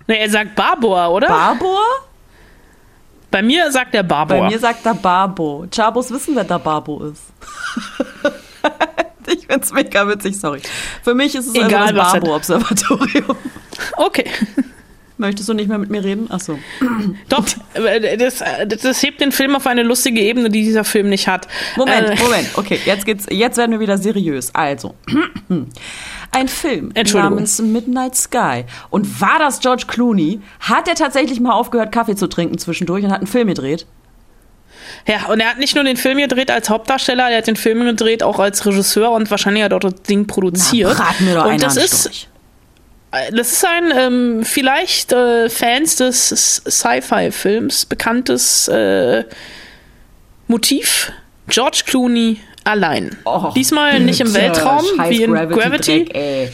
Ne, 0.07 0.19
er 0.19 0.29
sagt 0.29 0.55
Barboa, 0.55 1.07
oder? 1.09 1.27
Barboa? 1.27 1.83
Bei 3.29 3.41
mir 3.41 3.69
sagt 3.71 3.93
er 3.93 4.03
Barboa. 4.03 4.39
Bei 4.39 4.47
mir 4.47 4.59
sagt 4.59 4.85
er 4.85 4.93
Barbo. 4.93 5.65
Chabos 5.69 6.11
wissen, 6.11 6.35
wer 6.35 6.45
der 6.45 6.59
Barbo 6.59 7.03
ist. 7.03 7.23
ich 9.49 9.53
find's 9.53 9.73
mega 9.73 10.07
witzig, 10.07 10.39
sorry. 10.39 10.61
Für 11.03 11.13
mich 11.13 11.35
ist 11.35 11.47
es 11.47 11.55
Egal, 11.55 11.89
einfach 11.89 12.13
das 12.13 12.13
Barbo-Observatorium. 12.13 13.35
Okay. 13.95 14.25
Möchtest 15.19 15.49
du 15.49 15.53
nicht 15.53 15.67
mehr 15.67 15.79
mit 15.79 15.89
mir 15.89 16.03
reden? 16.03 16.27
Ach 16.29 16.39
so. 16.39 16.59
Doch, 17.29 17.45
das, 18.17 18.43
das 18.67 19.03
hebt 19.03 19.19
den 19.19 19.31
Film 19.31 19.55
auf 19.55 19.65
eine 19.65 19.81
lustige 19.81 20.21
Ebene, 20.21 20.49
die 20.49 20.63
dieser 20.63 20.83
Film 20.83 21.09
nicht 21.09 21.27
hat. 21.27 21.47
Moment, 21.75 22.09
äh, 22.09 22.21
Moment. 22.21 22.49
Okay, 22.53 22.79
jetzt 22.85 23.05
geht's, 23.05 23.25
jetzt 23.29 23.57
werden 23.57 23.71
wir 23.71 23.79
wieder 23.79 23.97
seriös. 23.97 24.53
Also, 24.53 24.95
ein 26.31 26.47
Film 26.47 26.93
namens 27.13 27.59
Midnight 27.61 28.15
Sky. 28.15 28.65
Und 28.91 29.19
war 29.19 29.39
das 29.39 29.59
George 29.59 29.85
Clooney? 29.87 30.39
Hat 30.59 30.87
er 30.87 30.95
tatsächlich 30.95 31.39
mal 31.39 31.53
aufgehört, 31.53 31.91
Kaffee 31.91 32.15
zu 32.15 32.27
trinken 32.27 32.57
zwischendurch 32.59 33.03
und 33.03 33.11
hat 33.11 33.19
einen 33.19 33.27
Film 33.27 33.47
gedreht? 33.47 33.87
Ja, 35.07 35.27
und 35.27 35.39
er 35.39 35.49
hat 35.49 35.59
nicht 35.59 35.75
nur 35.75 35.83
den 35.83 35.97
Film 35.97 36.17
gedreht 36.17 36.51
als 36.51 36.69
Hauptdarsteller, 36.69 37.29
er 37.29 37.37
hat 37.39 37.47
den 37.47 37.55
Film 37.55 37.85
gedreht 37.85 38.23
auch 38.23 38.39
als 38.39 38.65
Regisseur 38.65 39.11
und 39.11 39.29
wahrscheinlich 39.31 39.63
hat 39.63 39.71
er 39.71 39.79
das 39.79 40.01
Ding 40.03 40.27
produziert. 40.27 40.95
Na, 40.97 41.13
mir 41.19 41.35
doch 41.35 41.45
und 41.45 41.61
das 41.61 41.77
ist 41.77 42.27
das 43.31 43.51
ist 43.53 43.65
ein 43.65 43.91
ähm, 43.95 44.43
vielleicht 44.43 45.13
äh, 45.13 45.49
Fans 45.49 45.95
des 45.95 46.29
Sci-Fi-Films 46.67 47.85
bekanntes 47.85 48.67
äh, 48.67 49.23
Motiv. 50.47 51.11
George 51.47 51.83
Clooney 51.85 52.41
allein. 52.65 53.15
Oh, 53.23 53.51
Diesmal 53.55 54.01
nicht 54.01 54.19
im 54.19 54.33
Weltraum 54.33 54.85
wie 55.07 55.23
in 55.23 55.31
Gravity, 55.31 55.55
Gravity, 55.55 56.05
Dreck, 56.05 56.51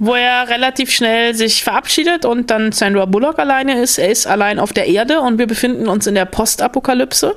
wo 0.00 0.14
er 0.14 0.48
relativ 0.48 0.90
schnell 0.90 1.34
sich 1.34 1.62
verabschiedet 1.62 2.24
und 2.24 2.50
dann 2.50 2.72
Sandra 2.72 3.04
Bullock 3.04 3.38
alleine 3.38 3.80
ist. 3.80 3.98
Er 3.98 4.10
ist 4.10 4.26
allein 4.26 4.58
auf 4.58 4.72
der 4.72 4.88
Erde 4.88 5.20
und 5.20 5.38
wir 5.38 5.46
befinden 5.46 5.88
uns 5.88 6.06
in 6.06 6.14
der 6.14 6.24
Postapokalypse. 6.24 7.36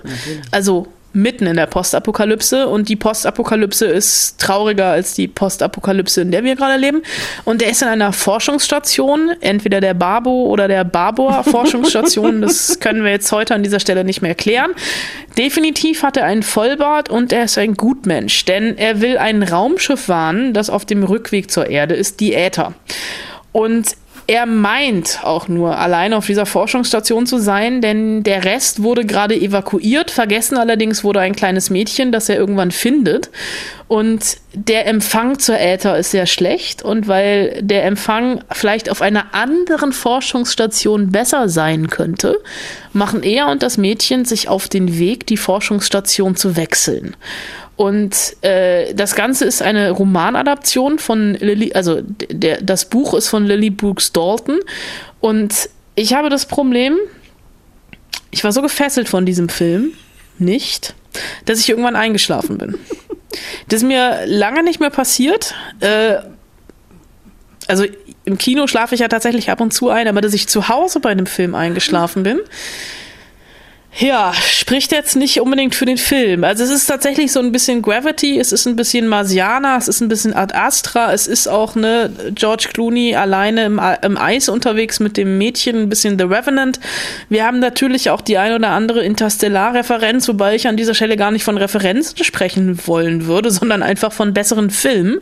Also 0.50 0.88
mitten 1.14 1.46
in 1.46 1.56
der 1.56 1.68
Postapokalypse 1.68 2.68
und 2.68 2.90
die 2.90 2.96
Postapokalypse 2.96 3.86
ist 3.86 4.40
trauriger 4.40 4.88
als 4.88 5.14
die 5.14 5.28
Postapokalypse, 5.28 6.22
in 6.22 6.32
der 6.32 6.44
wir 6.44 6.56
gerade 6.56 6.78
leben. 6.78 7.04
Und 7.46 7.62
er 7.62 7.70
ist 7.70 7.82
in 7.82 7.88
einer 7.88 8.12
Forschungsstation, 8.14 9.32
entweder 9.40 9.80
der 9.80 9.94
Barbo 9.94 10.48
oder 10.48 10.68
der 10.68 10.84
Barboa 10.84 11.44
Forschungsstation. 11.44 12.42
das 12.42 12.80
können 12.80 13.04
wir 13.04 13.12
jetzt 13.12 13.32
heute 13.32 13.54
an 13.54 13.64
dieser 13.64 13.80
Stelle 13.80 14.04
nicht 14.04 14.22
mehr 14.22 14.32
erklären. 14.32 14.72
Definitiv 15.38 16.04
hat 16.04 16.18
er 16.18 16.26
einen 16.26 16.44
Vollbart 16.44 17.10
und 17.10 17.32
er 17.32 17.46
ist 17.46 17.58
ein 17.58 17.76
Gutmensch, 17.76 18.46
denn 18.46 18.78
er 18.78 19.02
will 19.02 19.18
ein 19.18 19.44
Raumschiff 19.44 20.10
warnen, 20.10 20.54
das 20.54 20.70
auf 20.70 20.86
dem 20.86 21.04
Rückweg 21.04 21.52
zur 21.52 21.70
Erde 21.70 21.96
ist, 21.96 22.20
die 22.20 22.34
Äther. 22.34 22.74
Und 23.52 23.96
er 24.26 24.46
meint 24.46 25.20
auch 25.24 25.48
nur 25.48 25.78
allein 25.78 26.14
auf 26.14 26.26
dieser 26.26 26.46
Forschungsstation 26.46 27.26
zu 27.26 27.40
sein, 27.40 27.82
denn 27.82 28.24
der 28.24 28.46
Rest 28.46 28.82
wurde 28.82 29.06
gerade 29.06 29.36
evakuiert. 29.36 30.12
Vergessen 30.12 30.58
allerdings 30.58 31.04
wurde 31.04 31.20
ein 31.20 31.36
kleines 31.36 31.70
Mädchen, 31.70 32.12
das 32.12 32.30
er 32.30 32.38
irgendwann 32.38 32.72
findet. 32.72 33.30
Und 33.90 34.38
der 34.54 34.88
Empfang 34.88 35.40
zur 35.40 35.60
Äther 35.60 35.98
ist 35.98 36.12
sehr 36.12 36.26
schlecht. 36.26 36.84
Und 36.84 37.08
weil 37.08 37.60
der 37.62 37.84
Empfang 37.86 38.44
vielleicht 38.52 38.90
auf 38.90 39.02
einer 39.02 39.34
anderen 39.34 39.92
Forschungsstation 39.92 41.12
besser 41.12 41.50
sein 41.50 41.90
könnte, 41.90 42.40
machen 42.94 43.24
er 43.24 43.48
und 43.48 43.62
das 43.62 43.78
Mädchen 43.78 44.24
sich 44.24 44.48
auf 44.48 44.70
den 44.70 44.98
Weg, 44.98 45.28
die 45.28 45.38
Forschungsstation 45.38 46.36
zu 46.36 46.56
wechseln. 46.56 47.16
Und 47.76 48.36
äh, 48.42 48.94
das 48.94 49.16
Ganze 49.16 49.46
ist 49.46 49.62
eine 49.62 49.92
Romanadaption 49.92 51.00
von 51.00 51.34
Lily, 51.34 51.74
also 51.74 52.02
der, 52.02 52.62
das 52.62 52.86
Buch 52.86 53.14
ist 53.16 53.30
von 53.30 53.46
Lily 53.46 53.72
Brooks 53.72 54.12
Dalton. 54.12 54.60
Und 55.20 55.70
ich 55.96 56.14
habe 56.14 56.30
das 56.30 56.46
Problem, 56.46 56.98
ich 58.32 58.44
war 58.44 58.52
so 58.52 58.62
gefesselt 58.62 59.10
von 59.10 59.26
diesem 59.26 59.50
Film, 59.50 59.94
nicht, 60.38 60.94
dass 61.46 61.60
ich 61.60 61.70
irgendwann 61.70 61.96
eingeschlafen 61.96 62.58
bin. 62.58 62.78
Das 63.68 63.82
ist 63.82 63.88
mir 63.88 64.26
lange 64.26 64.64
nicht 64.64 64.80
mehr 64.80 64.92
passiert. 64.92 65.56
Äh, 65.80 66.18
also 67.68 67.86
im 68.26 68.38
Kino 68.38 68.68
schlafe 68.68 68.94
ich 68.96 69.02
ja 69.02 69.08
tatsächlich 69.08 69.50
ab 69.50 69.62
und 69.62 69.74
zu 69.74 69.90
ein, 69.90 70.08
aber 70.08 70.22
dass 70.22 70.34
ich 70.34 70.48
zu 70.48 70.70
Hause 70.70 71.00
bei 71.00 71.10
einem 71.10 71.26
Film 71.26 71.56
eingeschlafen 71.56 72.24
bin, 72.24 72.40
ja, 73.96 74.34
spricht 74.34 74.92
jetzt 74.92 75.16
nicht 75.16 75.40
unbedingt 75.40 75.76
für 75.76 75.86
den 75.86 75.98
Film. 75.98 76.44
Also 76.44 76.64
es 76.64 76.72
ist 76.72 76.88
tatsächlich 76.88 77.32
so 77.32 77.40
ein 77.40 77.52
bisschen 77.52 77.84
Gravity, 77.84 78.40
es 78.40 78.52
ist 78.52 78.66
ein 78.66 78.76
bisschen 78.76 79.08
Marsiana, 79.08 79.78
es 79.78 79.88
ist 79.88 80.02
ein 80.02 80.08
bisschen 80.08 80.34
Ad 80.34 80.56
Astra, 80.56 81.14
es 81.14 81.28
ist 81.28 81.48
auch 81.48 81.76
ne 81.76 82.12
George 82.34 82.70
Clooney 82.74 83.16
alleine 83.16 83.66
im, 83.66 83.80
im 84.02 84.18
Eis 84.18 84.50
unterwegs 84.50 85.00
mit 85.00 85.16
dem 85.16 85.38
Mädchen, 85.38 85.84
ein 85.84 85.90
bisschen 85.90 86.18
The 86.18 86.26
Revenant. 86.26 86.80
Wir 87.30 87.46
haben 87.46 87.60
natürlich 87.60 88.10
auch 88.10 88.22
die 88.22 88.40
ein 88.40 88.54
oder 88.54 88.70
andere 88.70 89.04
Interstellar-Referenz, 89.04 90.28
wobei 90.28 90.56
ich 90.56 90.68
an 90.68 90.76
dieser 90.76 90.96
Stelle 90.96 91.16
gar 91.16 91.30
nicht 91.30 91.44
von 91.44 91.58
Referenzen 91.58 92.24
sprechen 92.24 92.80
wollen 92.88 93.28
würde, 93.28 93.52
sondern 93.52 93.84
einfach 93.84 94.12
von 94.12 94.34
besseren 94.34 94.72
Filmen. 94.72 95.20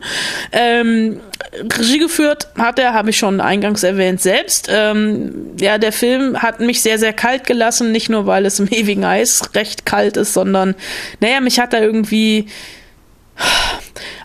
Ähm, 0.50 1.20
Regie 1.52 1.98
geführt 1.98 2.48
hat 2.56 2.78
er, 2.78 2.94
habe 2.94 3.10
ich 3.10 3.18
schon 3.18 3.40
eingangs 3.40 3.82
erwähnt, 3.82 4.22
selbst. 4.22 4.68
Ähm, 4.72 5.50
ja, 5.60 5.76
der 5.76 5.92
Film 5.92 6.40
hat 6.40 6.60
mich 6.60 6.80
sehr, 6.80 6.98
sehr 6.98 7.12
kalt 7.12 7.46
gelassen, 7.46 7.92
nicht 7.92 8.08
nur 8.08 8.26
weil 8.26 8.46
es 8.46 8.61
im 8.62 8.68
ewigen 8.68 9.04
Eis 9.04 9.54
recht 9.54 9.86
kalt 9.86 10.16
ist, 10.16 10.32
sondern, 10.32 10.74
naja, 11.20 11.40
mich 11.40 11.58
hat 11.58 11.72
da 11.72 11.80
irgendwie. 11.80 12.46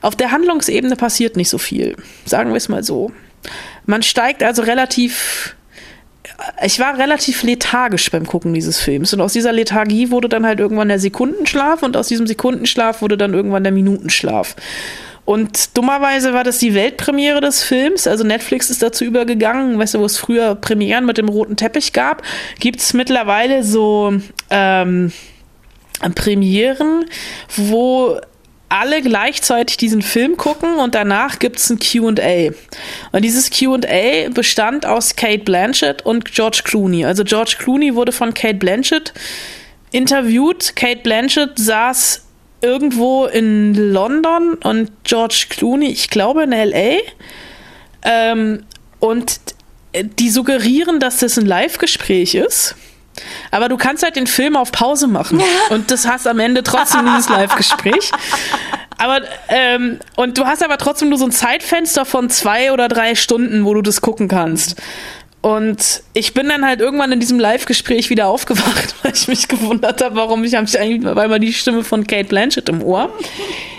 Auf 0.02 0.16
der 0.16 0.32
Handlungsebene 0.32 0.96
passiert 0.96 1.38
nicht 1.38 1.50
so 1.50 1.58
viel. 1.58 1.96
Sagen 2.26 2.52
wir 2.52 2.58
es 2.58 2.70
mal 2.70 2.84
so. 2.84 3.12
Man 3.86 4.04
steigt 4.04 4.44
also 4.44 4.62
relativ. 4.62 5.56
Ich 6.64 6.80
war 6.80 6.98
relativ 7.00 7.42
lethargisch 7.44 8.12
beim 8.12 8.28
Gucken 8.28 8.54
dieses 8.54 8.80
Films. 8.80 9.14
Und 9.14 9.22
aus 9.22 9.34
dieser 9.34 9.54
Lethargie 9.54 10.12
wurde 10.12 10.30
dann 10.30 10.46
halt 10.46 10.60
irgendwann 10.60 10.90
der 10.90 11.00
Sekundenschlaf 11.00 11.84
und 11.84 11.98
aus 11.98 12.10
diesem 12.10 12.28
Sekundenschlaf 12.28 13.02
wurde 13.02 13.18
dann 13.18 13.34
irgendwann 13.34 13.64
der 13.64 13.72
Minutenschlaf. 13.72 14.56
Und 15.28 15.78
dummerweise 15.78 16.32
war 16.32 16.46
das 16.46 16.58
die 16.60 16.74
Weltpremiere 16.74 17.42
des 17.42 17.62
Films. 17.62 18.08
Also 18.08 18.24
Netflix 18.24 18.70
ist 18.70 18.82
dazu 18.82 19.04
übergegangen, 19.04 19.78
weißt 19.78 19.96
du, 19.96 20.00
wo 20.00 20.06
es 20.06 20.18
früher 20.18 20.56
Premieren 20.56 21.06
mit 21.06 21.18
dem 21.18 21.28
roten 21.28 21.58
Teppich 21.58 21.92
gab, 21.92 22.24
gibt 22.62 22.80
es 22.80 22.94
mittlerweile 22.94 23.66
so 23.66 24.14
ähm, 24.50 25.12
Premieren, 26.16 27.04
wo 27.58 28.22
alle 28.70 29.02
gleichzeitig 29.02 29.76
diesen 29.76 30.02
Film 30.02 30.38
gucken 30.38 30.78
und 30.78 30.96
danach 30.96 31.40
gibt 31.40 31.58
es 31.58 31.70
ein 31.70 31.80
QA. 31.80 32.54
Und 33.12 33.26
dieses 33.26 33.50
QA 33.50 34.30
bestand 34.34 34.86
aus 34.86 35.18
Kate 35.18 35.44
Blanchett 35.44 36.06
und 36.06 36.32
George 36.32 36.62
Clooney. 36.64 37.04
Also 37.04 37.26
George 37.26 37.58
Clooney 37.60 37.96
wurde 37.96 38.14
von 38.14 38.34
Kate 38.34 38.60
Blanchett 38.60 39.14
interviewt. 39.92 40.78
Kate 40.78 41.02
Blanchett 41.04 41.60
saß 41.60 42.27
irgendwo 42.62 43.26
in 43.26 43.74
London 43.74 44.56
und 44.56 44.92
George 45.04 45.46
Clooney, 45.50 45.88
ich 45.88 46.10
glaube 46.10 46.44
in 46.44 46.52
LA. 46.52 46.98
Ähm, 48.04 48.64
und 49.00 49.40
die 49.94 50.30
suggerieren, 50.30 51.00
dass 51.00 51.18
das 51.18 51.38
ein 51.38 51.46
Live-Gespräch 51.46 52.36
ist. 52.36 52.76
Aber 53.52 53.68
du 53.70 53.78
kannst 53.78 54.04
halt 54.04 54.16
den 54.16 54.28
Film 54.28 54.56
auf 54.56 54.72
Pause 54.72 55.08
machen. 55.08 55.42
Und 55.70 55.92
das 55.92 56.08
hast 56.08 56.28
am 56.28 56.40
Ende 56.40 56.64
trotzdem 56.64 57.06
dieses 57.06 57.30
Live-Gespräch. 57.30 58.12
Aber, 58.98 59.22
ähm, 59.50 60.00
und 60.16 60.38
du 60.38 60.46
hast 60.46 60.64
aber 60.64 60.78
trotzdem 60.78 61.10
nur 61.10 61.18
so 61.18 61.26
ein 61.26 61.32
Zeitfenster 61.32 62.06
von 62.06 62.30
zwei 62.30 62.72
oder 62.72 62.88
drei 62.88 63.16
Stunden, 63.16 63.66
wo 63.66 63.74
du 63.74 63.82
das 63.82 64.02
gucken 64.02 64.28
kannst. 64.28 64.76
Und 65.42 66.04
ich 66.14 66.34
bin 66.34 66.50
dann 66.50 66.66
halt 66.66 66.82
irgendwann 66.82 67.12
in 67.12 67.20
diesem 67.20 67.40
Live-Gespräch 67.40 68.10
wieder 68.10 68.28
aufgewacht, 68.28 68.96
weil 69.04 69.14
ich 69.14 69.28
mich 69.28 69.48
gewundert 69.48 70.02
habe, 70.02 70.16
warum 70.16 70.44
ich 70.44 70.56
habe 70.56 70.66
ich 70.66 70.80
eigentlich 70.80 71.16
weil 71.16 71.28
mal 71.28 71.40
die 71.40 71.54
Stimme 71.54 71.84
von 71.84 72.06
Kate 72.06 72.28
Blanchett 72.28 72.70
im 72.70 72.82
Ohr. 72.82 73.12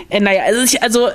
Äh, 0.09 0.19
naja, 0.19 0.43
also 0.43 0.61
ich, 0.61 0.81
also 0.81 1.09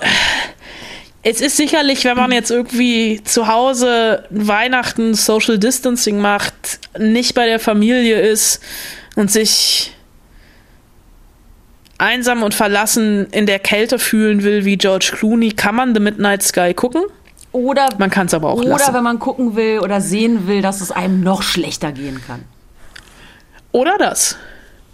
es 1.23 1.41
ist 1.41 1.57
sicherlich, 1.57 2.05
wenn 2.05 2.17
man 2.17 2.31
jetzt 2.33 2.51
irgendwie 2.51 3.23
zu 3.25 3.49
Hause 3.49 4.25
Weihnachten 4.29 5.15
Social 5.15 5.59
Distancing 5.59 6.21
macht, 6.21 6.55
nicht 6.99 7.35
bei 7.35 7.47
der 7.47 7.59
Familie 7.59 8.21
ist 8.21 8.61
und 9.17 9.33
sich 9.33 9.93
einsam 11.97 12.43
und 12.43 12.53
verlassen 12.53 13.27
in 13.31 13.47
der 13.47 13.59
Kälte 13.59 13.99
fühlen 13.99 14.43
will 14.43 14.67
wie 14.67 14.77
George 14.77 15.13
Clooney, 15.17 15.53
kann 15.53 15.75
man 15.75 15.95
The 15.95 16.01
Midnight 16.01 16.43
Sky 16.43 16.75
gucken. 16.75 17.03
Oder 17.55 17.89
man 17.99 18.11
kann 18.11 18.27
es 18.27 18.35
aber 18.35 18.51
auch 18.51 18.57
oder 18.57 18.71
lassen. 18.71 18.95
wenn 18.95 19.05
man 19.05 19.21
gucken 19.21 19.55
will 19.55 19.79
oder 19.79 20.01
sehen 20.01 20.49
will, 20.49 20.61
dass 20.61 20.81
es 20.81 20.91
einem 20.91 21.21
noch 21.21 21.43
schlechter 21.43 21.93
gehen 21.93 22.21
kann. 22.27 22.43
Oder 23.71 23.97
das. 23.97 24.37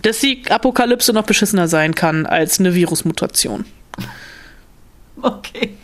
dass 0.02 0.18
die 0.18 0.42
Apokalypse 0.50 1.14
noch 1.14 1.24
beschissener 1.24 1.68
sein 1.68 1.94
kann 1.94 2.26
als 2.26 2.60
eine 2.60 2.74
Virusmutation. 2.74 3.64
Okay. 5.22 5.76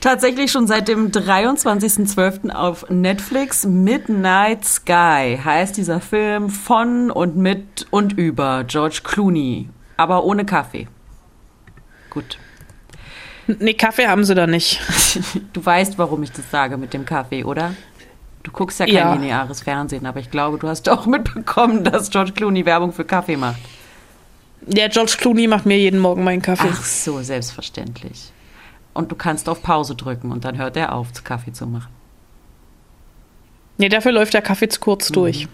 Tatsächlich 0.00 0.50
schon 0.50 0.66
seit 0.66 0.88
dem 0.88 1.10
23.12. 1.10 2.50
auf 2.50 2.88
Netflix 2.88 3.66
Midnight 3.66 4.64
Sky 4.64 5.38
heißt 5.44 5.76
dieser 5.76 6.00
Film 6.00 6.48
von 6.48 7.10
und 7.10 7.36
mit 7.36 7.86
und 7.90 8.14
über 8.14 8.64
George 8.64 9.00
Clooney, 9.04 9.68
aber 9.98 10.24
ohne 10.24 10.46
Kaffee. 10.46 10.88
Gut. 12.08 12.38
Nee, 13.46 13.74
Kaffee 13.74 14.06
haben 14.08 14.24
sie 14.24 14.34
da 14.34 14.46
nicht. 14.46 14.80
Du 15.52 15.64
weißt, 15.64 15.98
warum 15.98 16.22
ich 16.22 16.32
das 16.32 16.50
sage 16.50 16.76
mit 16.76 16.92
dem 16.94 17.04
Kaffee, 17.04 17.44
oder? 17.44 17.74
Du 18.42 18.50
guckst 18.50 18.78
ja 18.80 18.86
kein 18.86 18.94
Ja. 18.94 19.14
lineares 19.14 19.62
Fernsehen, 19.62 20.04
aber 20.06 20.20
ich 20.20 20.30
glaube, 20.30 20.58
du 20.58 20.68
hast 20.68 20.82
doch 20.86 21.06
mitbekommen, 21.06 21.84
dass 21.84 22.10
George 22.10 22.32
Clooney 22.32 22.66
Werbung 22.66 22.92
für 22.92 23.04
Kaffee 23.04 23.36
macht. 23.36 23.58
Der 24.62 24.88
George 24.88 25.14
Clooney 25.18 25.46
macht 25.46 25.66
mir 25.66 25.78
jeden 25.78 26.00
Morgen 26.00 26.24
meinen 26.24 26.42
Kaffee. 26.42 26.68
Ach 26.70 26.82
so, 26.84 27.22
selbstverständlich. 27.22 28.32
Und 28.94 29.10
du 29.12 29.16
kannst 29.16 29.48
auf 29.48 29.62
Pause 29.62 29.94
drücken 29.94 30.30
und 30.32 30.44
dann 30.44 30.56
hört 30.58 30.76
er 30.76 30.92
auf, 30.94 31.08
Kaffee 31.24 31.52
zu 31.52 31.66
machen. 31.66 31.92
Nee, 33.76 33.88
dafür 33.88 34.12
läuft 34.12 34.34
der 34.34 34.42
Kaffee 34.42 34.68
zu 34.68 34.80
kurz 34.80 35.08
durch. 35.08 35.48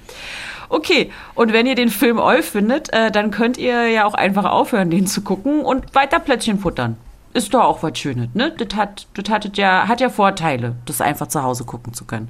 Okay, 0.69 1.11
und 1.35 1.53
wenn 1.53 1.67
ihr 1.67 1.75
den 1.75 1.89
Film 1.89 2.19
oll 2.19 2.43
findet, 2.43 2.93
äh, 2.93 3.11
dann 3.11 3.31
könnt 3.31 3.57
ihr 3.59 3.89
ja 3.89 4.05
auch 4.05 4.15
einfach 4.15 4.45
aufhören, 4.45 4.91
den 4.91 5.07
zu 5.07 5.23
gucken 5.23 5.61
und 5.63 5.95
weiter 5.95 6.21
Plätzchen 6.21 6.59
futtern. 6.61 6.97
Ist 7.33 7.55
doch 7.55 7.63
auch 7.63 7.83
was 7.83 7.97
Schönes, 7.99 8.29
ne? 8.35 8.53
Das 8.59 8.77
hat, 8.77 9.07
das 9.15 9.31
hattet 9.31 9.57
ja, 9.57 9.87
hat 9.87 10.01
ja 10.01 10.11
Vorteile, 10.11 10.77
das 10.87 11.01
einfach 11.01 11.29
zu 11.29 11.43
Hause 11.43 11.65
gucken 11.65 11.95
zu 11.95 12.05
können. 12.05 12.29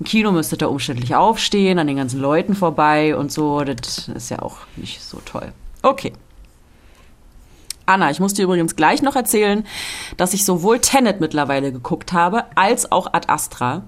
Im 0.00 0.04
Kino 0.06 0.32
müsstet 0.32 0.62
ihr 0.62 0.70
umständlich 0.70 1.14
aufstehen, 1.14 1.78
an 1.78 1.86
den 1.86 1.96
ganzen 1.96 2.20
Leuten 2.20 2.54
vorbei 2.54 3.16
und 3.16 3.30
so. 3.32 3.62
Das 3.62 4.08
ist 4.08 4.30
ja 4.30 4.40
auch 4.40 4.58
nicht 4.76 5.00
so 5.02 5.20
toll. 5.24 5.52
Okay. 5.82 6.12
Anna, 7.86 8.10
ich 8.10 8.18
muss 8.18 8.34
dir 8.34 8.42
übrigens 8.42 8.74
gleich 8.74 9.00
noch 9.00 9.14
erzählen, 9.14 9.64
dass 10.16 10.34
ich 10.34 10.44
sowohl 10.44 10.80
Tenet 10.80 11.20
mittlerweile 11.20 11.70
geguckt 11.70 12.12
habe, 12.12 12.44
als 12.56 12.90
auch 12.90 13.14
Ad 13.14 13.28
Astra. 13.28 13.84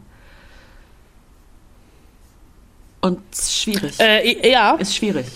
Und 3.01 3.21
es 3.33 3.41
ist 3.41 3.57
schwierig. 3.61 4.01
Äh, 4.01 4.51
ja. 4.51 4.73
Ist 4.77 4.95
schwierig. 4.95 5.27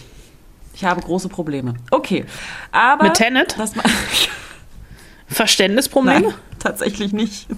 Ich 0.74 0.84
habe 0.84 1.00
große 1.00 1.28
Probleme. 1.28 1.74
Okay. 1.90 2.24
Aber. 2.70 3.05
Mit 3.05 3.14
Tenet? 3.14 3.59
Das 3.59 3.74
ma- 3.76 3.82
Verständnisprobleme? 5.33 6.28
Nein, 6.28 6.35
tatsächlich 6.59 7.12
nicht. 7.12 7.47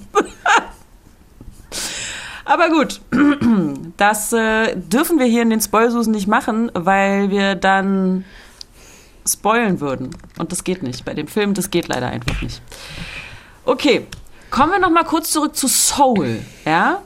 Aber 2.44 2.68
gut, 2.68 3.00
das 3.96 4.32
äh, 4.32 4.76
dürfen 4.76 5.18
wir 5.18 5.26
hier 5.26 5.42
in 5.42 5.50
den 5.50 5.60
Spoilsusen 5.60 6.12
nicht 6.12 6.26
machen, 6.26 6.70
weil 6.74 7.30
wir 7.30 7.54
dann 7.54 8.24
spoilen 9.26 9.80
würden. 9.80 10.10
Und 10.38 10.52
das 10.52 10.64
geht 10.64 10.82
nicht. 10.82 11.04
Bei 11.04 11.14
dem 11.14 11.26
Film, 11.26 11.54
das 11.54 11.70
geht 11.70 11.88
leider 11.88 12.08
einfach 12.08 12.42
nicht. 12.42 12.60
Okay, 13.64 14.06
kommen 14.50 14.72
wir 14.72 14.78
noch 14.78 14.90
mal 14.90 15.04
kurz 15.04 15.30
zurück 15.30 15.56
zu 15.56 15.68
Soul, 15.68 16.40
ja? 16.66 17.00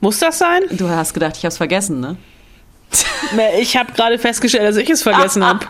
Muss 0.00 0.18
das 0.18 0.38
sein? 0.38 0.62
Du 0.70 0.88
hast 0.88 1.12
gedacht, 1.12 1.36
ich 1.36 1.44
habe 1.44 1.48
es 1.48 1.58
vergessen, 1.58 2.00
ne? 2.00 2.16
Ich 3.60 3.76
habe 3.76 3.92
gerade 3.92 4.18
festgestellt, 4.18 4.64
dass 4.64 4.76
ich 4.76 4.88
es 4.88 5.02
vergessen 5.02 5.44
habe. 5.44 5.60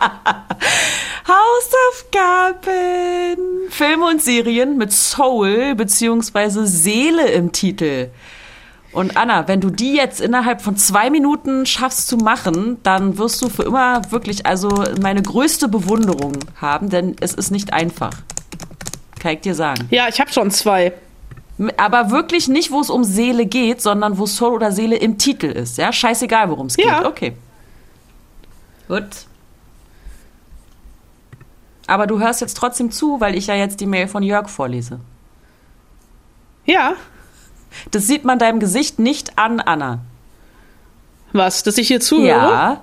Hausaufgaben! 1.27 3.69
Filme 3.69 4.05
und 4.07 4.21
Serien 4.21 4.77
mit 4.77 4.91
Soul 4.91 5.75
bzw. 5.75 6.65
Seele 6.65 7.29
im 7.31 7.51
Titel. 7.51 8.09
Und 8.91 9.15
Anna, 9.15 9.47
wenn 9.47 9.61
du 9.61 9.69
die 9.69 9.95
jetzt 9.95 10.19
innerhalb 10.19 10.61
von 10.61 10.75
zwei 10.75 11.09
Minuten 11.09 11.65
schaffst 11.65 12.09
zu 12.09 12.17
machen, 12.17 12.77
dann 12.83 13.17
wirst 13.17 13.41
du 13.41 13.47
für 13.47 13.63
immer 13.63 14.01
wirklich 14.11 14.45
also 14.45 14.83
meine 15.01 15.21
größte 15.21 15.69
Bewunderung 15.69 16.33
haben, 16.59 16.89
denn 16.89 17.15
es 17.21 17.33
ist 17.33 17.51
nicht 17.51 17.71
einfach. 17.71 18.11
Kann 19.19 19.33
ich 19.35 19.41
dir 19.41 19.55
sagen. 19.55 19.87
Ja, 19.91 20.09
ich 20.09 20.19
habe 20.19 20.31
schon 20.33 20.51
zwei. 20.51 20.91
Aber 21.77 22.09
wirklich 22.11 22.47
nicht, 22.49 22.71
wo 22.71 22.81
es 22.81 22.89
um 22.89 23.03
Seele 23.03 23.45
geht, 23.45 23.81
sondern 23.81 24.17
wo 24.17 24.25
Soul 24.25 24.55
oder 24.55 24.71
Seele 24.71 24.97
im 24.97 25.17
Titel 25.17 25.45
ist. 25.45 25.77
Ja, 25.77 25.93
scheißegal, 25.93 26.49
worum 26.49 26.65
es 26.67 26.75
Ja. 26.75 26.97
geht. 26.97 27.07
Okay. 27.07 27.33
Gut. 28.87 29.05
Aber 31.91 32.07
du 32.07 32.21
hörst 32.21 32.39
jetzt 32.39 32.55
trotzdem 32.55 32.89
zu, 32.89 33.19
weil 33.19 33.35
ich 33.35 33.47
ja 33.47 33.55
jetzt 33.55 33.81
die 33.81 33.85
Mail 33.85 34.07
von 34.07 34.23
Jörg 34.23 34.47
vorlese. 34.47 35.01
Ja. 36.63 36.93
Das 37.91 38.07
sieht 38.07 38.23
man 38.23 38.39
deinem 38.39 38.61
Gesicht 38.61 38.97
nicht 38.97 39.37
an, 39.37 39.59
Anna. 39.59 39.99
Was? 41.33 41.63
Dass 41.63 41.77
ich 41.77 41.89
hier 41.89 41.99
zuhöre? 41.99 42.27
Ja. 42.27 42.81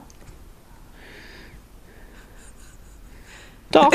Doch. 3.71 3.91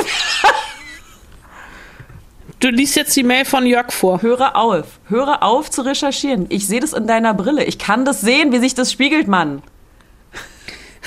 Du 2.59 2.69
liest 2.69 2.95
jetzt 2.95 3.15
die 3.15 3.21
Mail 3.21 3.45
von 3.45 3.67
Jörg 3.67 3.91
vor. 3.91 4.23
Höre 4.23 4.55
auf. 4.55 4.99
Höre 5.09 5.43
auf 5.43 5.69
zu 5.69 5.83
recherchieren. 5.83 6.47
Ich 6.49 6.65
sehe 6.65 6.79
das 6.79 6.93
in 6.93 7.05
deiner 7.05 7.35
Brille. 7.35 7.65
Ich 7.65 7.77
kann 7.77 8.03
das 8.03 8.21
sehen, 8.21 8.51
wie 8.51 8.57
sich 8.57 8.73
das 8.73 8.91
spiegelt, 8.91 9.27
Mann. 9.27 9.61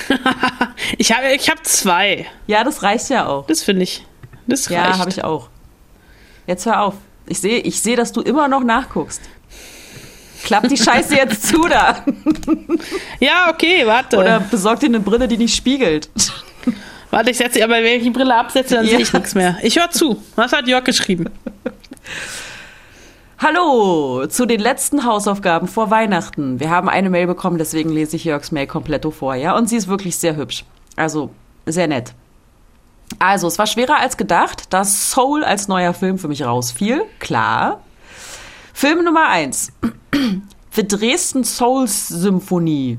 Ich 0.97 1.11
habe 1.11 1.31
ich 1.33 1.49
hab 1.49 1.65
zwei. 1.65 2.25
Ja, 2.47 2.63
das 2.63 2.83
reicht 2.83 3.09
ja 3.09 3.25
auch. 3.27 3.45
Das 3.47 3.63
finde 3.63 3.83
ich. 3.83 4.05
Das 4.47 4.69
Ja, 4.69 4.83
reicht. 4.85 4.99
habe 4.99 5.09
ich 5.09 5.23
auch. 5.23 5.49
Jetzt 6.45 6.65
hör 6.65 6.81
auf. 6.81 6.93
Ich 7.27 7.39
sehe, 7.41 7.59
ich 7.59 7.81
sehe, 7.81 7.95
dass 7.97 8.11
du 8.13 8.21
immer 8.21 8.47
noch 8.47 8.63
nachguckst. 8.63 9.21
Klapp 10.43 10.67
die 10.69 10.77
Scheiße 10.77 11.15
jetzt 11.17 11.47
zu 11.47 11.67
da. 11.67 12.05
Ja, 13.19 13.49
okay, 13.51 13.85
warte. 13.85 14.17
Oder 14.17 14.39
besorg 14.39 14.79
dir 14.79 14.85
eine 14.85 14.99
Brille, 15.01 15.27
die 15.27 15.37
nicht 15.37 15.55
spiegelt. 15.55 16.09
Warte, 17.11 17.31
ich 17.31 17.37
setze, 17.37 17.63
aber 17.63 17.75
wenn 17.75 17.97
ich 17.97 18.03
die 18.03 18.09
Brille 18.11 18.35
absetze, 18.35 18.75
dann 18.75 18.85
Ja. 18.85 18.91
sehe 18.91 19.01
ich 19.01 19.11
nichts 19.13 19.33
mehr. 19.35 19.57
Ich 19.61 19.77
höre 19.77 19.89
zu. 19.89 20.21
Was 20.35 20.53
hat 20.53 20.67
Jörg 20.67 20.83
geschrieben? 20.85 21.25
Hallo 23.39 24.25
zu 24.25 24.47
den 24.47 24.59
letzten 24.59 25.05
Hausaufgaben 25.05 25.67
vor 25.67 25.91
Weihnachten. 25.91 26.59
Wir 26.59 26.71
haben 26.71 26.89
eine 26.89 27.11
Mail 27.11 27.27
bekommen, 27.27 27.59
deswegen 27.59 27.91
lese 27.91 28.15
ich 28.15 28.23
Jörgs 28.23 28.51
Mail 28.51 28.65
kompletto 28.65 29.11
vor, 29.11 29.35
ja? 29.35 29.55
Und 29.55 29.69
sie 29.69 29.75
ist 29.75 29.87
wirklich 29.87 30.17
sehr 30.17 30.35
hübsch. 30.35 30.65
Also, 30.95 31.29
sehr 31.67 31.87
nett. 31.87 32.15
Also, 33.19 33.45
es 33.45 33.59
war 33.59 33.67
schwerer 33.67 33.99
als 33.99 34.17
gedacht, 34.17 34.73
dass 34.73 35.11
Soul 35.11 35.43
als 35.43 35.67
neuer 35.67 35.93
Film 35.93 36.17
für 36.17 36.27
mich 36.27 36.43
rausfiel. 36.43 37.05
Klar. 37.19 37.81
Film 38.73 39.05
Nummer 39.05 39.27
eins: 39.27 39.71
The 40.71 40.87
Dresden 40.87 41.43
Souls 41.43 42.07
Symphonie. 42.07 42.97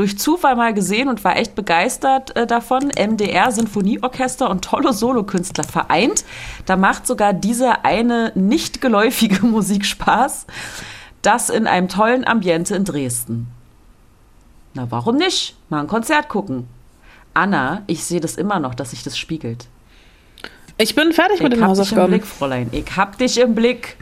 Durch 0.00 0.18
Zufall 0.18 0.56
mal 0.56 0.72
gesehen 0.72 1.10
und 1.10 1.22
war 1.24 1.36
echt 1.36 1.54
begeistert 1.54 2.34
äh, 2.34 2.46
davon. 2.46 2.90
MDR 2.98 3.52
Sinfonieorchester 3.52 4.48
und 4.48 4.64
tolle 4.64 4.94
Solokünstler 4.94 5.64
vereint. 5.64 6.24
Da 6.64 6.78
macht 6.78 7.06
sogar 7.06 7.34
diese 7.34 7.84
eine 7.84 8.32
nicht 8.34 8.80
geläufige 8.80 9.44
Musik 9.46 9.84
Spaß. 9.84 10.46
Das 11.20 11.50
in 11.50 11.66
einem 11.66 11.88
tollen 11.88 12.26
Ambiente 12.26 12.76
in 12.76 12.86
Dresden. 12.86 13.48
Na, 14.72 14.90
warum 14.90 15.16
nicht? 15.16 15.54
Mal 15.68 15.80
ein 15.80 15.86
Konzert 15.86 16.30
gucken. 16.30 16.66
Anna, 17.34 17.82
ich 17.86 18.02
sehe 18.02 18.20
das 18.20 18.36
immer 18.36 18.58
noch, 18.58 18.74
dass 18.74 18.92
sich 18.92 19.02
das 19.02 19.18
spiegelt. 19.18 19.66
Ich 20.78 20.94
bin 20.94 21.12
fertig 21.12 21.42
mit 21.42 21.52
Ich 21.52 21.58
den 21.58 21.62
hab 21.62 21.74
dich 21.74 21.78
im 21.82 21.82
Hausaufgaben. 21.82 22.12
Blick, 22.12 22.24
Fräulein. 22.24 22.68
Ich 22.72 22.96
hab 22.96 23.18
dich 23.18 23.36
im 23.36 23.54
Blick. 23.54 23.98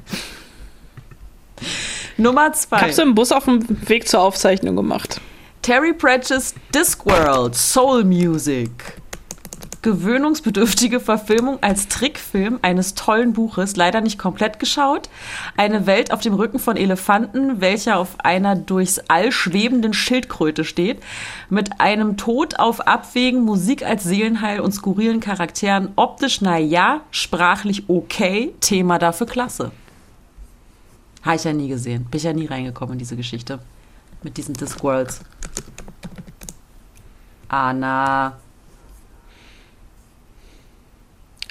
Nummer 2.17 2.53
zwei. 2.53 2.77
Ich 2.77 2.83
habe 2.83 2.93
sie 2.93 3.03
im 3.03 3.17
Bus 3.17 3.33
auf 3.33 3.47
dem 3.47 3.89
Weg 3.89 4.07
zur 4.07 4.21
Aufzeichnung 4.21 4.77
gemacht. 4.77 5.21
Terry 5.69 5.93
Pratchett's 5.93 6.55
Discworld 6.75 7.55
Soul 7.55 8.03
Music. 8.03 8.71
Gewöhnungsbedürftige 9.83 10.99
Verfilmung 10.99 11.59
als 11.61 11.89
Trickfilm 11.89 12.59
eines 12.63 12.95
tollen 12.95 13.35
Buches, 13.35 13.77
leider 13.77 14.01
nicht 14.01 14.19
komplett 14.19 14.61
geschaut. 14.61 15.11
Eine 15.59 15.85
Welt 15.85 16.11
auf 16.11 16.23
dem 16.23 16.33
Rücken 16.33 16.59
von 16.59 16.79
Elefanten, 16.79 17.61
welcher 17.61 17.99
auf 17.99 18.19
einer 18.21 18.57
durchs 18.57 18.99
All 19.09 19.31
schwebenden 19.31 19.93
Schildkröte 19.93 20.65
steht, 20.65 21.03
mit 21.51 21.83
einem 21.83 22.17
Tod 22.17 22.59
auf 22.59 22.87
Abwägen, 22.87 23.43
Musik 23.43 23.85
als 23.85 24.05
Seelenheil 24.05 24.61
und 24.61 24.73
skurrilen 24.73 25.21
Charakteren, 25.21 25.91
optisch 25.97 26.41
na 26.41 26.57
ja, 26.57 27.03
sprachlich 27.11 27.91
okay, 27.91 28.55
Thema 28.61 28.99
dafür 28.99 29.27
klasse. 29.27 29.71
Habe 31.25 31.37
ich 31.37 31.45
ja 31.45 31.53
nie 31.53 31.69
gesehen, 31.69 32.07
bin 32.07 32.17
ich 32.17 32.25
ja 32.25 32.33
nie 32.33 32.47
reingekommen 32.47 32.95
in 32.95 32.99
diese 33.01 33.17
Geschichte 33.17 33.59
mit 34.23 34.37
diesen 34.37 34.55
Discworlds. 34.55 35.21
Anna. 37.49 38.37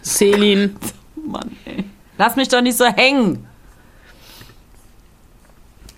Selin. 0.02 0.78
Mann, 1.16 1.56
ey. 1.66 1.84
Lass 2.18 2.36
mich 2.36 2.48
doch 2.48 2.62
nicht 2.62 2.78
so 2.78 2.86
hängen. 2.86 3.48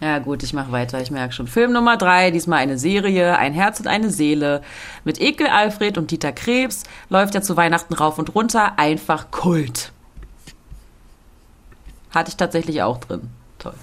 Ja 0.02 0.20
gut, 0.20 0.44
ich 0.44 0.54
mache 0.54 0.72
weiter. 0.72 1.02
Ich 1.02 1.12
merke 1.12 1.34
schon. 1.34 1.48
Film 1.48 1.74
Nummer 1.74 1.98
drei, 1.98 2.32
diesmal 2.32 2.60
eine 2.60 2.78
Serie, 2.78 3.38
ein 3.38 3.54
Herz 3.54 3.80
und 3.82 3.88
eine 3.88 4.10
Seele. 4.10 4.62
Mit 5.04 5.20
Ekel 5.20 5.48
Alfred 5.48 5.98
und 5.98 6.12
Dieter 6.12 6.32
Krebs 6.32 6.84
läuft 7.10 7.36
ja 7.36 7.42
zu 7.42 7.58
Weihnachten 7.58 7.94
rauf 7.94 8.18
und 8.18 8.34
runter. 8.34 8.80
Einfach 8.80 9.30
Kult. 9.32 9.92
Hatte 12.12 12.30
ich 12.30 12.38
tatsächlich 12.38 12.82
auch 12.82 12.98
drin. 12.98 13.30
Toll. 13.60 13.74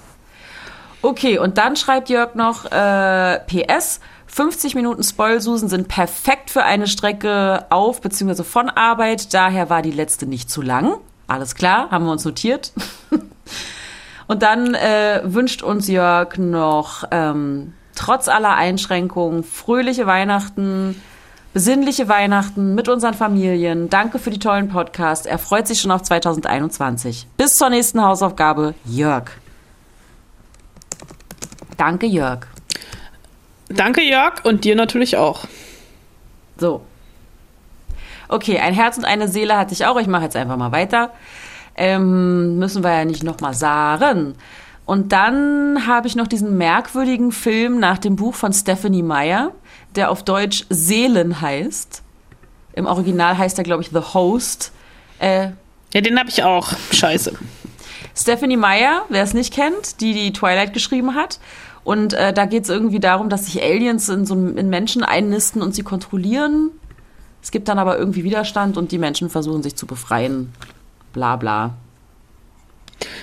Okay, 1.07 1.39
und 1.39 1.57
dann 1.57 1.77
schreibt 1.77 2.09
Jörg 2.09 2.35
noch 2.35 2.65
äh, 2.65 3.39
PS. 3.47 4.01
50 4.27 4.75
Minuten 4.75 5.05
Spoilsusen 5.05 5.69
sind 5.69 5.87
perfekt 5.87 6.51
für 6.51 6.65
eine 6.65 6.89
Strecke 6.89 7.65
auf 7.71 8.01
bzw. 8.01 8.43
von 8.43 8.69
Arbeit. 8.69 9.33
Daher 9.33 9.71
war 9.71 9.83
die 9.83 9.93
letzte 9.93 10.27
nicht 10.27 10.51
zu 10.51 10.63
lang. 10.63 10.97
Alles 11.29 11.55
klar, 11.55 11.93
haben 11.93 12.07
wir 12.07 12.11
uns 12.11 12.25
notiert. 12.25 12.73
Und 14.27 14.43
dann 14.43 14.75
äh, 14.75 15.21
wünscht 15.23 15.63
uns 15.63 15.87
Jörg 15.87 16.39
noch 16.39 17.05
ähm, 17.13 17.75
trotz 17.95 18.27
aller 18.27 18.57
Einschränkungen 18.57 19.45
fröhliche 19.45 20.09
Weihnachten, 20.09 21.01
besinnliche 21.55 22.09
Weihnachten 22.09 22.75
mit 22.75 22.89
unseren 22.89 23.15
Familien. 23.15 23.89
Danke 23.91 24.19
für 24.19 24.31
die 24.31 24.41
tollen 24.41 24.71
Podcasts. 24.71 25.25
Er 25.25 25.39
freut 25.39 25.69
sich 25.69 25.81
schon 25.81 25.93
auf 25.93 26.03
2021. 26.03 27.29
Bis 27.37 27.55
zur 27.55 27.71
nächsten 27.71 28.03
Hausaufgabe, 28.03 28.75
Jörg. 28.85 29.31
Danke, 31.77 32.07
Jörg. 32.07 32.47
Danke, 33.69 34.03
Jörg, 34.03 34.45
und 34.45 34.65
dir 34.65 34.77
natürlich 34.77 35.17
auch. 35.17 35.45
So. 36.57 36.83
Okay, 38.29 38.59
ein 38.59 38.75
Herz 38.75 38.97
und 38.97 39.05
eine 39.05 39.29
Seele 39.29 39.57
hatte 39.57 39.73
ich 39.73 39.87
auch. 39.87 39.99
Ich 39.99 40.07
mache 40.07 40.25
jetzt 40.25 40.37
einfach 40.37 40.57
mal 40.57 40.73
weiter. 40.73 41.11
Ähm, 41.77 42.59
müssen 42.59 42.83
wir 42.83 42.93
ja 42.93 43.05
nicht 43.05 43.23
nochmal 43.23 43.55
sagen. 43.55 44.35
Und 44.85 45.13
dann 45.13 45.87
habe 45.87 46.07
ich 46.07 46.17
noch 46.17 46.27
diesen 46.27 46.57
merkwürdigen 46.57 47.33
Film 47.33 47.79
nach 47.79 47.99
dem 47.99 48.17
Buch 48.17 48.35
von 48.35 48.53
Stephanie 48.53 49.03
Meyer, 49.03 49.53
der 49.97 50.11
auf 50.11 50.23
Deutsch 50.23 50.65
Seelen 50.71 51.41
heißt. 51.41 52.03
Im 52.73 52.87
Original 52.87 53.37
heißt 53.37 53.59
er, 53.59 53.65
glaube 53.65 53.83
ich, 53.83 53.91
The 53.91 54.15
Host. 54.15 54.73
Äh, 55.19 55.51
ja, 55.93 56.01
den 56.01 56.19
habe 56.19 56.29
ich 56.29 56.43
auch. 56.43 56.73
Scheiße. 56.93 57.33
Stephanie 58.15 58.57
Meyer, 58.57 59.03
wer 59.09 59.23
es 59.23 59.35
nicht 59.35 59.53
kennt, 59.53 60.01
die 60.01 60.15
die 60.15 60.33
Twilight 60.33 60.73
geschrieben 60.73 61.15
hat. 61.15 61.39
Und 61.87 62.15
äh, 62.15 62.33
da 62.33 62.47
geht 62.47 62.65
es 62.65 62.69
irgendwie 62.69 62.99
darum, 62.99 63.29
dass 63.29 63.47
sich 63.47 63.63
Aliens 63.63 64.09
in, 64.09 64.27
so, 64.27 64.35
in 64.35 64.69
Menschen 64.69 65.05
einnisten 65.05 65.63
und 65.63 65.73
sie 65.73 65.85
kontrollieren. 65.85 66.73
Es 67.41 67.53
gibt 67.53 67.69
dann 67.69 67.79
aber 67.79 67.97
irgendwie 67.97 68.25
Widerstand 68.25 68.77
und 68.77 68.91
die 68.91 68.99
Menschen 68.99 69.31
versuchen 69.31 69.63
sich 69.63 69.77
zu 69.77 69.87
befreien. 69.87 70.53
Bla 71.13 71.37
bla. 71.37 71.75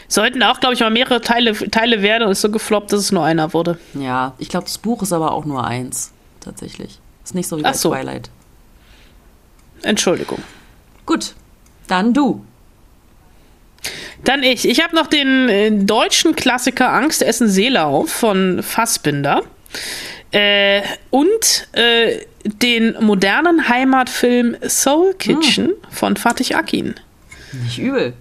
Sollten 0.07 0.41
auch, 0.43 0.61
glaube 0.61 0.75
ich, 0.75 0.79
mal 0.79 0.91
mehrere 0.91 1.19
Teile, 1.19 1.51
Teile 1.71 2.01
werden 2.01 2.23
und 2.23 2.31
ist 2.31 2.39
so 2.39 2.49
gefloppt, 2.49 2.93
dass 2.93 3.01
es 3.01 3.11
nur 3.11 3.25
einer 3.25 3.53
wurde. 3.53 3.79
Ja, 3.95 4.33
ich 4.37 4.47
glaube, 4.47 4.63
das 4.63 4.77
Buch 4.77 5.01
ist 5.01 5.11
aber 5.11 5.33
auch 5.33 5.43
nur 5.43 5.67
eins, 5.67 6.13
tatsächlich. 6.39 7.01
Ist 7.25 7.35
nicht 7.35 7.49
so 7.49 7.57
wie 7.57 7.63
bei 7.63 7.73
so. 7.73 7.89
Twilight. 7.89 8.29
Entschuldigung. 9.81 10.39
Gut, 11.05 11.35
dann 11.87 12.13
du. 12.13 12.45
Dann 14.23 14.43
ich. 14.43 14.67
Ich 14.67 14.81
habe 14.83 14.95
noch 14.95 15.07
den 15.07 15.49
äh, 15.49 15.71
deutschen 15.71 16.35
Klassiker 16.35 16.91
Angst 16.91 17.21
essen 17.21 17.49
Seele 17.49 17.85
auf 17.85 18.09
von 18.09 18.63
Fassbinder. 18.63 19.43
Äh, 20.31 20.81
und 21.09 21.67
äh, 21.73 22.19
den 22.43 22.95
modernen 22.99 23.69
Heimatfilm 23.69 24.57
Soul 24.67 25.13
Kitchen 25.13 25.67
hm. 25.67 25.73
von 25.89 26.17
Fatih 26.17 26.55
Akin. 26.55 26.95
Nicht 27.63 27.77
übel. 27.77 28.13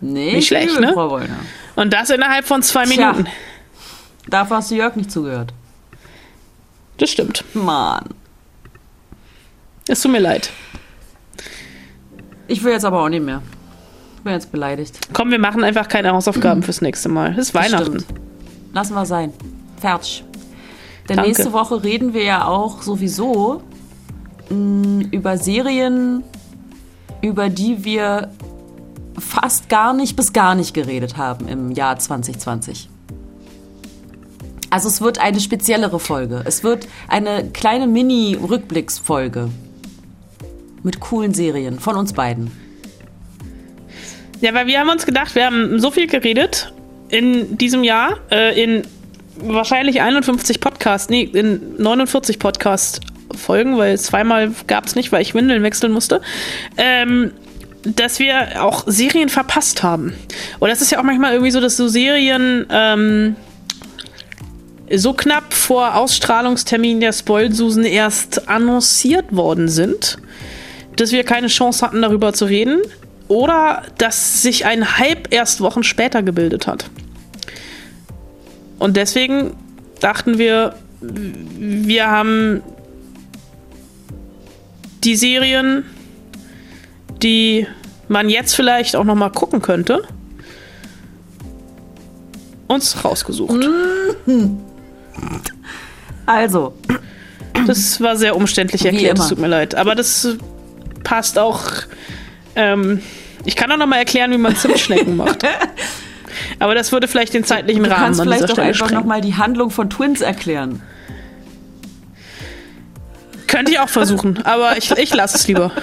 Nicht, 0.00 0.34
nicht 0.34 0.48
schlecht, 0.48 0.70
übel, 0.70 0.86
ne? 0.86 0.92
Frau 0.92 1.10
Wollner. 1.10 1.38
Und 1.76 1.92
das 1.92 2.10
innerhalb 2.10 2.46
von 2.46 2.62
zwei 2.62 2.84
Tja, 2.84 3.12
Minuten. 3.12 3.30
Dafür 4.28 4.56
hast 4.56 4.70
du 4.70 4.76
Jörg 4.76 4.96
nicht 4.96 5.10
zugehört. 5.10 5.52
Das 6.96 7.10
stimmt. 7.10 7.44
Mann. 7.54 8.04
Es 9.88 10.00
tut 10.00 10.12
mir 10.12 10.20
leid. 10.20 10.50
Ich 12.46 12.62
will 12.62 12.72
jetzt 12.72 12.84
aber 12.84 13.02
auch 13.02 13.08
nicht 13.08 13.24
mehr. 13.24 13.42
Ich 14.24 14.26
bin 14.26 14.32
jetzt 14.32 14.52
beleidigt. 14.52 14.98
Komm, 15.12 15.30
wir 15.30 15.38
machen 15.38 15.62
einfach 15.64 15.86
keine 15.86 16.10
Hausaufgaben 16.12 16.62
fürs 16.62 16.80
nächste 16.80 17.10
Mal. 17.10 17.32
Es 17.32 17.48
ist 17.48 17.54
Weihnachten. 17.54 18.00
Stimmt. 18.00 18.20
Lassen 18.72 18.94
wir 18.94 19.04
sein. 19.04 19.34
Fertig. 19.78 20.24
Denn 21.10 21.16
Danke. 21.16 21.28
nächste 21.28 21.52
Woche 21.52 21.84
reden 21.84 22.14
wir 22.14 22.24
ja 22.24 22.46
auch 22.46 22.80
sowieso 22.80 23.60
mh, 24.48 25.08
über 25.10 25.36
Serien, 25.36 26.24
über 27.20 27.50
die 27.50 27.84
wir 27.84 28.30
fast 29.18 29.68
gar 29.68 29.92
nicht 29.92 30.16
bis 30.16 30.32
gar 30.32 30.54
nicht 30.54 30.72
geredet 30.72 31.18
haben 31.18 31.46
im 31.46 31.70
Jahr 31.70 31.98
2020. 31.98 32.88
Also 34.70 34.88
es 34.88 35.02
wird 35.02 35.18
eine 35.18 35.38
speziellere 35.38 36.00
Folge. 36.00 36.40
Es 36.46 36.64
wird 36.64 36.88
eine 37.08 37.50
kleine 37.50 37.86
Mini-Rückblicksfolge 37.86 39.50
mit 40.82 41.00
coolen 41.00 41.34
Serien 41.34 41.78
von 41.78 41.96
uns 41.96 42.14
beiden. 42.14 42.63
Ja, 44.40 44.54
weil 44.54 44.66
wir 44.66 44.80
haben 44.80 44.88
uns 44.90 45.06
gedacht, 45.06 45.34
wir 45.34 45.46
haben 45.46 45.78
so 45.78 45.90
viel 45.90 46.06
geredet 46.06 46.72
in 47.08 47.56
diesem 47.58 47.84
Jahr, 47.84 48.18
äh, 48.30 48.60
in 48.62 48.82
wahrscheinlich 49.36 50.00
51 50.00 50.60
Podcasts, 50.60 51.08
nee, 51.08 51.22
in 51.22 51.76
49 51.78 52.38
Podcast-Folgen, 52.38 53.76
weil 53.78 53.98
zweimal 53.98 54.52
gab 54.66 54.86
es 54.86 54.94
nicht, 54.94 55.12
weil 55.12 55.22
ich 55.22 55.34
Windeln 55.34 55.62
wechseln 55.62 55.92
musste. 55.92 56.20
Ähm, 56.76 57.32
dass 57.84 58.18
wir 58.18 58.62
auch 58.62 58.84
Serien 58.86 59.28
verpasst 59.28 59.82
haben. 59.82 60.14
Und 60.58 60.70
das 60.70 60.80
ist 60.80 60.90
ja 60.90 60.98
auch 60.98 61.02
manchmal 61.02 61.32
irgendwie 61.32 61.50
so, 61.50 61.60
dass 61.60 61.76
so 61.76 61.86
Serien 61.86 62.66
ähm, 62.70 63.36
so 64.90 65.12
knapp 65.12 65.52
vor 65.52 65.94
Ausstrahlungstermin 65.94 67.00
der 67.00 67.12
Spoilsusen 67.12 67.84
erst 67.84 68.48
annonciert 68.48 69.34
worden 69.34 69.68
sind, 69.68 70.18
dass 70.96 71.12
wir 71.12 71.24
keine 71.24 71.48
Chance 71.48 71.84
hatten, 71.84 72.00
darüber 72.02 72.32
zu 72.32 72.46
reden. 72.46 72.80
Oder 73.28 73.82
dass 73.98 74.42
sich 74.42 74.66
ein 74.66 74.98
Hype 74.98 75.32
erst 75.32 75.60
Wochen 75.60 75.82
später 75.82 76.22
gebildet 76.22 76.66
hat. 76.66 76.90
Und 78.78 78.96
deswegen 78.96 79.56
dachten 80.00 80.38
wir, 80.38 80.74
wir 81.00 82.10
haben 82.10 82.62
die 85.04 85.16
Serien 85.16 85.84
die 87.24 87.66
man 88.06 88.28
jetzt 88.28 88.54
vielleicht 88.54 88.94
auch 88.94 89.04
noch 89.04 89.14
mal 89.14 89.30
gucken 89.30 89.62
könnte, 89.62 90.02
uns 92.68 93.04
rausgesucht. 93.04 93.66
Also, 96.26 96.72
das 97.66 98.00
war 98.00 98.16
sehr 98.16 98.34
umständlich 98.34 98.86
erklärt, 98.86 99.18
es 99.18 99.28
tut 99.28 99.38
mir 99.38 99.46
leid. 99.46 99.74
Aber 99.74 99.94
das 99.94 100.26
passt 101.02 101.38
auch. 101.38 101.64
Ähm, 102.56 103.02
ich 103.44 103.56
kann 103.56 103.70
auch 103.72 103.76
noch 103.76 103.86
mal 103.86 103.96
erklären, 103.98 104.30
wie 104.30 104.38
man 104.38 104.56
Zimtschnecken 104.56 105.16
macht. 105.16 105.44
Aber 106.58 106.74
das 106.74 106.92
würde 106.92 107.08
vielleicht 107.08 107.34
den 107.34 107.44
zeitlichen 107.44 107.84
du 107.84 107.90
Rahmen 107.90 108.04
kannst 108.04 108.20
an 108.20 108.26
vielleicht 108.26 108.42
dieser 108.42 108.48
doch 108.48 108.54
Stelle 108.54 108.68
einfach 108.68 108.86
sprengen. 108.86 109.02
noch 109.02 109.08
mal 109.08 109.20
die 109.20 109.34
Handlung 109.36 109.70
von 109.70 109.90
Twins 109.90 110.20
erklären. 110.20 110.82
Könnte 113.46 113.72
ich 113.72 113.78
auch 113.78 113.88
versuchen, 113.88 114.42
aber 114.42 114.76
ich, 114.76 114.90
ich 114.90 115.14
lasse 115.14 115.36
es 115.36 115.46
lieber. 115.48 115.70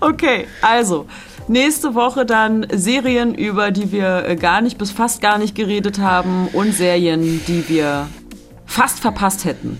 Okay, 0.00 0.48
also 0.62 1.06
nächste 1.46 1.94
Woche 1.94 2.26
dann 2.26 2.66
Serien, 2.72 3.34
über 3.34 3.70
die 3.70 3.92
wir 3.92 4.24
äh, 4.26 4.34
gar 4.34 4.60
nicht 4.60 4.76
bis 4.78 4.90
fast 4.90 5.20
gar 5.20 5.38
nicht 5.38 5.54
geredet 5.54 6.00
haben 6.00 6.48
und 6.48 6.72
Serien, 6.74 7.40
die 7.46 7.68
wir 7.68 8.08
fast 8.66 8.98
verpasst 8.98 9.44
hätten. 9.44 9.78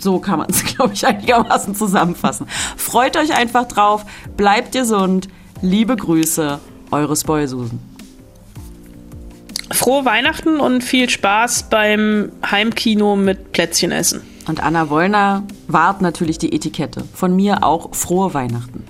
So 0.00 0.18
kann 0.18 0.38
man 0.38 0.48
es, 0.50 0.64
glaube 0.76 0.94
ich, 0.94 1.06
einigermaßen 1.06 1.74
zusammenfassen. 1.74 2.46
Freut 2.76 3.16
euch 3.16 3.36
einfach 3.36 3.66
drauf, 3.66 4.04
bleibt 4.36 4.72
gesund, 4.72 5.28
liebe 5.62 5.94
Grüße, 5.94 6.58
eure 6.90 7.16
Spoilsusen. 7.16 7.80
Frohe 9.70 10.04
Weihnachten 10.04 10.58
und 10.58 10.82
viel 10.82 11.08
Spaß 11.08 11.70
beim 11.70 12.32
Heimkino 12.44 13.14
mit 13.14 13.52
Plätzchen 13.52 13.92
essen. 13.92 14.22
Und 14.48 14.62
Anna 14.62 14.90
Wollner 14.90 15.44
wahrt 15.68 16.00
natürlich 16.00 16.38
die 16.38 16.52
Etikette. 16.52 17.04
Von 17.14 17.36
mir 17.36 17.62
auch 17.62 17.94
frohe 17.94 18.34
Weihnachten. 18.34 18.84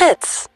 Fritz. 0.00 0.49